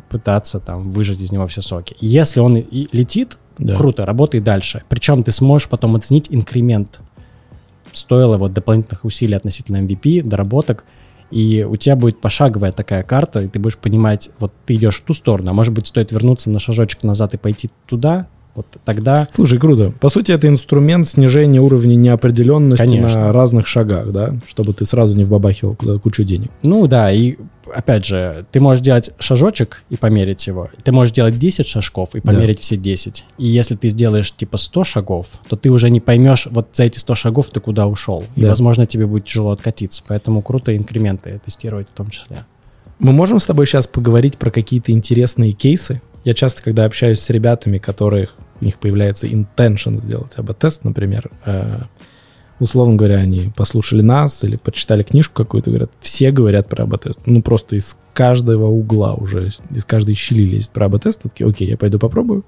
пытаться 0.10 0.60
там 0.60 0.90
выжать 0.92 1.22
из 1.22 1.32
него 1.32 1.48
все 1.48 1.62
соки. 1.62 1.96
Если 2.00 2.40
он 2.40 2.58
и 2.58 2.88
летит, 2.92 3.38
да. 3.58 3.76
круто, 3.76 4.06
работай 4.06 4.40
дальше. 4.40 4.84
Причем 4.90 5.24
ты 5.24 5.32
сможешь 5.32 5.70
потом 5.70 5.96
оценить 5.96 6.28
инкремент. 6.30 7.02
Стоило 7.92 8.38
вот 8.38 8.54
дополнительных 8.54 9.04
усилий 9.06 9.36
относительно 9.36 9.78
MVP, 9.78 10.24
доработок, 10.24 10.86
и 11.32 11.66
у 11.70 11.76
тебя 11.76 11.96
будет 11.96 12.22
пошаговая 12.22 12.72
такая 12.72 13.04
карта, 13.04 13.42
и 13.42 13.48
ты 13.48 13.60
будешь 13.60 13.78
понимать, 13.78 14.30
вот 14.40 14.54
ты 14.66 14.76
идешь 14.76 14.98
в 14.98 15.04
ту 15.04 15.14
сторону, 15.14 15.52
а 15.52 15.54
может 15.54 15.74
быть, 15.74 15.88
стоит 15.88 16.12
вернуться 16.12 16.50
на 16.50 16.60
шажочек 16.60 17.04
назад 17.04 17.34
и 17.34 17.38
пойти 17.38 17.70
туда, 17.86 18.28
Вот 18.60 18.66
тогда... 18.84 19.26
Слушай, 19.34 19.58
круто. 19.58 19.94
По 20.02 20.10
сути, 20.10 20.34
это 20.34 20.50
инструмент 20.50 21.08
снижения 21.08 21.62
уровня 21.62 21.96
неопределенности 21.96 22.84
Конечно. 22.84 23.28
на 23.28 23.32
разных 23.32 23.68
шагах, 23.68 24.12
да? 24.12 24.36
Чтобы 24.46 24.74
ты 24.74 24.84
сразу 24.84 25.16
не 25.16 25.24
вбабахивал 25.24 25.76
куда 25.76 25.98
кучу 25.98 26.26
денег. 26.26 26.52
Ну 26.62 26.86
да, 26.88 27.10
и 27.10 27.38
опять 27.74 28.04
же, 28.04 28.46
ты 28.52 28.60
можешь 28.60 28.84
делать 28.84 29.12
шажочек 29.18 29.82
и 29.90 29.96
померить 29.96 30.46
его. 30.46 30.70
Ты 30.84 30.92
можешь 30.92 31.14
делать 31.14 31.40
10 31.40 31.68
шажков 31.68 32.10
и 32.16 32.20
Да. 32.22 32.34
померить 32.34 32.60
все 32.60 32.76
10. 32.76 33.24
И 33.38 33.48
если 33.48 33.76
ты 33.76 33.88
сделаешь 33.88 34.30
типа 34.36 34.58
100 34.58 34.84
шагов, 34.84 35.28
то 35.48 35.56
ты 35.56 35.70
уже 35.70 35.90
не 35.90 36.02
поймешь, 36.02 36.46
вот 36.52 36.68
за 36.74 36.84
эти 36.84 37.00
100 37.00 37.16
шагов 37.16 37.48
ты 37.48 37.62
куда 37.62 37.88
ушел. 37.88 38.26
И, 38.36 38.42
Да. 38.42 38.50
возможно, 38.50 38.86
тебе 38.86 39.06
будет 39.06 39.24
тяжело 39.24 39.52
откатиться. 39.52 40.04
Поэтому 40.06 40.42
круто 40.42 40.76
инкременты 40.76 41.40
тестировать 41.46 41.88
в 41.88 41.94
том 41.94 42.10
числе. 42.10 42.44
Мы 43.00 43.14
можем 43.14 43.40
с 43.40 43.46
тобой 43.46 43.68
сейчас 43.68 43.88
поговорить 43.88 44.38
про 44.38 44.52
какие-то 44.52 44.92
интересные 44.92 45.54
кейсы? 45.54 46.02
Я 46.26 46.34
часто, 46.34 46.62
когда 46.62 46.84
общаюсь 46.84 47.22
с 47.22 47.30
ребятами, 47.30 47.78
которых 47.78 48.36
у 48.62 48.66
них 48.66 48.78
появляется 48.78 49.28
intention 49.28 50.02
сделать 50.02 50.34
АБ-тест, 50.36 50.84
например, 50.84 51.32
э, 51.46 51.82
условно 52.60 52.96
говоря, 52.96 53.18
они 53.18 53.52
послушали 53.56 54.02
нас 54.02 54.44
или 54.44 54.58
почитали 54.58 55.04
книжку 55.04 55.44
какую-то, 55.44 55.70
говорят, 55.70 55.92
все 56.02 56.32
говорят 56.32 56.68
про 56.68 56.84
АБ-тест. 56.84 57.22
Ну, 57.26 57.42
просто 57.42 57.76
из 57.76 57.98
каждого 58.14 58.68
угла 58.68 59.14
уже, 59.14 59.50
из 59.72 59.86
каждой 59.86 60.16
щели 60.16 60.44
лезет 60.44 60.72
про 60.72 60.88
АБ-тест. 60.88 61.24
Такие, 61.24 61.50
окей, 61.50 61.68
я 61.68 61.78
пойду 61.78 62.00
попробую. 62.00 62.44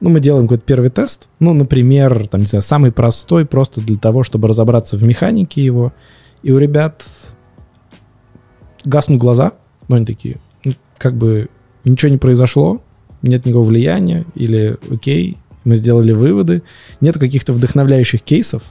Ну, 0.00 0.10
мы 0.10 0.20
делаем 0.20 0.46
какой-то 0.46 0.64
первый 0.64 0.90
тест. 0.90 1.28
Ну, 1.38 1.54
например, 1.54 2.26
там, 2.28 2.40
не 2.40 2.46
знаю, 2.46 2.62
самый 2.62 2.90
простой, 2.92 3.46
просто 3.46 3.80
для 3.80 3.96
того, 3.96 4.24
чтобы 4.24 4.48
разобраться 4.48 4.96
в 4.96 5.04
механике 5.04 5.64
его. 5.64 5.92
И 6.42 6.50
у 6.50 6.58
ребят 6.58 7.04
гаснут 8.84 9.20
глаза, 9.20 9.52
но 9.88 9.96
они 9.96 10.04
такие, 10.04 10.38
ну, 10.64 10.74
как 10.98 11.16
бы 11.16 11.48
ничего 11.84 12.10
не 12.10 12.18
произошло, 12.18 12.82
нет 13.22 13.46
никакого 13.46 13.64
влияния, 13.64 14.24
или 14.34 14.76
окей, 14.90 15.38
мы 15.64 15.76
сделали 15.76 16.12
выводы, 16.12 16.62
нет 17.00 17.18
каких-то 17.18 17.52
вдохновляющих 17.52 18.22
кейсов. 18.22 18.62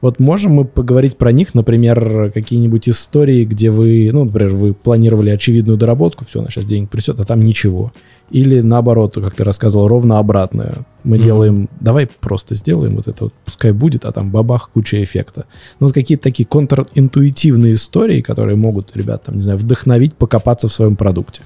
Вот 0.00 0.20
можем 0.20 0.52
мы 0.52 0.64
поговорить 0.66 1.16
про 1.16 1.32
них, 1.32 1.54
например, 1.54 2.30
какие-нибудь 2.34 2.90
истории, 2.90 3.44
где 3.46 3.70
вы, 3.70 4.10
ну, 4.12 4.24
например, 4.24 4.52
вы 4.52 4.74
планировали 4.74 5.30
очевидную 5.30 5.78
доработку, 5.78 6.26
все, 6.26 6.40
она 6.40 6.50
сейчас 6.50 6.66
денег 6.66 6.90
присет, 6.90 7.18
а 7.20 7.24
там 7.24 7.42
ничего. 7.42 7.90
Или 8.30 8.60
наоборот, 8.60 9.14
как 9.14 9.34
ты 9.34 9.44
рассказывал, 9.44 9.88
ровно 9.88 10.18
обратное. 10.18 10.84
Мы 11.04 11.16
Мгм. 11.16 11.24
делаем, 11.24 11.68
давай 11.80 12.06
просто 12.06 12.54
сделаем 12.54 12.96
вот 12.96 13.08
это 13.08 13.24
вот, 13.24 13.34
пускай 13.46 13.72
будет, 13.72 14.04
а 14.04 14.12
там 14.12 14.30
бабах, 14.30 14.70
куча 14.74 15.02
эффекта. 15.02 15.46
Ну, 15.80 15.86
вот 15.86 15.94
какие-то 15.94 16.24
такие 16.24 16.46
контринтуитивные 16.46 17.74
истории, 17.74 18.20
которые 18.20 18.56
могут 18.56 18.94
ребят, 18.94 19.22
там, 19.22 19.36
не 19.36 19.40
знаю, 19.40 19.58
вдохновить, 19.58 20.14
покопаться 20.14 20.68
в 20.68 20.72
своем 20.72 20.96
продукте. 20.96 21.42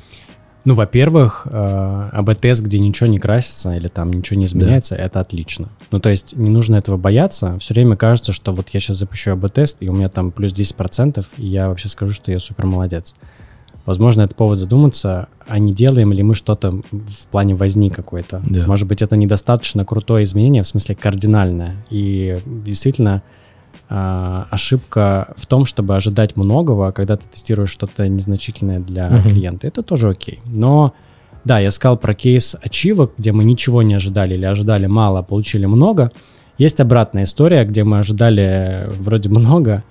Ну, 0.64 0.74
во-первых, 0.74 1.46
э, 1.50 2.11
АБ-тест, 2.12 2.62
где 2.62 2.78
ничего 2.78 3.09
не 3.09 3.18
красится 3.18 3.74
или 3.74 3.88
там 3.88 4.12
ничего 4.12 4.38
не 4.38 4.46
изменяется, 4.46 4.96
это 4.96 5.20
отлично. 5.20 5.68
Ну, 5.90 6.00
то 6.00 6.11
есть 6.11 6.36
не 6.36 6.50
нужно 6.50 6.76
этого 6.76 6.96
бояться. 6.96 7.59
Все 7.59 7.74
время 7.74 7.96
кажется, 7.96 8.32
что 8.32 8.52
вот 8.52 8.68
я 8.70 8.80
сейчас 8.80 8.98
запущу 8.98 9.32
АБ-тест, 9.32 9.78
и 9.80 9.88
у 9.88 9.92
меня 9.92 10.09
там 10.09 10.30
плюс 10.30 10.52
10%, 10.52 11.24
и 11.36 11.46
я 11.46 11.68
вообще 11.68 11.88
скажу, 11.88 12.12
что 12.12 12.32
я 12.32 12.38
супер 12.38 12.66
молодец. 12.66 13.14
Возможно, 13.86 14.20
это 14.20 14.34
повод 14.34 14.59
задуматься, 14.59 15.28
а 15.46 15.59
не 15.59 15.72
делаем 15.72 16.12
ли 16.12 16.22
мы 16.22 16.34
что-то 16.34 16.72
в 16.90 17.26
плане 17.30 17.54
возни 17.54 17.88
какой-то. 17.88 18.42
Да. 18.44 18.66
Может 18.66 18.86
быть, 18.86 19.00
это 19.00 19.16
недостаточно 19.16 19.86
крутое 19.86 20.24
изменение, 20.24 20.62
в 20.62 20.66
смысле 20.66 20.94
кардинальное. 20.94 21.76
И 21.88 22.38
действительно, 22.44 23.22
ошибка 23.89 25.32
в 25.36 25.47
том, 25.47 25.64
чтобы 25.64 25.97
ожидать 25.97 26.36
многого, 26.36 26.93
когда 26.93 27.16
ты 27.16 27.24
тестируешь 27.26 27.70
что-то 27.70 28.07
незначительное 28.09 28.80
для 28.80 29.09
Мгм. 29.09 29.22
клиента. 29.22 29.66
Это 29.66 29.82
тоже 29.82 30.11
окей. 30.11 30.41
Но 30.47 30.93
да, 31.45 31.59
я 31.59 31.70
сказал 31.70 31.97
про 31.97 32.14
кейс 32.14 32.55
ачивок, 32.62 33.12
где 33.16 33.32
мы 33.32 33.45
ничего 33.45 33.82
не 33.82 33.95
ожидали 33.95 34.34
или 34.34 34.45
ожидали 34.45 34.86
мало, 34.86 35.20
а 35.20 35.22
получили 35.22 35.66
много. 35.66 36.12
Есть 36.59 36.80
обратная 36.80 37.24
история, 37.24 37.64
где 37.64 37.84
мы 37.84 38.01
ожидали 38.01 38.89
вроде 39.01 39.28
много, 39.30 39.84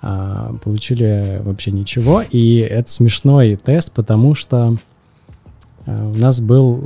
а 0.00 0.54
получили 0.62 1.40
вообще 1.44 1.70
ничего. 1.72 2.22
И 2.22 2.58
это 2.58 2.90
смешной 2.90 3.56
тест, 3.56 3.92
потому 3.92 4.34
что 4.34 4.76
э, 5.86 6.10
у 6.14 6.16
нас 6.16 6.40
был 6.40 6.82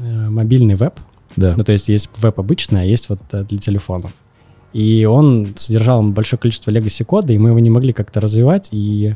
э, 0.00 0.28
мобильный 0.30 0.76
веб, 0.76 0.94
Да. 1.36 1.52
ну, 1.56 1.64
то 1.64 1.72
есть 1.72 1.88
есть 1.88 2.08
веб 2.16 2.38
обычный, 2.38 2.82
а 2.82 2.84
есть 2.84 3.08
вот 3.08 3.18
э, 3.32 3.44
для 3.44 3.58
телефонов. 3.58 4.12
И 4.74 5.06
он 5.06 5.54
содержал 5.54 6.02
большое 6.02 6.38
количество 6.38 6.72
legacy 6.72 7.04
кода, 7.04 7.32
и 7.32 7.38
мы 7.38 7.50
его 7.50 7.60
не 7.60 7.70
могли 7.70 7.92
как-то 7.92 8.20
развивать, 8.20 8.68
и 8.72 9.14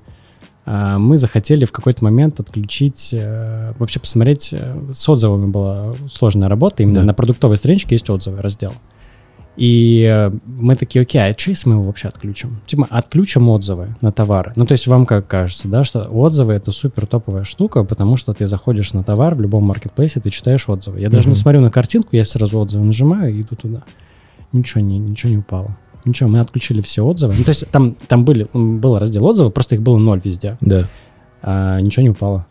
а, 0.64 0.98
мы 0.98 1.18
захотели 1.18 1.64
в 1.64 1.72
какой-то 1.72 2.04
момент 2.04 2.38
отключить, 2.38 3.10
э, 3.12 3.72
вообще 3.78 3.98
посмотреть, 3.98 4.50
э, 4.52 4.78
с 4.92 5.08
отзывами 5.08 5.50
была 5.50 5.94
сложная 6.08 6.48
работа, 6.48 6.84
именно 6.84 7.00
Да. 7.00 7.06
на 7.06 7.14
продуктовой 7.14 7.56
страничке 7.56 7.96
есть 7.96 8.08
отзывы, 8.08 8.40
раздел. 8.40 8.72
И 9.56 10.06
э, 10.08 10.30
мы 10.46 10.76
такие, 10.76 11.02
окей, 11.02 11.20
а 11.20 11.34
что 11.36 11.50
если 11.50 11.70
мы 11.70 11.74
его 11.76 11.84
вообще 11.86 12.06
отключим? 12.06 12.60
Типа, 12.66 12.86
отключим 12.88 13.48
отзывы 13.48 13.96
на 14.00 14.12
товары. 14.12 14.52
Ну, 14.54 14.64
то 14.64 14.72
есть 14.72 14.86
вам 14.86 15.06
как 15.06 15.26
кажется, 15.26 15.66
да, 15.66 15.82
что 15.82 16.02
отзывы— 16.04 16.52
это 16.54 16.70
супер 16.70 17.06
топовая 17.06 17.42
штука, 17.42 17.82
потому 17.82 18.16
что 18.16 18.32
ты 18.32 18.46
заходишь 18.46 18.92
на 18.92 19.02
товар 19.02 19.34
в 19.34 19.40
любом 19.40 19.64
маркетплейсе, 19.64 20.20
ты 20.20 20.30
читаешь 20.30 20.68
отзывы. 20.68 21.00
Я 21.00 21.10
даже 21.10 21.28
не 21.28 21.34
смотрю 21.34 21.62
на 21.62 21.72
картинку, 21.72 22.10
я 22.12 22.24
сразу 22.24 22.60
отзывы 22.60 22.84
нажимаю 22.84 23.34
и 23.34 23.40
иду 23.42 23.56
туда. 23.56 23.82
Ничего 24.52 24.80
не, 24.82 24.98
ничего 24.98 25.30
не 25.32 25.38
упало. 25.38 25.76
Ничего, 26.04 26.28
мы 26.30 26.40
отключили 26.40 26.80
все 26.80 27.02
отзывы. 27.04 27.34
Ну, 27.36 27.44
то 27.44 27.50
есть 27.50 27.68
там, 27.70 27.94
там 28.06 28.24
были, 28.24 28.46
был 28.54 28.98
раздел 28.98 29.26
отзывов, 29.26 29.52
просто 29.52 29.74
их 29.74 29.82
было 29.82 29.98
ноль 29.98 30.20
везде. 30.24 30.56
Да. 30.60 30.88
а 31.42 31.80
ничего 31.80 32.02
не 32.02 32.10
упало. 32.10 32.46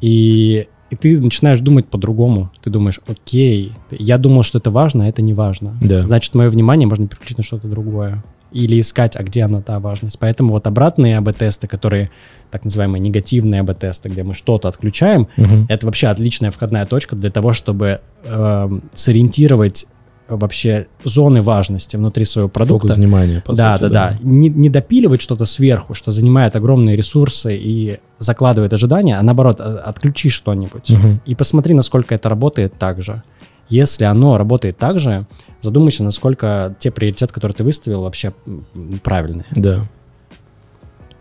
И, 0.00 0.66
и 0.90 0.96
ты 0.96 1.20
начинаешь 1.20 1.60
думать 1.60 1.86
по-другому. 1.86 2.50
Ты 2.62 2.70
думаешь, 2.70 3.00
окей, 3.06 3.72
я 3.90 4.18
думал, 4.18 4.42
что 4.42 4.58
это 4.58 4.70
важно, 4.70 5.04
а 5.04 5.08
это 5.08 5.22
не 5.22 5.34
важно. 5.34 5.74
Да. 5.80 6.04
Значит, 6.04 6.34
мое 6.34 6.48
внимание 6.50 6.86
можно 6.86 7.06
переключить 7.08 7.38
на 7.38 7.44
что-то 7.44 7.66
другое. 7.68 8.22
Или 8.52 8.80
искать, 8.80 9.16
а 9.16 9.22
где 9.24 9.42
она 9.42 9.60
та 9.60 9.80
важность. 9.80 10.18
Поэтому 10.18 10.52
вот 10.52 10.66
обратные 10.66 11.18
АБ-тесты, 11.18 11.66
которые 11.66 12.10
так 12.50 12.64
называемые 12.64 13.00
негативные 13.00 13.60
АБ-тесты, 13.62 14.08
где 14.08 14.22
мы 14.22 14.34
что-то 14.34 14.68
отключаем, 14.68 15.26
Мгм. 15.36 15.66
это 15.68 15.86
вообще 15.86 16.06
отличная 16.06 16.50
входная 16.52 16.86
точка 16.86 17.16
для 17.16 17.30
того, 17.30 17.52
чтобы 17.52 18.00
эм, 18.24 18.82
сориентировать 18.94 19.86
вообще 20.28 20.86
зоны 21.04 21.40
важности 21.40 21.96
внутри 21.96 22.24
своего 22.24 22.48
продукта. 22.48 22.88
Фокус 22.88 22.96
внимания, 22.98 23.42
по 23.46 23.54
да, 23.54 23.76
сути, 23.76 23.92
да, 23.92 24.10
да, 24.10 24.16
Не, 24.20 24.48
не 24.48 24.68
допиливать 24.68 25.22
что-то 25.22 25.44
сверху, 25.44 25.94
что 25.94 26.10
занимает 26.10 26.56
огромные 26.56 26.96
ресурсы 26.96 27.56
и 27.56 27.98
закладывает 28.18 28.72
ожидания, 28.72 29.18
а 29.18 29.22
наоборот, 29.22 29.60
а- 29.60 29.78
отключи 29.84 30.30
что-нибудь. 30.30 30.90
Мгм. 30.90 31.20
И 31.26 31.34
посмотри, 31.34 31.74
насколько 31.74 32.14
это 32.14 32.28
работает 32.28 32.74
так 32.78 33.02
же. 33.02 33.22
Если 33.68 34.04
оно 34.04 34.38
работает 34.38 34.78
так 34.78 34.98
же, 34.98 35.26
задумайся, 35.60 36.02
насколько 36.04 36.74
те 36.78 36.90
приоритеты, 36.90 37.32
которые 37.32 37.54
ты 37.54 37.64
выставил, 37.64 38.02
вообще 38.02 38.32
правильные. 39.02 39.46
Да. 39.54 39.86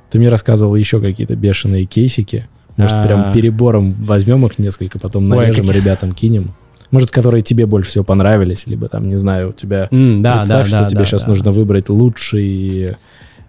Ты 0.10 0.20
мне 0.20 0.30
рассказывал 0.30 0.76
еще 0.76 1.02
какие-то 1.02 1.36
бешеные 1.36 1.86
кейсики. 1.86 2.48
Может, 2.78 2.94
А. 2.98 3.04
прям 3.04 3.34
перебором 3.34 3.94
возьмем 3.94 4.46
их 4.46 4.60
несколько, 4.60 5.00
потом 5.00 5.24
Ой, 5.32 5.38
нарежем, 5.38 5.66
какие- 5.66 5.82
ребятам 5.82 6.12
кинем. 6.14 6.54
Может, 6.92 7.12
которые 7.12 7.42
тебе 7.42 7.66
больше 7.66 7.90
всего 7.90 8.04
понравились, 8.04 8.68
либо 8.68 8.88
там, 8.90 9.10
не 9.10 9.16
знаю, 9.16 9.50
у 9.50 9.54
тебя... 9.54 9.88
М, 9.92 10.22
да, 10.22 10.38
Представь, 10.38 10.66
да, 10.66 10.70
что 10.70 10.80
да, 10.84 10.90
тебе 10.90 11.00
да, 11.00 11.06
сейчас 11.06 11.24
да. 11.24 11.30
нужно 11.30 11.52
выбрать 11.52 11.90
лучший, 11.90 12.96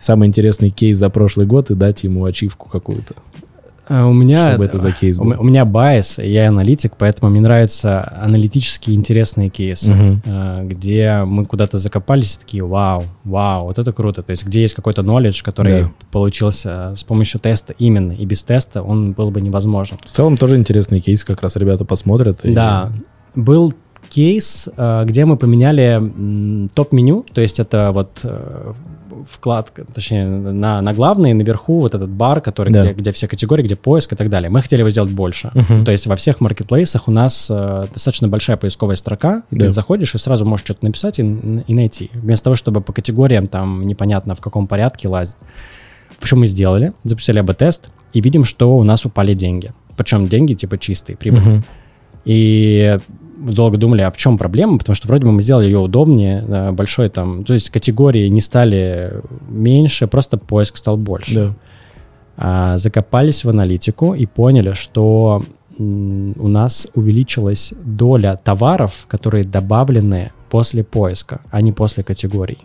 самый 0.01 0.29
интересный 0.29 0.71
кейс 0.71 0.99
за 0.99 1.11
прошлый 1.11 1.47
год 1.47 1.71
и 1.71 1.75
дать 1.75 2.05
ему 2.05 2.25
ачивку 2.25 2.69
какую-то. 2.69 3.15
А, 3.89 4.05
У 4.07 4.13
меня, 4.13 4.49
Что 4.49 4.59
бы 4.59 4.65
это 4.65 4.79
за 4.79 4.91
кейс 4.91 5.17
у, 5.17 5.23
был? 5.25 5.37
у 5.39 5.45
меня 5.45 5.65
bias, 5.65 6.19
я 6.19 6.49
аналитик, 6.49 6.95
поэтому 6.99 7.31
мне 7.31 7.41
нравятся 7.41 8.13
аналитические 8.21 8.97
интересные 8.97 9.49
кейсы, 9.49 10.21
а, 10.27 10.65
где 10.65 11.23
мы 11.25 11.47
куда-то 11.47 11.79
закопались 11.79 12.35
и 12.35 12.41
такие, 12.41 12.65
вау, 12.65 13.05
вау, 13.23 13.67
вот 13.67 13.79
это 13.79 13.93
круто. 13.93 14.25
То 14.25 14.33
есть 14.33 14.45
где 14.45 14.63
есть 14.63 14.75
какой-то 14.75 15.03
knowledge, 15.03 15.45
который 15.45 15.83
Да. 15.83 15.91
получился 16.11 16.95
с 16.97 17.05
помощью 17.05 17.39
теста 17.39 17.75
именно, 17.79 18.11
и 18.11 18.27
без 18.27 18.43
теста 18.43 18.83
он 18.83 19.13
был 19.13 19.31
бы 19.31 19.41
невозможен. 19.41 19.99
В 20.05 20.11
целом 20.11 20.37
тоже 20.37 20.57
интересный 20.57 20.99
кейс, 21.01 21.23
как 21.25 21.41
раз 21.43 21.55
ребята 21.55 21.85
посмотрят. 21.85 22.45
и- 22.45 22.53
Да, 22.53 22.91
был 23.37 23.73
кейс, 24.09 24.69
э, 24.77 25.05
где 25.07 25.25
мы 25.25 25.37
поменяли 25.37 26.69
топ-меню, 26.75 27.25
то 27.33 27.41
есть 27.41 27.61
это 27.61 27.91
вот 27.93 28.21
э, 28.23 28.73
вкладка, 29.29 29.85
точнее, 29.93 30.27
на, 30.27 30.81
на 30.81 30.93
главный, 30.93 31.33
наверху 31.35 31.81
вот 31.81 31.95
этот 31.95 32.09
бар, 32.11 32.41
который, 32.41 32.73
Да. 32.73 32.83
где, 32.83 32.93
где 32.93 33.13
все 33.13 33.27
категории, 33.27 33.65
где 33.65 33.75
поиск 33.77 34.13
и 34.13 34.17
так 34.17 34.29
далее. 34.31 34.49
Мы 34.49 34.61
хотели 34.63 34.81
его 34.81 34.91
сделать 34.91 35.11
больше. 35.11 35.51
Мгм. 35.55 35.85
То 35.85 35.91
есть 35.93 36.07
во 36.07 36.15
всех 36.17 36.41
маркетплейсах 36.41 37.09
у 37.09 37.11
нас 37.11 37.49
э, 37.51 37.87
достаточно 37.93 38.29
большая 38.29 38.57
поисковая 38.57 38.97
строка, 38.97 39.43
и 39.51 39.57
Да. 39.57 39.67
ты 39.67 39.73
заходишь 39.73 40.15
и 40.15 40.19
сразу 40.19 40.45
можешь 40.45 40.65
что-то 40.65 40.85
написать 40.85 41.19
и, 41.19 41.23
и 41.23 41.75
найти. 41.75 42.11
Вместо 42.15 42.45
того, 42.45 42.57
чтобы 42.57 42.81
по 42.81 42.93
категориям 42.93 43.49
там 43.49 43.87
непонятно 43.87 44.35
в 44.37 44.41
каком 44.41 44.67
порядке 44.69 45.09
лазить. 45.09 45.37
Почему 46.21 46.41
мы 46.41 46.47
сделали? 46.47 46.93
Запустили 47.03 47.39
АБ-тест 47.41 47.89
и 48.13 48.21
видим, 48.21 48.45
что 48.45 48.77
у 48.77 48.85
нас 48.85 49.05
упали 49.05 49.35
деньги. 49.35 49.73
Причем 49.97 50.29
деньги 50.29 50.55
типа 50.55 50.79
чистые, 50.79 51.17
прибыль. 51.17 51.41
Мгм. 51.41 51.65
И 52.25 52.99
долго 53.37 53.77
думали, 53.77 54.03
а 54.03 54.11
в 54.11 54.17
чем 54.17 54.39
проблема, 54.39 54.79
потому 54.79 54.97
что 54.97 55.09
вроде 55.09 55.25
бы 55.25 55.33
мы 55.33 55.43
сделали 55.43 55.67
ее 55.67 55.79
удобнее, 55.79 56.45
э, 56.47 56.73
большой 56.73 57.09
там, 57.09 57.45
то 57.45 57.55
есть 57.55 57.71
категории 57.71 58.29
не 58.29 58.41
стали 58.41 59.21
меньше, 59.49 60.07
просто 60.07 60.39
поиск 60.39 60.77
стал 60.77 60.97
больше. 60.97 61.35
Да. 61.35 61.55
А, 62.39 62.79
закопались 62.79 63.45
в 63.45 63.49
аналитику 63.49 64.15
и 64.15 64.27
поняли, 64.27 64.73
что 64.73 65.43
у 65.79 66.49
нас 66.49 66.87
увеличилась 66.95 67.75
доля 67.85 68.39
товаров, 68.43 69.07
которые 69.09 69.45
добавлены 69.45 70.33
после 70.51 70.85
поиска, 70.85 71.41
а 71.51 71.61
не 71.61 71.73
после 71.73 72.03
категорий. 72.03 72.59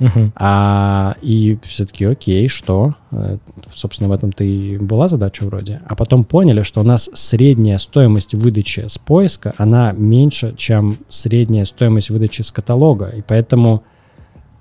Uh-huh. 0.00 0.32
А, 0.36 1.16
и 1.22 1.58
все-таки, 1.62 2.04
окей, 2.04 2.48
что? 2.48 2.94
Э, 3.12 3.38
собственно, 3.74 4.08
в 4.08 4.12
этом-то 4.12 4.42
и 4.44 4.76
была 4.76 5.08
задача 5.08 5.44
вроде. 5.44 5.80
А 5.86 5.94
потом 5.94 6.24
поняли, 6.24 6.62
что 6.62 6.80
у 6.80 6.84
нас 6.84 7.08
средняя 7.14 7.78
стоимость 7.78 8.34
выдачи 8.34 8.84
с 8.88 8.98
поиска, 8.98 9.54
она 9.56 9.92
меньше, 9.92 10.54
чем 10.56 10.98
средняя 11.08 11.64
стоимость 11.64 12.10
выдачи 12.10 12.42
с 12.42 12.50
каталога. 12.50 13.08
И 13.10 13.22
поэтому 13.22 13.84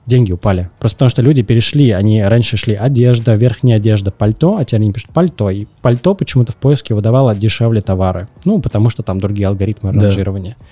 деньги 0.05 0.31
упали. 0.31 0.69
Просто 0.79 0.97
потому 0.97 1.09
что 1.09 1.21
люди 1.21 1.41
перешли, 1.41 1.91
они 1.91 2.21
раньше 2.21 2.57
шли 2.57 2.75
одежда, 2.75 3.35
верхняя 3.35 3.77
одежда, 3.77 4.11
пальто, 4.11 4.57
а 4.57 4.65
теперь 4.65 4.81
они 4.81 4.91
пишут 4.91 5.11
пальто. 5.11 5.49
И 5.49 5.65
пальто 5.81 6.13
почему-то 6.13 6.51
в 6.51 6.57
поиске 6.57 6.93
выдавало 6.93 7.35
дешевле 7.35 7.81
товары. 7.81 8.27
Ну, 8.45 8.59
потому 8.59 8.89
что 8.89 9.03
там 9.03 9.19
другие 9.19 9.47
алгоритмы 9.47 9.91
ранжирования. 9.91 10.57
Да. 10.59 10.65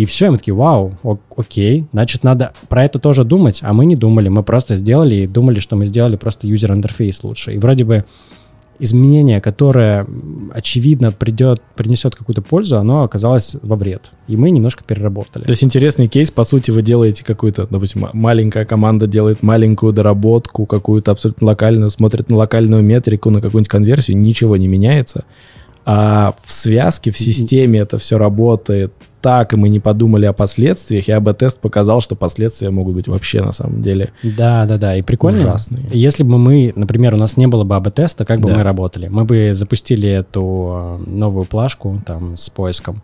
И 0.00 0.06
все, 0.06 0.28
и 0.28 0.30
мы 0.30 0.38
такие, 0.38 0.54
вау, 0.54 0.94
окей, 1.36 1.84
значит, 1.92 2.24
надо 2.24 2.54
про 2.70 2.86
это 2.86 2.98
тоже 2.98 3.22
думать, 3.22 3.60
а 3.62 3.74
мы 3.74 3.84
не 3.84 3.96
думали, 3.96 4.30
мы 4.30 4.42
просто 4.42 4.74
сделали 4.76 5.14
и 5.14 5.26
думали, 5.26 5.60
что 5.60 5.76
мы 5.76 5.84
сделали 5.84 6.16
просто 6.16 6.46
юзер-интерфейс 6.46 7.22
лучше. 7.22 7.52
И 7.52 7.58
вроде 7.58 7.84
бы 7.84 8.06
изменение, 8.78 9.42
которое, 9.42 10.06
очевидно, 10.54 11.12
придет, 11.12 11.60
принесет 11.76 12.16
какую-то 12.16 12.40
пользу, 12.40 12.78
оно 12.78 13.02
оказалось 13.02 13.56
во 13.60 13.76
вред. 13.76 14.12
И 14.26 14.38
мы 14.38 14.50
немножко 14.50 14.82
переработали. 14.82 15.44
То 15.44 15.50
есть 15.50 15.62
интересный 15.62 16.08
кейс, 16.08 16.30
по 16.30 16.44
сути, 16.44 16.70
вы 16.70 16.80
делаете 16.80 17.22
какую-то, 17.22 17.66
допустим, 17.70 18.08
маленькая 18.14 18.64
команда 18.64 19.06
делает 19.06 19.42
маленькую 19.42 19.92
доработку, 19.92 20.64
какую-то 20.64 21.10
абсолютно 21.10 21.48
локальную, 21.48 21.90
смотрит 21.90 22.30
на 22.30 22.36
локальную 22.36 22.82
метрику, 22.82 23.28
на 23.28 23.42
какую-нибудь 23.42 23.68
конверсию, 23.68 24.16
ничего 24.16 24.56
не 24.56 24.66
меняется. 24.66 25.26
А 25.84 26.34
в 26.42 26.52
связке, 26.52 27.10
в 27.10 27.18
системе 27.18 27.80
это 27.80 27.98
все 27.98 28.18
работает 28.18 28.92
так, 29.20 29.52
и 29.52 29.56
мы 29.56 29.68
не 29.68 29.80
подумали 29.80 30.24
о 30.26 30.32
последствиях, 30.32 31.08
и 31.08 31.12
АБ-тест 31.12 31.60
показал, 31.60 32.00
что 32.00 32.16
последствия 32.16 32.70
могут 32.70 32.94
быть 32.94 33.08
вообще 33.08 33.42
на 33.42 33.52
самом 33.52 33.82
деле 33.82 34.12
Да, 34.22 34.64
да, 34.66 34.78
да, 34.78 34.96
и 34.96 35.02
прикольно. 35.02 35.40
Ужасные. 35.40 35.84
Если 35.90 36.22
бы 36.22 36.38
мы, 36.38 36.72
например, 36.74 37.14
у 37.14 37.18
нас 37.18 37.36
не 37.36 37.46
было 37.46 37.64
бы 37.64 37.76
АБ-теста, 37.76 38.24
как 38.24 38.40
бы 38.40 38.48
да. 38.48 38.56
мы 38.56 38.62
работали? 38.62 39.08
Мы 39.08 39.24
бы 39.24 39.50
запустили 39.52 40.08
эту 40.08 41.00
э, 41.06 41.10
новую 41.10 41.44
плашку 41.44 42.00
там 42.06 42.36
с 42.36 42.48
поиском, 42.48 43.02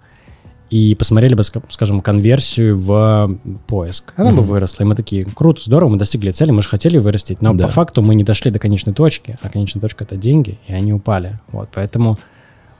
и 0.68 0.97
посмотрели 0.97 1.35
бы, 1.35 1.43
скажем, 1.45 2.01
конверсию 2.01 2.77
в 2.77 3.39
поиск. 3.68 4.12
Она 4.16 4.31
mm-hmm. 4.31 4.35
бы 4.35 4.43
выросла, 4.43 4.83
и 4.83 4.87
мы 4.87 4.97
такие, 4.97 5.24
круто, 5.24 5.62
здорово, 5.64 5.91
мы 5.91 5.97
достигли 5.97 6.33
цели, 6.33 6.51
мы 6.51 6.62
же 6.62 6.68
хотели 6.68 6.99
вырастить, 6.99 7.41
но 7.41 7.53
да. 7.53 7.66
по 7.66 7.70
факту 7.70 8.03
мы 8.03 8.16
не 8.16 8.24
дошли 8.24 8.51
до 8.51 8.59
конечной 8.59 8.93
точки, 8.93 9.39
а 9.43 9.49
конечная 9.49 9.81
точка— 9.81 10.05
это 10.05 10.16
деньги, 10.16 10.59
и 10.66 10.72
они 10.72 10.93
упали. 10.93 11.39
Вот, 11.53 11.68
поэтому 11.72 12.18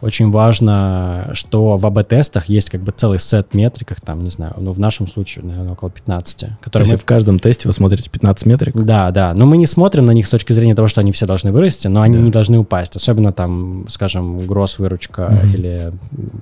очень 0.03 0.31
важно, 0.31 1.31
что 1.33 1.77
в 1.77 1.87
АБ-тестах 1.87 2.47
есть 2.47 2.69
как 2.69 2.83
бы 2.83 2.93
целый 2.93 3.19
сет 3.19 3.55
метриках, 3.55 4.01
там, 4.01 4.23
не 4.23 4.31
знаю, 4.31 4.55
ну, 4.59 4.73
в 4.73 4.79
нашем 4.79 5.07
случае, 5.07 5.45
наверное, 5.45 5.73
около 5.73 5.91
15. 5.91 6.59
Которые 6.61 6.71
То 6.71 6.79
есть 6.81 6.93
мы... 6.93 6.99
в 6.99 7.05
каждом 7.05 7.39
тесте 7.39 7.69
вы 7.69 7.73
смотрите 7.73 8.11
15 8.11 8.47
метрик? 8.47 8.75
Да, 8.77 9.11
да. 9.11 9.33
Но 9.35 9.47
мы 9.47 9.57
не 9.57 9.67
смотрим 9.67 10.05
на 10.05 10.11
них 10.11 10.27
с 10.27 10.31
точки 10.31 10.53
зрения 10.53 10.75
того, 10.75 10.89
что 10.89 11.01
они 11.01 11.13
все 11.13 11.25
должны 11.27 11.51
вырасти, 11.51 11.89
но 11.89 12.03
они 12.03 12.19
да. 12.19 12.21
не 12.21 12.31
должны 12.31 12.59
упасть. 12.59 12.97
Особенно 12.97 13.33
там, 13.33 13.87
скажем, 13.89 14.47
гросс-выручка 14.47 15.41
угу. 15.43 15.47
или 15.47 15.93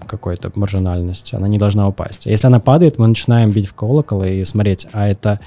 какой-то 0.07 0.51
маржинальность. 0.55 1.33
Она 1.33 1.47
не 1.47 1.59
должна 1.59 1.87
упасть. 1.89 2.27
Если 2.27 2.47
она 2.47 2.59
падает, 2.59 2.99
мы 2.99 3.07
начинаем 3.07 3.53
бить 3.53 3.69
в 3.69 3.75
колокол 3.75 4.25
и 4.25 4.45
смотреть, 4.45 4.89
а 4.93 5.09
это 5.09 5.39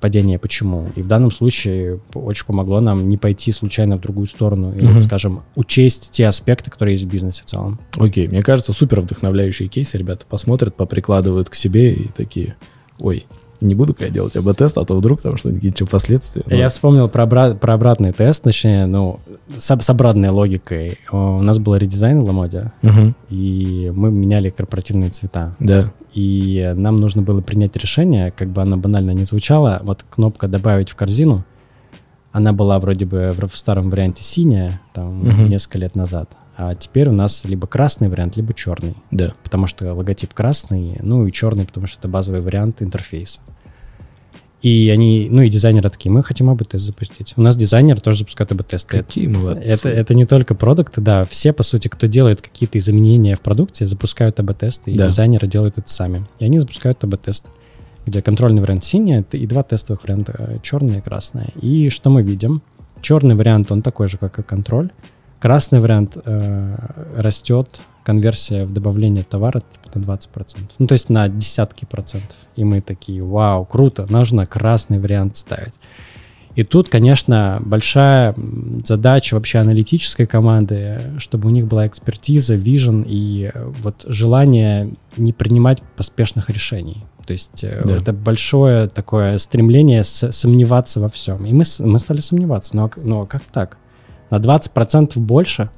падение, 0.00 0.38
почему. 0.38 0.88
И 0.96 1.02
в 1.02 1.06
данном 1.06 1.30
случае 1.30 2.00
очень 2.14 2.46
помогло 2.46 2.80
нам 2.80 3.08
не 3.08 3.16
пойти 3.16 3.52
случайно 3.52 3.96
в 3.96 4.00
другую 4.00 4.26
сторону 4.26 4.72
или, 4.74 4.86
угу. 4.86 5.00
скажем, 5.00 5.42
учесть 5.54 6.10
те 6.12 6.26
аспекты, 6.26 6.70
которые 6.70 6.94
есть 6.94 7.06
в 7.06 7.08
бизнесе 7.08 7.42
в 7.42 7.46
целом. 7.46 7.80
Окей, 7.96 8.28
мне 8.28 8.42
кажется, 8.42 8.72
супер 8.72 9.00
вдохновляющие 9.00 9.68
кейсы. 9.68 9.98
Ребята 9.98 10.24
посмотрят, 10.28 10.76
поприкладывают 10.76 11.50
к 11.50 11.54
себе 11.54 11.92
и 11.92 12.08
такие, 12.08 12.56
ой, 12.98 13.26
не 13.60 13.74
буду-ка 13.74 14.04
я 14.04 14.10
делать 14.10 14.36
АБ-тест, 14.36 14.78
а 14.78 14.84
то 14.84 14.96
вдруг 14.96 15.22
там 15.22 15.36
что-нибудь 15.36 15.88
последствия. 15.90 16.42
Но... 16.46 16.54
Я 16.54 16.68
вспомнил 16.68 17.08
про, 17.08 17.24
обра- 17.24 17.56
про 17.56 17.74
обратный 17.74 18.12
тест, 18.12 18.42
точнее, 18.42 18.86
ну, 18.86 19.20
с, 19.56 19.76
с 19.76 19.90
обратной 19.90 20.30
логикой. 20.30 20.98
У 21.10 21.42
нас 21.42 21.58
был 21.58 21.76
редизайн 21.76 22.20
в 22.20 22.24
Ламоде, 22.24 22.72
угу. 22.82 23.14
и 23.30 23.92
мы 23.94 24.10
меняли 24.10 24.50
корпоративные 24.50 25.10
цвета. 25.10 25.54
Да. 25.58 25.92
И 26.14 26.72
нам 26.74 26.96
нужно 26.96 27.22
было 27.22 27.40
принять 27.40 27.76
решение, 27.76 28.30
как 28.30 28.48
бы 28.48 28.62
оно 28.62 28.76
банально 28.76 29.10
не 29.12 29.24
звучало, 29.24 29.80
вот 29.82 30.04
кнопка 30.08 30.48
«Добавить 30.48 30.90
в 30.90 30.96
корзину», 30.96 31.44
она 32.32 32.52
была 32.52 32.78
вроде 32.78 33.06
бы 33.06 33.34
в 33.50 33.56
старом 33.56 33.90
варианте 33.90 34.22
синяя, 34.22 34.80
там, 34.92 35.22
угу. 35.22 35.42
несколько 35.42 35.78
лет 35.78 35.96
назад. 35.96 36.36
А 36.56 36.74
теперь 36.74 37.08
у 37.08 37.12
нас 37.12 37.44
либо 37.44 37.66
красный 37.66 38.08
вариант, 38.08 38.36
либо 38.36 38.52
черный. 38.52 38.96
Да. 39.10 39.32
Потому 39.44 39.66
что 39.68 39.94
логотип 39.94 40.34
красный, 40.34 40.98
ну 41.02 41.26
и 41.26 41.32
черный, 41.32 41.64
потому 41.64 41.86
что 41.86 42.00
это 42.00 42.08
базовый 42.08 42.40
вариант 42.40 42.82
интерфейса. 42.82 43.40
И 44.60 44.90
они, 44.92 45.28
ну 45.30 45.42
и 45.42 45.50
дизайнеры 45.50 45.88
такие, 45.88 46.10
мы 46.10 46.24
хотим 46.24 46.50
АБ-тест 46.50 46.84
запустить. 46.84 47.32
У 47.36 47.42
нас 47.42 47.56
дизайнеры 47.56 48.00
тоже 48.00 48.18
запускают 48.18 48.50
АБ-тесты. 48.50 48.98
Какие 48.98 49.28
молодцы. 49.28 49.62
Это, 49.62 49.88
это 49.88 50.14
не 50.14 50.26
только 50.26 50.56
продукты, 50.56 51.00
да, 51.00 51.24
все, 51.26 51.52
по 51.52 51.62
сути, 51.62 51.86
кто 51.86 52.08
делает 52.08 52.42
какие-то 52.42 52.76
изменения 52.78 53.36
в 53.36 53.40
продукте, 53.40 53.86
запускают 53.86 54.40
АБ-тесты, 54.40 54.90
и 54.90 54.96
да. 54.96 55.06
дизайнеры 55.06 55.46
делают 55.46 55.78
это 55.78 55.88
сами. 55.88 56.26
И 56.40 56.44
они 56.44 56.58
запускают 56.58 57.02
АБ-тест, 57.04 57.46
где 58.08 58.22
контрольный 58.22 58.60
вариант 58.60 58.84
синий, 58.84 59.24
и 59.32 59.46
два 59.46 59.62
тестовых 59.62 60.02
варианта, 60.02 60.34
э, 60.38 60.58
черное 60.62 60.98
и 60.98 61.00
красное. 61.00 61.48
И 61.60 61.90
что 61.90 62.10
мы 62.10 62.22
видим? 62.22 62.62
Черный 63.00 63.34
вариант, 63.34 63.70
он 63.70 63.82
такой 63.82 64.08
же, 64.08 64.18
как 64.18 64.38
и 64.38 64.42
контроль. 64.42 64.90
Красный 65.40 65.78
вариант 65.78 66.16
э, 66.24 66.76
растет 67.16 67.80
конверсия 68.02 68.64
в 68.64 68.72
добавление 68.72 69.22
товара 69.22 69.60
типа, 69.60 69.98
на 69.98 70.02
20%. 70.02 70.56
Ну, 70.78 70.86
то 70.86 70.94
есть 70.94 71.10
на 71.10 71.28
десятки 71.28 71.84
процентов. 71.84 72.36
И 72.56 72.64
мы 72.64 72.80
такие, 72.80 73.22
вау, 73.22 73.64
круто, 73.64 74.06
нужно 74.08 74.46
красный 74.46 74.98
вариант 74.98 75.36
ставить. 75.36 75.78
И 76.58 76.64
тут, 76.64 76.88
конечно, 76.88 77.60
большая 77.64 78.34
задача 78.84 79.34
вообще 79.34 79.58
аналитической 79.58 80.26
команды, 80.26 81.12
чтобы 81.18 81.48
у 81.48 81.52
них 81.52 81.68
была 81.68 81.86
экспертиза, 81.86 82.56
вижен 82.56 83.04
и 83.06 83.52
э, 83.54 83.72
вот 83.82 84.04
желание 84.08 84.90
не 85.16 85.32
принимать 85.32 85.82
поспешных 85.96 86.50
решений. 86.50 87.04
То 87.28 87.34
есть 87.34 87.62
э, 87.62 87.82
да. 87.84 87.94
это 87.94 88.14
большое 88.14 88.88
такое 88.88 89.36
стремление 89.36 90.02
сомневаться 90.02 90.98
во 90.98 91.10
всем. 91.10 91.44
И 91.44 91.52
мы, 91.52 91.62
мы 91.80 91.98
стали 91.98 92.20
сомневаться. 92.20 92.74
Но, 92.74 92.90
но 92.96 93.26
как 93.26 93.42
так? 93.52 93.76
на 94.30 94.36
20% 94.36 95.18
больше. 95.18 95.68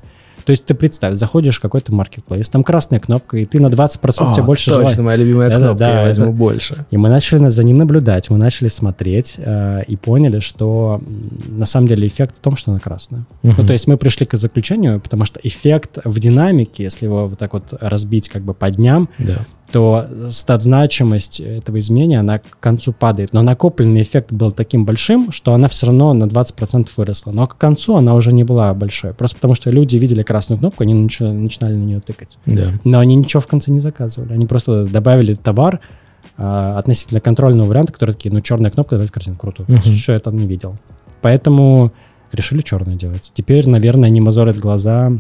То 0.45 0.53
есть 0.53 0.65
ты 0.65 0.75
представь, 0.75 1.17
заходишь 1.17 1.59
в 1.59 1.61
какой-то 1.61 1.93
маркетплейс, 1.93 2.49
там 2.49 2.63
красная 2.63 3.01
кнопка, 3.01 3.37
и 3.37 3.47
ты 3.47 3.61
на 3.61 3.67
20% 3.67 4.33
тебе 4.33 4.45
больше 4.45 4.71
Точно, 4.71 4.81
желаешь. 4.81 4.99
моя 4.99 5.17
любимая 5.17 5.49
да, 5.49 5.57
кнопка, 5.57 5.79
да, 5.79 5.99
я 5.99 6.07
возьму 6.07 6.27
это... 6.27 6.35
больше. 6.35 6.87
И 6.93 6.97
мы 6.97 7.09
начали 7.09 7.49
за 7.49 7.65
ним 7.65 7.79
наблюдать, 7.79 8.31
мы 8.31 8.39
начали 8.39 8.69
смотреть 8.69 9.35
э, 9.37 9.83
и 9.89 9.97
поняли, 9.97 10.39
что 10.39 11.03
на 11.49 11.67
самом 11.67 11.89
деле 11.89 12.07
эффект 12.07 12.37
в 12.37 12.41
том, 12.41 12.57
что 12.57 12.71
она 12.71 12.81
красная. 12.81 13.27
Uh-huh. 13.43 13.55
Ну, 13.59 13.67
то 13.67 13.73
есть 13.73 13.89
мы 13.89 13.97
пришли 13.97 14.25
к 14.25 14.37
заключению, 14.37 15.01
потому 15.01 15.25
что 15.25 15.41
эффект 15.43 15.99
в 16.05 16.19
динамике, 16.21 16.85
если 16.85 17.07
его 17.07 17.27
вот 17.27 17.39
так 17.39 17.53
вот 17.53 17.75
разбить 17.81 18.29
как 18.29 18.43
бы 18.43 18.55
по 18.55 18.71
дням, 18.71 19.09
да 19.19 19.47
то 19.73 20.07
стат-значимость 20.31 21.41
этого 21.41 21.79
изменения, 21.79 22.21
она 22.21 22.39
к 22.39 22.59
концу 22.61 22.93
падает. 22.93 23.33
Но 23.33 23.43
накопленный 23.43 24.03
эффект 24.03 24.33
был 24.33 24.51
таким 24.51 24.85
большим, 24.85 25.33
что 25.33 25.55
она 25.55 25.69
все 25.69 25.87
равно 25.87 26.13
на 26.13 26.25
20% 26.25 26.89
выросла. 26.97 27.33
Но 27.33 27.47
к 27.47 27.57
концу 27.57 27.97
она 27.97 28.15
уже 28.15 28.33
не 28.33 28.45
была 28.45 28.75
большой. 28.75 29.15
Просто 29.15 29.37
потому 29.37 29.55
что 29.55 29.71
люди 29.71 29.97
видели 29.97 30.23
красную 30.23 30.59
кнопку, 30.59 30.83
они 30.83 30.95
начинали, 30.95 31.35
начинали 31.35 31.75
на 31.75 31.85
нее 31.85 32.01
тыкать. 32.01 32.39
Да. 32.47 32.73
Но 32.85 32.99
они 32.99 33.15
ничего 33.15 33.41
в 33.41 33.47
конце 33.47 33.71
не 33.71 33.81
заказывали. 33.81 34.33
Они 34.33 34.47
просто 34.47 34.87
добавили 34.87 35.35
товар 35.35 35.81
а, 36.37 36.79
относительно 36.79 37.21
контрольного 37.21 37.69
варианта, 37.69 37.93
который 37.93 38.13
такие, 38.13 38.33
ну, 38.33 38.41
черная 38.41 38.71
кнопка, 38.71 38.97
давайте 38.97 39.13
картину, 39.13 39.37
круто. 39.37 39.63
Uh-huh. 39.65 39.95
Что 39.95 40.13
я 40.13 40.19
там 40.21 40.37
не 40.37 40.47
видел. 40.47 40.77
Поэтому 41.23 41.93
решили 42.33 42.61
черное 42.61 42.97
делать. 42.97 43.31
Теперь, 43.35 43.69
наверное, 43.69 44.09
они 44.09 44.21
мозолят 44.21 44.59
глаза 44.59 45.13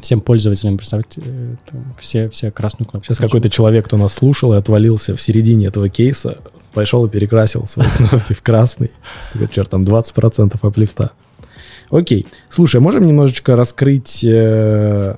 всем 0.00 0.20
пользователям 0.20 0.76
представить 0.76 1.16
э, 1.16 1.56
там, 1.70 1.94
все, 1.98 2.28
все 2.28 2.50
красную 2.50 2.88
кнопку. 2.88 3.06
Сейчас 3.06 3.18
какой-то 3.18 3.48
человек, 3.48 3.86
кто 3.86 3.96
нас 3.96 4.14
слушал 4.14 4.54
и 4.54 4.56
отвалился 4.56 5.16
в 5.16 5.20
середине 5.20 5.66
этого 5.66 5.88
кейса, 5.88 6.38
пошел 6.72 7.06
и 7.06 7.08
перекрасил 7.08 7.66
свои 7.66 7.86
кнопки 7.96 8.32
в 8.32 8.42
красный. 8.42 8.90
Такой, 9.32 9.48
черт, 9.48 9.70
там 9.70 9.82
20% 9.82 10.58
аплифта. 10.60 11.12
Окей. 11.90 12.26
Слушай, 12.48 12.80
можем 12.80 13.06
немножечко 13.06 13.56
раскрыть 13.56 14.24
э, 14.24 15.16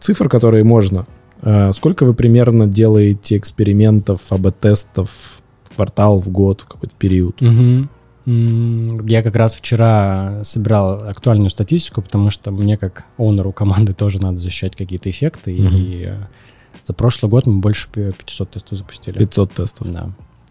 цифр, 0.00 0.28
которые 0.28 0.64
можно? 0.64 1.06
Э, 1.42 1.72
сколько 1.72 2.04
вы 2.04 2.14
примерно 2.14 2.66
делаете 2.66 3.36
экспериментов, 3.36 4.20
АБ-тестов 4.30 5.10
в 5.64 5.76
квартал, 5.76 6.20
в 6.20 6.28
год, 6.28 6.62
в 6.62 6.66
какой-то 6.66 6.94
период? 6.98 7.40
Угу. 7.40 7.88
Я 8.26 9.22
как 9.22 9.36
раз 9.36 9.54
вчера 9.54 10.42
собирал 10.44 11.08
актуальную 11.08 11.50
статистику, 11.50 12.00
потому 12.00 12.30
что 12.30 12.50
мне 12.50 12.78
как 12.78 13.04
оунеру 13.18 13.52
команды 13.52 13.92
тоже 13.92 14.20
надо 14.20 14.38
защищать 14.38 14.76
какие-то 14.76 15.10
эффекты. 15.10 15.54
Mm-hmm. 15.54 15.76
И 15.76 16.04
э, 16.06 16.26
за 16.86 16.94
прошлый 16.94 17.30
год 17.30 17.46
мы 17.46 17.60
больше 17.60 17.88
500 17.90 18.50
тестов 18.52 18.78
запустили. 18.78 19.18
500 19.18 19.52
тестов? 19.52 19.90
Да. 19.92 20.08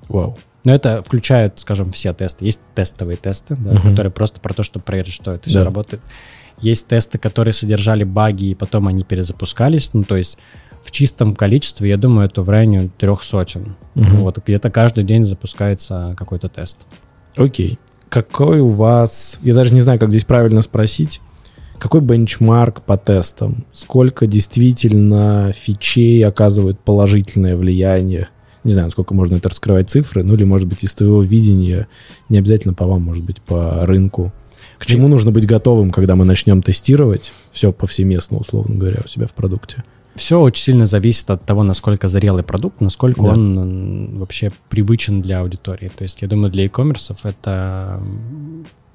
Вау. 0.08 0.38
Но 0.66 0.74
это 0.74 1.04
включает, 1.04 1.60
скажем, 1.60 1.92
все 1.92 2.14
тесты. 2.14 2.46
Есть 2.46 2.62
тестовые 2.76 3.18
тесты, 3.18 3.56
да, 3.56 3.74
Мгм. 3.74 3.90
которые 3.90 4.12
просто 4.12 4.40
про 4.40 4.54
то, 4.54 4.64
чтобы 4.64 4.86
проверить, 4.86 5.14
что 5.14 5.34
это 5.34 5.50
все 5.50 5.60
Да. 5.60 5.66
работает. 5.66 6.02
Есть 6.62 6.88
тесты, 6.88 7.18
которые 7.18 7.54
содержали 7.54 8.04
баги, 8.04 8.46
и 8.46 8.56
потом 8.56 8.88
они 8.88 9.04
перезапускались. 9.04 9.94
Ну, 9.94 10.04
то 10.04 10.16
есть 10.16 10.38
в 10.84 10.92
чистом 10.92 11.36
количестве, 11.36 11.90
я 11.90 11.98
думаю, 11.98 12.28
это 12.28 12.44
в 12.44 12.50
районе 12.50 12.92
трех 12.98 13.24
сотен. 13.24 13.76
Мгм. 13.96 14.18
Вот, 14.18 14.38
где-то 14.46 14.70
каждый 14.70 15.04
день 15.04 15.26
запускается 15.26 16.14
какой-то 16.18 16.50
тест. 16.50 16.86
Окей. 17.36 17.80
Какой 18.10 18.60
у 18.60 18.68
вас, 18.68 19.40
я 19.42 19.54
даже 19.56 19.74
не 19.74 19.82
знаю, 19.82 20.00
как 20.00 20.12
здесь 20.12 20.24
правильно 20.24 20.62
спросить, 20.62 21.20
какой 21.80 22.02
бенчмарк 22.02 22.82
по 22.84 22.96
тестам? 22.96 23.66
Сколько 23.72 24.28
действительно 24.28 25.52
фичей 25.54 26.24
оказывают 26.26 26.80
положительное 26.80 27.58
влияние? 27.58 28.30
Не 28.64 28.72
знаю, 28.72 28.92
сколько 28.92 29.14
можно 29.14 29.36
это 29.36 29.50
раскрывать 29.50 29.90
цифры, 29.90 30.24
ну 30.24 30.36
или, 30.36 30.44
может 30.44 30.68
быть, 30.68 30.84
из 30.84 30.94
твоего 30.94 31.22
видения, 31.24 31.88
не 32.30 32.38
обязательно 32.38 32.74
по 32.74 32.86
вам, 32.86 33.02
может 33.02 33.24
быть, 33.24 33.42
по 33.42 33.86
рынку. 33.86 34.32
К 34.78 34.86
чему 34.86 35.08
нужно 35.08 35.32
быть 35.32 35.46
готовым, 35.46 35.92
когда 35.92 36.16
мы 36.16 36.24
начнем 36.24 36.62
тестировать 36.62 37.34
все 37.52 37.74
повсеместно, 37.74 38.38
условно 38.38 38.76
говоря, 38.76 39.02
у 39.04 39.08
себя 39.08 39.28
в 39.28 39.34
продукте? 39.34 39.84
Все 40.16 40.40
очень 40.40 40.64
сильно 40.64 40.86
зависит 40.86 41.30
от 41.30 41.44
того, 41.46 41.64
насколько 41.64 42.08
зрелый 42.08 42.44
продукт, 42.44 42.82
насколько 42.82 43.22
Да. 43.24 43.32
он 43.32 44.20
вообще 44.20 44.52
привычен 44.70 45.22
для 45.22 45.40
аудитории. 45.40 45.90
То 45.90 46.04
есть 46.04 46.22
я 46.22 46.28
думаю, 46.28 46.52
для 46.52 46.66
e-commerce 46.66 47.16
это 47.24 48.00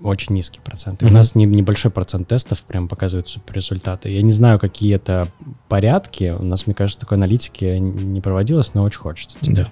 очень 0.00 0.34
низкий 0.36 0.60
процент. 0.62 1.02
И 1.02 1.06
У 1.06 1.08
Мгм. 1.08 1.16
нас 1.16 1.34
не- 1.34 1.44
небольшой 1.44 1.90
процент 1.90 2.28
тестов 2.28 2.62
прям 2.62 2.86
показывает 2.86 3.26
супер 3.26 3.54
результаты. 3.56 4.10
Я 4.10 4.22
не 4.22 4.30
знаю, 4.30 4.60
какие 4.60 4.94
это 4.94 5.28
порядки. 5.68 6.36
У 6.38 6.44
нас, 6.44 6.66
мне 6.68 6.74
кажется, 6.74 7.00
такой 7.00 7.16
аналитики 7.18 7.64
не 7.78 8.20
проводилось, 8.20 8.74
но 8.74 8.84
очень 8.84 9.00
хочется 9.00 9.36
теперь. 9.40 9.64
Да. 9.64 9.68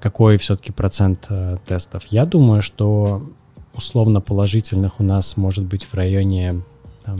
Какой 0.00 0.36
все-таки 0.38 0.72
процент 0.72 1.26
э, 1.30 1.56
тестов? 1.66 2.04
Я 2.06 2.26
думаю, 2.26 2.62
что 2.62 3.22
условно 3.74 4.20
положительных 4.20 4.98
у 4.98 5.04
нас 5.04 5.36
может 5.36 5.64
быть 5.64 5.84
в 5.84 5.94
районе 5.94 6.62
там, 7.04 7.18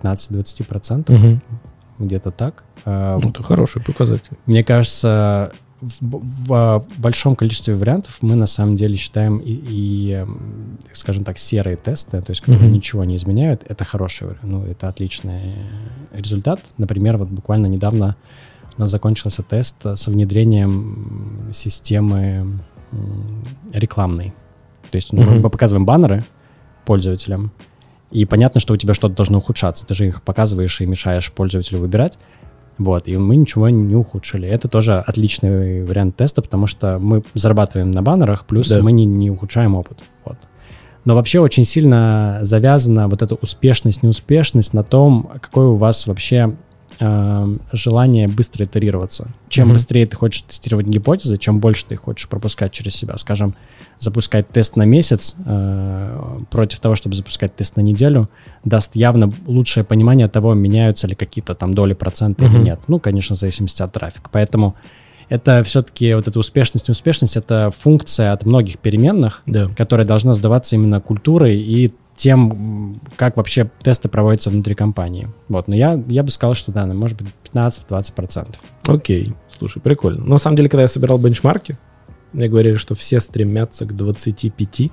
15-20 0.00 0.62
процентов, 0.64 1.18
Мгм. 1.18 1.42
Где-то 1.98 2.30
так. 2.30 2.64
Э, 2.84 3.18
Ну, 3.22 3.30
Это 3.30 3.42
хороший 3.42 3.82
показатель. 3.82 4.36
мне 4.46 4.62
кажется, 4.64 5.52
в, 5.80 5.92
в, 6.00 6.52
а, 6.52 6.84
большом 6.96 7.36
количестве 7.36 7.74
вариантов 7.74 8.18
мы 8.20 8.34
на 8.34 8.46
самом 8.46 8.74
деле 8.76 8.96
считаем 8.96 9.38
и, 9.38 9.52
и, 9.52 10.10
м, 10.12 10.78
скажем 10.92 11.22
так, 11.24 11.38
серые 11.38 11.76
тесты, 11.76 12.20
то 12.20 12.30
есть 12.30 12.40
которые 12.40 12.64
Мгм. 12.64 12.72
ничего 12.74 13.04
не 13.04 13.14
изменяют, 13.16 13.62
это 13.68 13.84
хороший, 13.84 14.28
ну, 14.42 14.64
это 14.64 14.88
отличный 14.88 15.54
результат. 16.12 16.60
Например, 16.78 17.16
вот 17.16 17.28
буквально 17.28 17.66
недавно 17.66 18.16
у 18.76 18.80
нас 18.80 18.90
закончился 18.90 19.42
тест 19.42 19.84
со 19.96 20.10
внедрением 20.10 21.48
системы 21.52 22.58
рекламной. 23.72 24.34
То 24.90 24.96
есть 24.96 25.12
ну, 25.12 25.22
Мгм. 25.22 25.40
мы 25.42 25.50
показываем 25.50 25.84
баннеры 25.86 26.24
пользователям, 26.86 27.52
и 28.10 28.24
понятно, 28.24 28.60
что 28.60 28.74
у 28.74 28.76
тебя 28.76 28.94
что-то 28.94 29.14
должно 29.14 29.38
ухудшаться. 29.38 29.86
Ты 29.86 29.94
же 29.94 30.06
их 30.08 30.22
показываешь 30.22 30.80
и 30.80 30.86
мешаешь 30.86 31.30
пользователю 31.32 31.80
выбирать. 31.80 32.18
Вот, 32.78 33.08
и 33.08 33.16
мы 33.16 33.34
ничего 33.36 33.68
не 33.70 33.96
ухудшили. 33.96 34.46
Это 34.48 34.68
тоже 34.68 34.98
отличный 35.00 35.84
вариант 35.84 36.16
теста, 36.16 36.42
потому 36.42 36.66
что 36.68 36.98
мы 37.00 37.22
зарабатываем 37.34 37.90
на 37.90 38.02
баннерах, 38.02 38.46
плюс 38.46 38.68
Да. 38.68 38.80
мы 38.82 38.92
не, 38.92 39.04
не 39.04 39.30
ухудшаем 39.30 39.74
опыт. 39.74 39.98
Вот. 40.24 40.36
Но 41.04 41.14
вообще 41.16 41.40
очень 41.40 41.64
сильно 41.64 42.38
завязана 42.42 43.08
вот 43.08 43.20
эта 43.22 43.34
успешность, 43.34 44.02
неуспешность 44.04 44.74
на 44.74 44.84
том, 44.84 45.28
какое 45.40 45.66
у 45.68 45.74
вас 45.74 46.06
вообще 46.06 46.54
э, 47.00 47.56
желание 47.72 48.28
быстро 48.28 48.64
итерироваться. 48.64 49.28
Чем 49.48 49.66
Мгм. 49.68 49.74
быстрее 49.74 50.06
ты 50.06 50.16
хочешь 50.16 50.42
тестировать 50.42 50.86
гипотезы, 50.86 51.36
чем 51.38 51.60
больше 51.60 51.84
ты 51.86 51.94
их 51.94 52.02
хочешь 52.02 52.28
пропускать 52.28 52.72
через 52.72 52.94
себя. 52.94 53.16
Скажем, 53.18 53.54
запускать 53.98 54.48
тест 54.48 54.76
на 54.76 54.84
месяц 54.84 55.34
э, 55.44 56.38
против 56.50 56.80
того, 56.80 56.94
чтобы 56.94 57.16
запускать 57.16 57.54
тест 57.56 57.76
на 57.76 57.80
неделю, 57.80 58.28
даст 58.64 58.94
явно 58.94 59.32
лучшее 59.46 59.84
понимание 59.84 60.28
того, 60.28 60.54
меняются 60.54 61.06
ли 61.06 61.14
какие-то 61.14 61.54
там 61.54 61.74
доли 61.74 61.94
процента 61.94 62.44
или 62.44 62.52
Мгм. 62.56 62.62
нет. 62.64 62.80
Ну, 62.88 62.98
конечно, 63.00 63.34
в 63.36 63.38
зависимости 63.38 63.82
от 63.82 63.92
трафика. 63.92 64.30
Поэтому 64.32 64.74
это 65.28 65.62
все-таки 65.64 66.14
вот 66.14 66.26
эта 66.28 66.38
успешность, 66.38 66.88
неуспешность— 66.88 67.36
это 67.36 67.70
функция 67.76 68.32
от 68.32 68.46
многих 68.46 68.78
переменных, 68.78 69.42
Да. 69.46 69.68
которая 69.76 70.06
должна 70.06 70.34
сдаваться 70.34 70.76
именно 70.76 71.00
культурой 71.00 71.58
и 71.60 71.92
тем, 72.16 73.00
как 73.16 73.36
вообще 73.36 73.70
тесты 73.82 74.08
проводятся 74.08 74.50
внутри 74.50 74.74
компании. 74.74 75.28
Вот, 75.48 75.68
но 75.68 75.74
я, 75.76 76.02
я 76.08 76.22
бы 76.24 76.30
сказал, 76.30 76.54
что 76.54 76.72
да, 76.72 76.84
ну, 76.86 76.94
может 76.94 77.16
быть 77.16 77.28
15-20%. 77.54 78.56
Окей, 78.86 79.34
слушай, 79.48 79.80
прикольно. 79.80 80.24
Но 80.24 80.32
на 80.32 80.38
самом 80.38 80.56
деле, 80.56 80.68
когда 80.68 80.82
я 80.82 80.88
собирал 80.88 81.18
бенчмарки, 81.18 81.78
мне 82.32 82.48
говорили, 82.48 82.74
что 82.76 82.94
все 82.94 83.20
стремятся 83.20 83.84
к 83.86 83.96
25. 83.96 84.90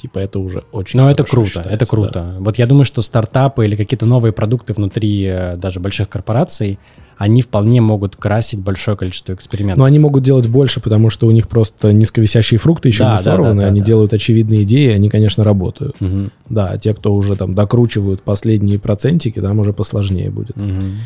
Типа 0.00 0.18
это 0.18 0.40
уже 0.40 0.64
очень 0.72 0.98
Но 0.98 1.08
это 1.10 1.22
круто, 1.22 1.48
считается, 1.48 1.70
это 1.72 1.86
круто. 1.86 2.36
Вот 2.40 2.58
я 2.58 2.66
думаю, 2.66 2.84
что 2.84 3.02
стартапы 3.02 3.66
или 3.66 3.76
какие-то 3.76 4.04
новые 4.04 4.32
продукты 4.32 4.72
внутри 4.72 5.24
э, 5.24 5.56
даже 5.56 5.78
больших 5.78 6.08
корпораций, 6.08 6.80
они 7.18 7.40
вполне 7.40 7.80
могут 7.80 8.16
красить 8.16 8.58
большое 8.58 8.96
количество 8.96 9.32
экспериментов. 9.32 9.78
Но 9.78 9.84
они 9.84 10.00
могут 10.00 10.24
делать 10.24 10.48
больше, 10.48 10.80
потому 10.80 11.08
что 11.08 11.28
у 11.28 11.30
них 11.30 11.46
просто 11.46 11.92
низковисящие 11.92 12.58
фрукты 12.58 12.88
еще 12.88 13.04
Да, 13.04 13.12
не 13.12 13.16
да, 13.18 13.22
сорваны, 13.22 13.54
да, 13.54 13.60
да, 13.60 13.66
они 13.68 13.78
да. 13.80 13.86
делают 13.86 14.12
очевидные 14.12 14.64
идеи, 14.64 14.90
они, 14.90 15.08
конечно, 15.08 15.44
работают. 15.44 16.00
Мгм, 16.00 16.32
Да, 16.48 16.70
а 16.70 16.78
те, 16.78 16.94
кто 16.94 17.14
уже 17.14 17.36
там 17.36 17.54
докручивают 17.54 18.22
последние 18.22 18.80
процентики, 18.80 19.40
там 19.40 19.60
уже 19.60 19.72
посложнее 19.72 20.30
будет. 20.30 20.56
мгм. 20.56 20.96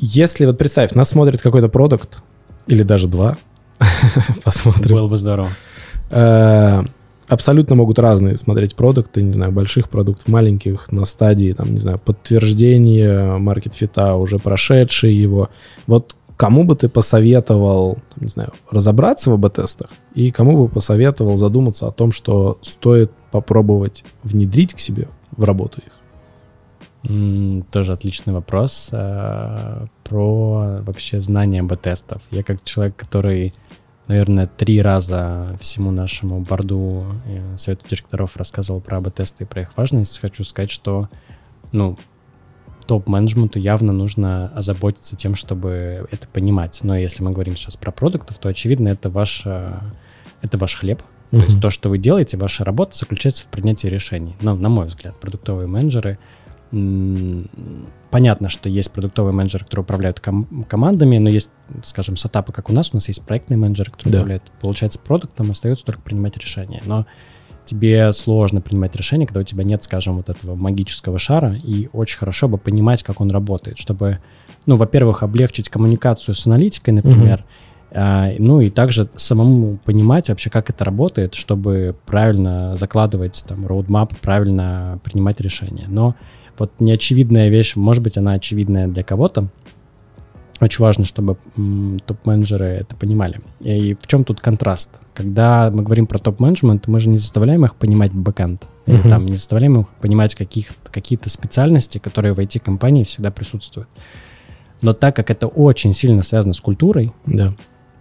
Если 0.00 0.46
вот 0.46 0.58
представь, 0.58 0.92
нас 0.92 1.10
смотрит 1.10 1.40
какой-то 1.42 1.68
продукт, 1.68 2.22
или 2.66 2.82
даже 2.82 3.08
два, 3.08 3.36
посмотрим. 4.44 4.96
Было 4.96 5.08
бы 5.08 5.16
здорово. 5.16 5.48
Э, 6.10 6.82
Абсолютно 7.28 7.76
могут 7.76 7.98
разные 7.98 8.38
смотреть 8.38 8.74
продукты, 8.74 9.22
не 9.22 9.34
знаю, 9.34 9.52
больших 9.52 9.90
продуктов, 9.90 10.28
маленьких, 10.28 10.90
на 10.90 11.04
стадии, 11.04 11.52
там, 11.52 11.74
не 11.74 11.78
знаю, 11.78 11.98
подтверждения 11.98 13.36
маркет-фита, 13.36 14.14
уже 14.14 14.38
прошедшие 14.38 15.20
его. 15.20 15.50
Вот 15.86 16.16
кому 16.38 16.64
бы 16.64 16.74
ты 16.74 16.88
посоветовал, 16.88 17.98
не 18.16 18.28
знаю, 18.28 18.54
разобраться 18.70 19.30
в 19.30 19.34
АБ-тестах 19.34 19.90
и 20.14 20.30
кому 20.30 20.56
бы 20.56 20.68
посоветовал 20.68 21.36
задуматься 21.36 21.86
о 21.86 21.90
том, 21.92 22.12
что 22.12 22.58
стоит 22.62 23.12
попробовать 23.30 24.04
внедрить 24.22 24.72
к 24.72 24.78
себе 24.78 25.08
в 25.36 25.44
работу 25.44 25.82
их? 25.84 27.10
М, 27.10 27.62
Тоже 27.70 27.92
отличный 27.92 28.32
вопрос 28.32 28.88
э, 28.92 29.84
про 30.04 30.78
вообще 30.80 31.20
знание 31.20 31.60
АБ-тестов. 31.60 32.22
Я 32.30 32.42
как 32.42 32.64
человек, 32.64 32.96
который, 32.96 33.52
наверное, 34.08 34.46
три 34.46 34.82
раза 34.82 35.56
всему 35.60 35.90
нашему 35.90 36.40
борду 36.40 37.06
э, 37.26 37.56
совету 37.56 37.86
директоров 37.88 38.36
рассказывал 38.36 38.80
про 38.80 38.96
АБ-тесты 38.98 39.44
и 39.44 39.46
про 39.46 39.62
их 39.62 39.76
важность, 39.76 40.18
хочу 40.18 40.42
сказать, 40.44 40.70
что 40.70 41.08
ну, 41.72 41.96
топ-менеджменту 42.86 43.58
явно 43.58 43.92
нужно 43.92 44.48
озаботиться 44.48 45.14
тем, 45.14 45.36
чтобы 45.36 46.08
это 46.10 46.26
понимать. 46.26 46.80
Но 46.82 46.96
если 46.96 47.22
мы 47.22 47.32
говорим 47.32 47.54
сейчас 47.54 47.76
про 47.76 47.92
продуктов, 47.92 48.38
то, 48.38 48.48
очевидно, 48.48 48.88
это 48.88 49.10
ваш, 49.10 49.42
э, 49.44 49.78
это 50.40 50.58
ваш 50.58 50.76
хлеб. 50.76 51.02
То 51.30 51.36
есть 51.36 51.60
то, 51.60 51.70
что 51.70 51.90
вы 51.90 51.98
делаете, 51.98 52.38
ваша 52.38 52.64
работа 52.64 52.96
заключается 52.96 53.42
в 53.42 53.48
принятии 53.48 53.86
решений. 53.86 54.34
Ну, 54.40 54.56
на 54.56 54.70
мой 54.70 54.86
взгляд, 54.86 55.20
продуктовые 55.20 55.68
менеджеры 55.68 56.18
Понятно, 56.70 58.48
что 58.48 58.68
есть 58.68 58.92
продуктовые 58.92 59.32
менеджеры, 59.34 59.64
которые 59.64 59.84
управляют 59.84 60.20
ком- 60.20 60.64
командами, 60.68 61.18
но 61.18 61.28
есть, 61.28 61.50
скажем, 61.82 62.16
сетапы, 62.16 62.52
как 62.52 62.70
у 62.70 62.72
нас, 62.72 62.90
у 62.92 62.96
нас 62.96 63.08
есть 63.08 63.24
проектные 63.24 63.56
менеджеры, 63.58 63.90
которые 63.90 64.12
Да. 64.12 64.18
управляют. 64.18 64.42
Получается, 64.60 64.98
продуктом 64.98 65.50
остается 65.50 65.84
только 65.84 66.00
принимать 66.00 66.36
решения. 66.38 66.82
Но 66.84 67.06
тебе 67.64 68.12
сложно 68.12 68.62
принимать 68.62 68.96
решения, 68.96 69.26
когда 69.26 69.40
у 69.40 69.44
тебя 69.44 69.62
нет, 69.62 69.84
скажем, 69.84 70.16
вот 70.16 70.30
этого 70.30 70.54
магического 70.54 71.18
шара, 71.18 71.54
и 71.54 71.88
очень 71.92 72.18
хорошо 72.18 72.48
бы 72.48 72.56
понимать, 72.56 73.02
как 73.02 73.20
он 73.20 73.30
работает, 73.30 73.78
чтобы, 73.78 74.18
ну, 74.64 74.76
во-первых, 74.76 75.22
облегчить 75.22 75.68
коммуникацию 75.68 76.34
с 76.34 76.46
аналитикой, 76.46 76.94
например, 76.94 77.44
а, 77.90 78.30
ну 78.38 78.60
и 78.60 78.68
также 78.70 79.08
самому 79.16 79.78
понимать 79.84 80.28
вообще, 80.28 80.50
как 80.50 80.68
это 80.70 80.84
работает, 80.84 81.34
чтобы 81.34 81.96
правильно 82.06 82.76
закладывать 82.76 83.42
там 83.46 83.66
роудмап, 83.66 84.18
правильно 84.18 84.98
принимать 85.04 85.40
решения. 85.40 85.84
Но 85.88 86.14
вот 86.58 86.72
неочевидная 86.80 87.48
вещь, 87.48 87.76
может 87.76 88.02
быть, 88.02 88.16
она 88.18 88.32
очевидная 88.32 88.88
для 88.88 89.02
кого-то. 89.02 89.48
Очень 90.60 90.82
важно, 90.82 91.04
чтобы 91.04 91.36
топ-менеджеры 92.06 92.64
это 92.66 92.96
понимали. 92.96 93.40
И 93.60 93.96
в 94.00 94.08
чем 94.08 94.24
тут 94.24 94.40
контраст? 94.40 94.90
Когда 95.14 95.70
мы 95.72 95.84
говорим 95.84 96.08
про 96.08 96.18
топ-менеджмент, 96.18 96.88
мы 96.88 96.98
же 96.98 97.08
не 97.08 97.16
заставляем 97.18 97.64
их 97.64 97.76
понимать 97.76 98.12
бэкэнд. 98.12 98.66
Или 98.86 98.96
Мгм. 98.98 99.08
там 99.08 99.26
не 99.26 99.36
заставляем 99.36 99.80
их 99.80 99.88
понимать 100.00 100.34
каких, 100.34 100.70
какие-то 100.90 101.30
специальности, 101.30 101.98
которые 101.98 102.34
в 102.34 102.40
IT-компании 102.40 103.04
всегда 103.04 103.30
присутствуют. 103.30 103.88
Но 104.82 104.94
так 104.94 105.14
как 105.14 105.30
это 105.30 105.46
очень 105.46 105.94
сильно 105.94 106.22
связано 106.24 106.54
с 106.54 106.60
культурой, 106.60 107.12
Да. 107.26 107.54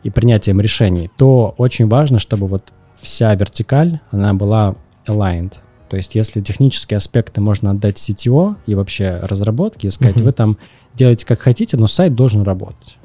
и 0.04 0.10
принятием 0.10 0.60
решений, 0.62 1.12
то 1.18 1.54
очень 1.58 1.88
важно, 1.88 2.18
чтобы 2.18 2.48
вот 2.48 2.74
вся 2.96 3.36
вертикаль, 3.36 4.00
она 4.10 4.34
была 4.34 4.76
aligned. 5.06 5.54
То 5.90 5.98
есть 5.98 6.16
если 6.16 6.42
технические 6.42 6.98
аспекты 6.98 7.42
можно 7.42 7.72
отдать 7.72 7.98
CTO 7.98 8.56
и 8.66 8.76
вообще 8.76 9.20
разработке, 9.22 9.88
и 9.88 9.92
сказать, 9.92 10.18
вы 10.22 10.32
там 10.32 10.58
делаете 10.96 11.26
как 11.26 11.40
хотите, 11.40 11.78
но 11.78 11.88
сайт 11.88 12.16
должен 12.16 12.44
работать. 12.44 12.98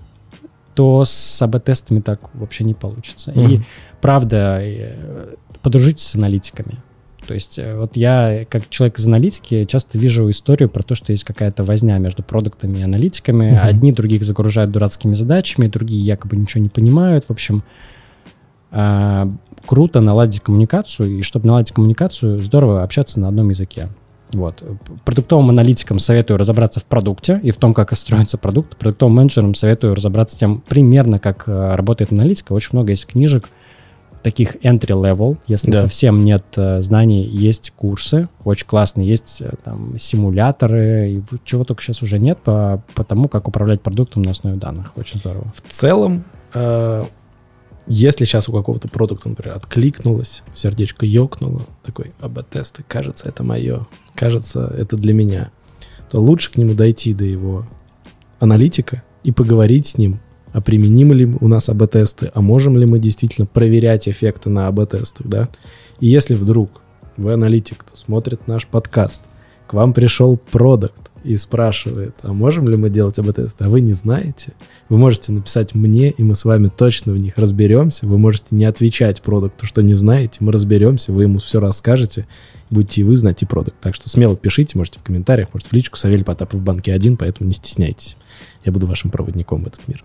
то 0.74 1.04
с 1.04 1.42
АБ-тестами 1.42 2.00
так 2.00 2.34
вообще 2.34 2.64
не 2.64 2.74
получится. 2.74 3.30
Mm-hmm. 3.30 3.52
И 3.52 3.60
правда, 4.00 4.58
э, 4.62 5.34
подружитесь 5.62 6.06
с 6.06 6.14
аналитиками. 6.16 6.78
То 7.26 7.34
есть 7.34 7.58
э, 7.58 7.76
вот 7.76 7.96
я, 7.96 8.44
как 8.48 8.68
человек 8.68 8.98
из 8.98 9.06
аналитики, 9.06 9.64
часто 9.64 9.98
вижу 9.98 10.28
историю 10.30 10.68
про 10.68 10.82
то, 10.82 10.94
что 10.94 11.12
есть 11.12 11.24
какая-то 11.24 11.62
возня 11.64 11.98
между 11.98 12.22
продуктами 12.22 12.78
и 12.78 12.82
аналитиками. 12.82 13.52
Uh-huh. 13.52 13.60
Одни 13.60 13.92
других 13.92 14.24
загружают 14.24 14.70
дурацкими 14.70 15.14
задачами, 15.14 15.68
другие 15.68 16.04
якобы 16.04 16.36
ничего 16.36 16.62
не 16.62 16.68
понимают. 16.68 17.26
В 17.26 17.30
общем, 17.30 17.62
э, 18.70 19.26
круто 19.66 20.00
наладить 20.00 20.40
коммуникацию, 20.40 21.18
и 21.18 21.22
чтобы 21.22 21.46
наладить 21.46 21.72
коммуникацию, 21.72 22.42
здорово 22.42 22.82
общаться 22.82 23.20
на 23.20 23.28
одном 23.28 23.50
языке. 23.50 23.88
Вот. 24.32 24.62
Продуктовым 25.04 25.50
аналитикам 25.50 25.98
советую 25.98 26.38
разобраться 26.38 26.80
в 26.80 26.86
продукте 26.86 27.38
и 27.42 27.50
в 27.50 27.56
том, 27.56 27.74
как 27.74 27.94
строится 27.96 28.38
продукт. 28.38 28.76
Продуктовым 28.76 29.16
менеджерам 29.16 29.54
советую 29.54 29.94
разобраться 29.94 30.36
с 30.36 30.38
тем, 30.38 30.62
примерно 30.66 31.18
как 31.18 31.44
э, 31.46 31.74
работает 31.74 32.12
аналитика. 32.12 32.54
Очень 32.54 32.70
много 32.72 32.92
есть 32.92 33.06
книжек, 33.06 33.50
таких 34.22 34.56
entry-level, 34.56 35.38
если 35.46 35.72
да. 35.72 35.80
совсем 35.80 36.24
нет 36.24 36.44
э, 36.56 36.80
знаний, 36.80 37.24
есть 37.24 37.72
курсы, 37.72 38.28
очень 38.44 38.66
классные, 38.66 39.06
есть 39.06 39.42
э, 39.42 39.50
там 39.64 39.98
симуляторы, 39.98 41.10
и 41.10 41.22
чего 41.44 41.64
только 41.64 41.82
сейчас 41.82 42.02
уже 42.02 42.18
нет 42.18 42.38
по, 42.38 42.82
по 42.94 43.04
тому, 43.04 43.28
как 43.28 43.48
управлять 43.48 43.82
продуктом 43.82 44.22
на 44.22 44.30
основе 44.30 44.56
данных. 44.56 44.96
Очень 44.96 45.18
здорово. 45.18 45.52
В 45.54 45.72
целом, 45.72 46.24
э, 46.54 47.04
если 47.92 48.24
сейчас 48.24 48.48
у 48.48 48.52
какого-то 48.52 48.88
продукта, 48.88 49.28
например, 49.28 49.54
откликнулось, 49.54 50.42
сердечко 50.54 51.04
ёкнуло, 51.04 51.60
такой, 51.82 52.12
АБ-тесты, 52.20 52.84
кажется, 52.88 53.28
это 53.28 53.44
мое, 53.44 53.86
кажется, 54.14 54.74
это 54.78 54.96
для 54.96 55.12
меня, 55.12 55.50
то 56.10 56.18
лучше 56.18 56.50
к 56.50 56.56
нему 56.56 56.72
дойти 56.72 57.12
до 57.12 57.24
его 57.24 57.66
аналитика 58.40 59.02
и 59.24 59.30
поговорить 59.30 59.86
с 59.86 59.98
ним, 59.98 60.20
а 60.54 60.62
применимы 60.62 61.14
ли 61.14 61.26
у 61.26 61.48
нас 61.48 61.68
АБ-тесты, 61.68 62.30
а 62.34 62.40
можем 62.40 62.78
ли 62.78 62.86
мы 62.86 62.98
действительно 62.98 63.46
проверять 63.46 64.08
эффекты 64.08 64.48
на 64.48 64.68
АБ-тестах, 64.68 65.26
да? 65.26 65.50
И 66.00 66.06
если 66.06 66.34
вдруг 66.34 66.80
вы 67.18 67.34
аналитик, 67.34 67.84
кто 67.84 67.94
смотрит 67.94 68.48
наш 68.48 68.66
подкаст, 68.66 69.20
к 69.66 69.74
вам 69.74 69.92
пришел 69.92 70.38
продукт 70.38 71.11
и 71.24 71.36
спрашивает, 71.36 72.14
а 72.22 72.32
можем 72.32 72.68
ли 72.68 72.76
мы 72.76 72.90
делать 72.90 73.18
АБ-тесты, 73.18 73.64
а 73.64 73.68
вы 73.68 73.80
не 73.80 73.92
знаете, 73.92 74.52
вы 74.88 74.98
можете 74.98 75.32
написать 75.32 75.74
мне, 75.74 76.10
и 76.10 76.22
мы 76.22 76.34
с 76.34 76.44
вами 76.44 76.68
точно 76.68 77.12
в 77.12 77.18
них 77.18 77.38
разберемся. 77.38 78.06
Вы 78.06 78.18
можете 78.18 78.48
не 78.50 78.64
отвечать 78.64 79.22
продукту, 79.22 79.66
что 79.66 79.82
не 79.82 79.94
знаете, 79.94 80.38
мы 80.40 80.52
разберемся, 80.52 81.12
вы 81.12 81.22
ему 81.24 81.38
все 81.38 81.60
расскажете, 81.60 82.26
будете 82.70 83.02
и 83.02 83.04
вы 83.04 83.16
знать 83.16 83.42
и 83.42 83.46
продукт. 83.46 83.76
Так 83.80 83.94
что 83.94 84.08
смело 84.08 84.36
пишите, 84.36 84.76
можете 84.78 84.98
в 84.98 85.02
комментариях, 85.02 85.48
может 85.52 85.68
в 85.68 85.72
личку 85.72 85.96
Савелий 85.96 86.24
Потапов 86.24 86.60
в 86.60 86.64
банке 86.64 86.92
один, 86.92 87.16
поэтому 87.16 87.48
не 87.48 87.54
стесняйтесь. 87.54 88.16
Я 88.64 88.72
буду 88.72 88.86
вашим 88.86 89.10
проводником 89.10 89.64
в 89.64 89.66
этот 89.66 89.86
мир. 89.88 90.04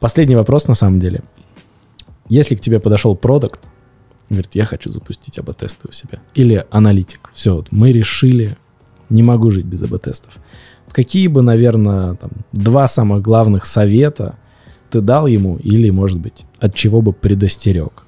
Последний 0.00 0.36
вопрос 0.36 0.68
на 0.68 0.74
самом 0.74 1.00
деле. 1.00 1.22
Если 2.28 2.54
к 2.54 2.60
тебе 2.60 2.80
подошел 2.80 3.14
продукт, 3.16 3.68
говорит, 4.30 4.54
я 4.54 4.64
хочу 4.64 4.90
запустить 4.90 5.38
АБ-тесты 5.38 5.88
у 5.88 5.92
себя. 5.92 6.20
Или 6.34 6.64
аналитик. 6.70 7.30
Все, 7.32 7.54
вот 7.54 7.72
мы 7.72 7.92
решили, 7.92 8.56
не 9.10 9.22
могу 9.22 9.50
жить 9.50 9.66
без 9.66 9.82
АБ-тестов. 9.82 10.38
Какие 10.90 11.28
бы, 11.28 11.42
наверное, 11.42 12.14
там, 12.14 12.30
два 12.52 12.88
самых 12.88 13.22
главных 13.22 13.66
совета 13.66 14.36
ты 14.90 15.00
дал 15.00 15.26
ему 15.26 15.56
или, 15.56 15.90
может 15.90 16.20
быть, 16.20 16.44
от 16.60 16.74
чего 16.74 17.02
бы 17.02 17.12
предостерег? 17.12 18.04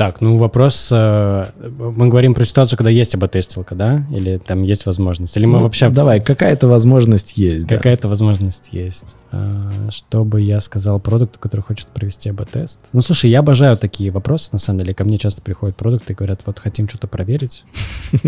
Так, 0.00 0.22
ну 0.22 0.38
вопрос, 0.38 0.88
э, 0.90 1.46
мы 1.78 2.08
говорим 2.08 2.32
про 2.32 2.44
ситуацию, 2.46 2.78
когда 2.78 2.88
есть 2.88 3.14
АБ-тестилка, 3.14 3.74
да? 3.74 4.06
Или 4.10 4.38
там 4.38 4.62
есть 4.62 4.86
возможность? 4.86 5.36
Или 5.36 5.44
мы 5.44 5.58
ну, 5.58 5.64
вообще... 5.64 5.90
Давай, 5.90 6.22
какая-то 6.22 6.68
возможность 6.68 7.36
есть. 7.36 7.68
Какая-то 7.68 8.04
да. 8.04 8.08
возможность 8.08 8.70
есть. 8.72 9.16
Э, 9.30 9.88
что 9.90 10.24
бы 10.24 10.40
я 10.40 10.60
сказал 10.60 11.00
продукту, 11.00 11.38
который 11.38 11.60
хочет 11.60 11.88
провести 11.88 12.30
АБ-тест? 12.30 12.78
Ну, 12.94 13.02
слушай, 13.02 13.28
я 13.28 13.40
обожаю 13.40 13.76
такие 13.76 14.10
вопросы, 14.10 14.48
на 14.52 14.58
самом 14.58 14.78
деле. 14.78 14.94
Ко 14.94 15.04
мне 15.04 15.18
часто 15.18 15.42
приходят 15.42 15.76
продукты 15.76 16.14
и 16.14 16.16
говорят, 16.16 16.44
вот 16.46 16.60
хотим 16.60 16.88
что-то 16.88 17.06
проверить. 17.06 17.64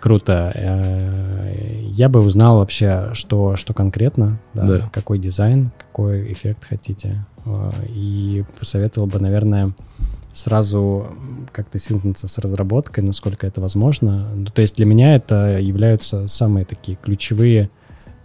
Круто. 0.00 0.52
Э, 0.54 1.80
я 1.82 2.08
бы 2.08 2.20
узнал 2.20 2.58
вообще, 2.58 3.10
что, 3.12 3.56
что 3.56 3.74
конкретно, 3.74 4.38
да, 4.54 4.66
да. 4.66 4.90
какой 4.92 5.18
дизайн, 5.18 5.70
какой 5.78 6.32
эффект 6.32 6.64
хотите. 6.64 7.24
И 7.88 8.44
посоветовал 8.58 9.06
бы, 9.06 9.18
наверное, 9.18 9.72
сразу 10.32 11.08
как-то 11.52 11.78
синкнуться 11.78 12.28
с 12.28 12.38
разработкой, 12.38 13.02
насколько 13.02 13.46
это 13.46 13.60
возможно. 13.60 14.28
Ну, 14.34 14.46
то 14.46 14.60
есть 14.60 14.76
для 14.76 14.86
меня 14.86 15.16
это 15.16 15.58
являются 15.58 16.28
самые 16.28 16.64
такие 16.64 16.96
ключевые 17.00 17.70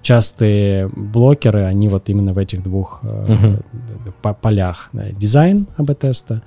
частые 0.03 0.89
блокеры, 0.89 1.63
они 1.63 1.87
вот 1.87 2.09
именно 2.09 2.33
в 2.33 2.37
этих 2.37 2.61
двух 2.61 3.03
uh-huh. 3.03 3.63
э, 4.23 4.33
полях. 4.41 4.89
Да, 4.91 5.09
дизайн 5.11 5.65
АБ-теста 5.77 6.43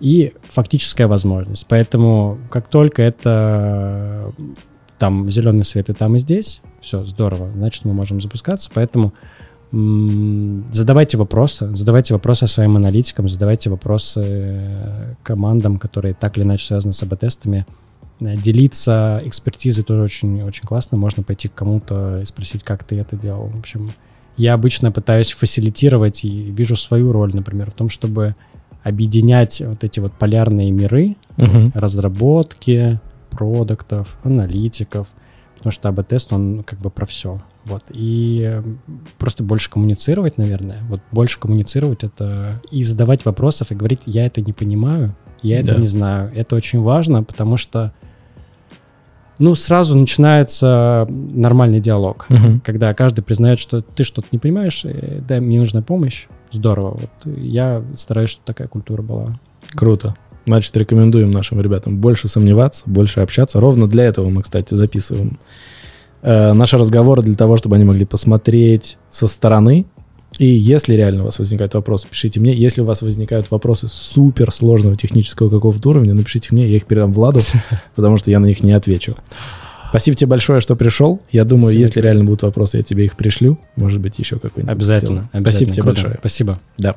и 0.00 0.32
фактическая 0.48 1.06
возможность. 1.06 1.66
Поэтому 1.68 2.38
как 2.50 2.68
только 2.68 3.02
это 3.02 4.32
там 4.98 5.30
зеленый 5.30 5.64
свет 5.64 5.90
и 5.90 5.92
там 5.92 6.16
и 6.16 6.18
здесь, 6.18 6.60
все, 6.80 7.04
здорово, 7.04 7.50
значит, 7.54 7.84
мы 7.84 7.92
можем 7.92 8.20
запускаться. 8.20 8.70
Поэтому 8.72 9.12
задавайте 9.72 11.18
вопросы, 11.18 11.74
задавайте 11.74 12.14
вопросы 12.14 12.46
своим 12.46 12.76
аналитикам, 12.76 13.28
задавайте 13.28 13.68
вопросы 13.68 14.22
э, 14.24 15.14
командам, 15.22 15.78
которые 15.78 16.14
так 16.14 16.38
или 16.38 16.44
иначе 16.44 16.66
связаны 16.66 16.92
с 16.92 17.02
АБ-тестами. 17.02 17.66
Э, 18.20 18.36
делиться 18.36 19.20
экспертизой 19.24 19.84
тоже 19.84 20.02
очень, 20.02 20.42
очень 20.42 20.64
классно. 20.64 20.96
Можно 20.96 21.24
пойти 21.24 21.48
к 21.48 21.54
кому-то 21.54 22.20
и 22.22 22.24
спросить, 22.24 22.62
как 22.62 22.84
ты 22.84 22.98
это 22.98 23.16
делал. 23.16 23.48
В 23.48 23.58
общем, 23.58 23.92
я 24.36 24.54
обычно 24.54 24.92
пытаюсь 24.92 25.32
фасилитировать 25.32 26.24
и 26.24 26.28
вижу 26.28 26.76
свою 26.76 27.10
роль, 27.10 27.34
например, 27.34 27.70
в 27.70 27.74
том, 27.74 27.90
чтобы 27.90 28.36
объединять 28.86 29.60
вот 29.60 29.82
эти 29.82 29.98
вот 29.98 30.12
полярные 30.12 30.70
миры 30.70 31.16
uh-huh. 31.36 31.72
разработки, 31.74 33.00
продуктов, 33.30 34.16
аналитиков, 34.22 35.08
потому 35.56 35.72
что 35.72 35.88
АБ-тест, 35.88 36.32
он 36.32 36.62
как 36.62 36.78
бы 36.78 36.90
про 36.90 37.04
все. 37.04 37.42
Вот. 37.64 37.82
И 37.90 38.62
просто 39.18 39.42
больше 39.42 39.70
коммуницировать, 39.70 40.38
наверное. 40.38 40.78
Вот 40.88 41.00
больше 41.10 41.40
коммуницировать 41.40 42.04
это 42.04 42.62
и 42.70 42.84
задавать 42.84 43.24
вопросов 43.24 43.72
и 43.72 43.74
говорить, 43.74 44.02
я 44.06 44.24
это 44.24 44.40
не 44.40 44.52
понимаю, 44.52 45.16
я 45.42 45.58
это 45.58 45.74
да. 45.74 45.80
не 45.80 45.88
знаю. 45.88 46.30
Это 46.32 46.54
очень 46.54 46.80
важно, 46.80 47.24
потому 47.24 47.56
что 47.56 47.92
ну, 49.38 49.54
сразу 49.54 49.96
начинается 49.96 51.06
нормальный 51.08 51.80
диалог, 51.80 52.26
угу. 52.28 52.60
когда 52.64 52.92
каждый 52.94 53.22
признает, 53.22 53.58
что 53.58 53.82
ты 53.82 54.02
что-то 54.02 54.28
не 54.32 54.38
понимаешь, 54.38 54.82
э, 54.84 55.20
да, 55.26 55.40
мне 55.40 55.60
нужна 55.60 55.82
помощь. 55.82 56.26
Здорово. 56.50 56.98
Вот 57.00 57.34
я 57.36 57.82
стараюсь, 57.94 58.30
чтобы 58.30 58.46
такая 58.46 58.68
культура 58.68 59.02
была. 59.02 59.38
Круто. 59.74 60.14
Значит, 60.46 60.76
рекомендуем 60.76 61.30
нашим 61.32 61.60
ребятам 61.60 61.98
больше 61.98 62.28
сомневаться, 62.28 62.84
больше 62.86 63.20
общаться. 63.20 63.60
Ровно 63.60 63.88
для 63.88 64.04
этого 64.04 64.30
мы, 64.30 64.42
кстати, 64.42 64.74
записываем 64.74 65.38
э, 66.22 66.52
наши 66.52 66.78
разговоры 66.78 67.22
для 67.22 67.34
того, 67.34 67.56
чтобы 67.56 67.76
они 67.76 67.84
могли 67.84 68.04
посмотреть 68.04 68.96
со 69.10 69.26
стороны. 69.26 69.86
И 70.38 70.46
если 70.46 70.94
реально 70.94 71.22
у 71.22 71.24
вас 71.26 71.38
возникают 71.38 71.74
вопросы, 71.74 72.06
пишите 72.08 72.40
мне. 72.40 72.54
Если 72.54 72.82
у 72.82 72.84
вас 72.84 73.02
возникают 73.02 73.50
вопросы 73.50 73.88
супер 73.88 74.52
сложного 74.52 74.96
технического 74.96 75.48
какого-то 75.48 75.88
уровня, 75.88 76.14
напишите 76.14 76.48
мне, 76.52 76.68
я 76.68 76.76
их 76.76 76.86
передам 76.86 77.12
Владу, 77.12 77.40
потому 77.94 78.16
что 78.16 78.30
я 78.30 78.38
на 78.38 78.46
них 78.46 78.62
не 78.62 78.72
отвечу. 78.72 79.16
Спасибо 79.90 80.16
тебе 80.16 80.28
большое, 80.28 80.60
что 80.60 80.76
пришел. 80.76 81.20
Я 81.30 81.44
думаю, 81.44 81.68
Спасибо. 81.68 81.80
если 81.80 82.00
реально 82.00 82.24
будут 82.24 82.42
вопросы, 82.42 82.78
я 82.78 82.82
тебе 82.82 83.06
их 83.06 83.16
пришлю. 83.16 83.58
Может 83.76 84.00
быть, 84.00 84.18
еще 84.18 84.38
какой-нибудь. 84.38 84.70
Обязательно, 84.70 85.30
обязательно. 85.32 85.40
Спасибо 85.40 85.72
тебе 85.72 85.82
Круто. 85.82 85.94
большое. 85.94 86.16
Спасибо. 86.20 86.60
Да. 86.76 86.96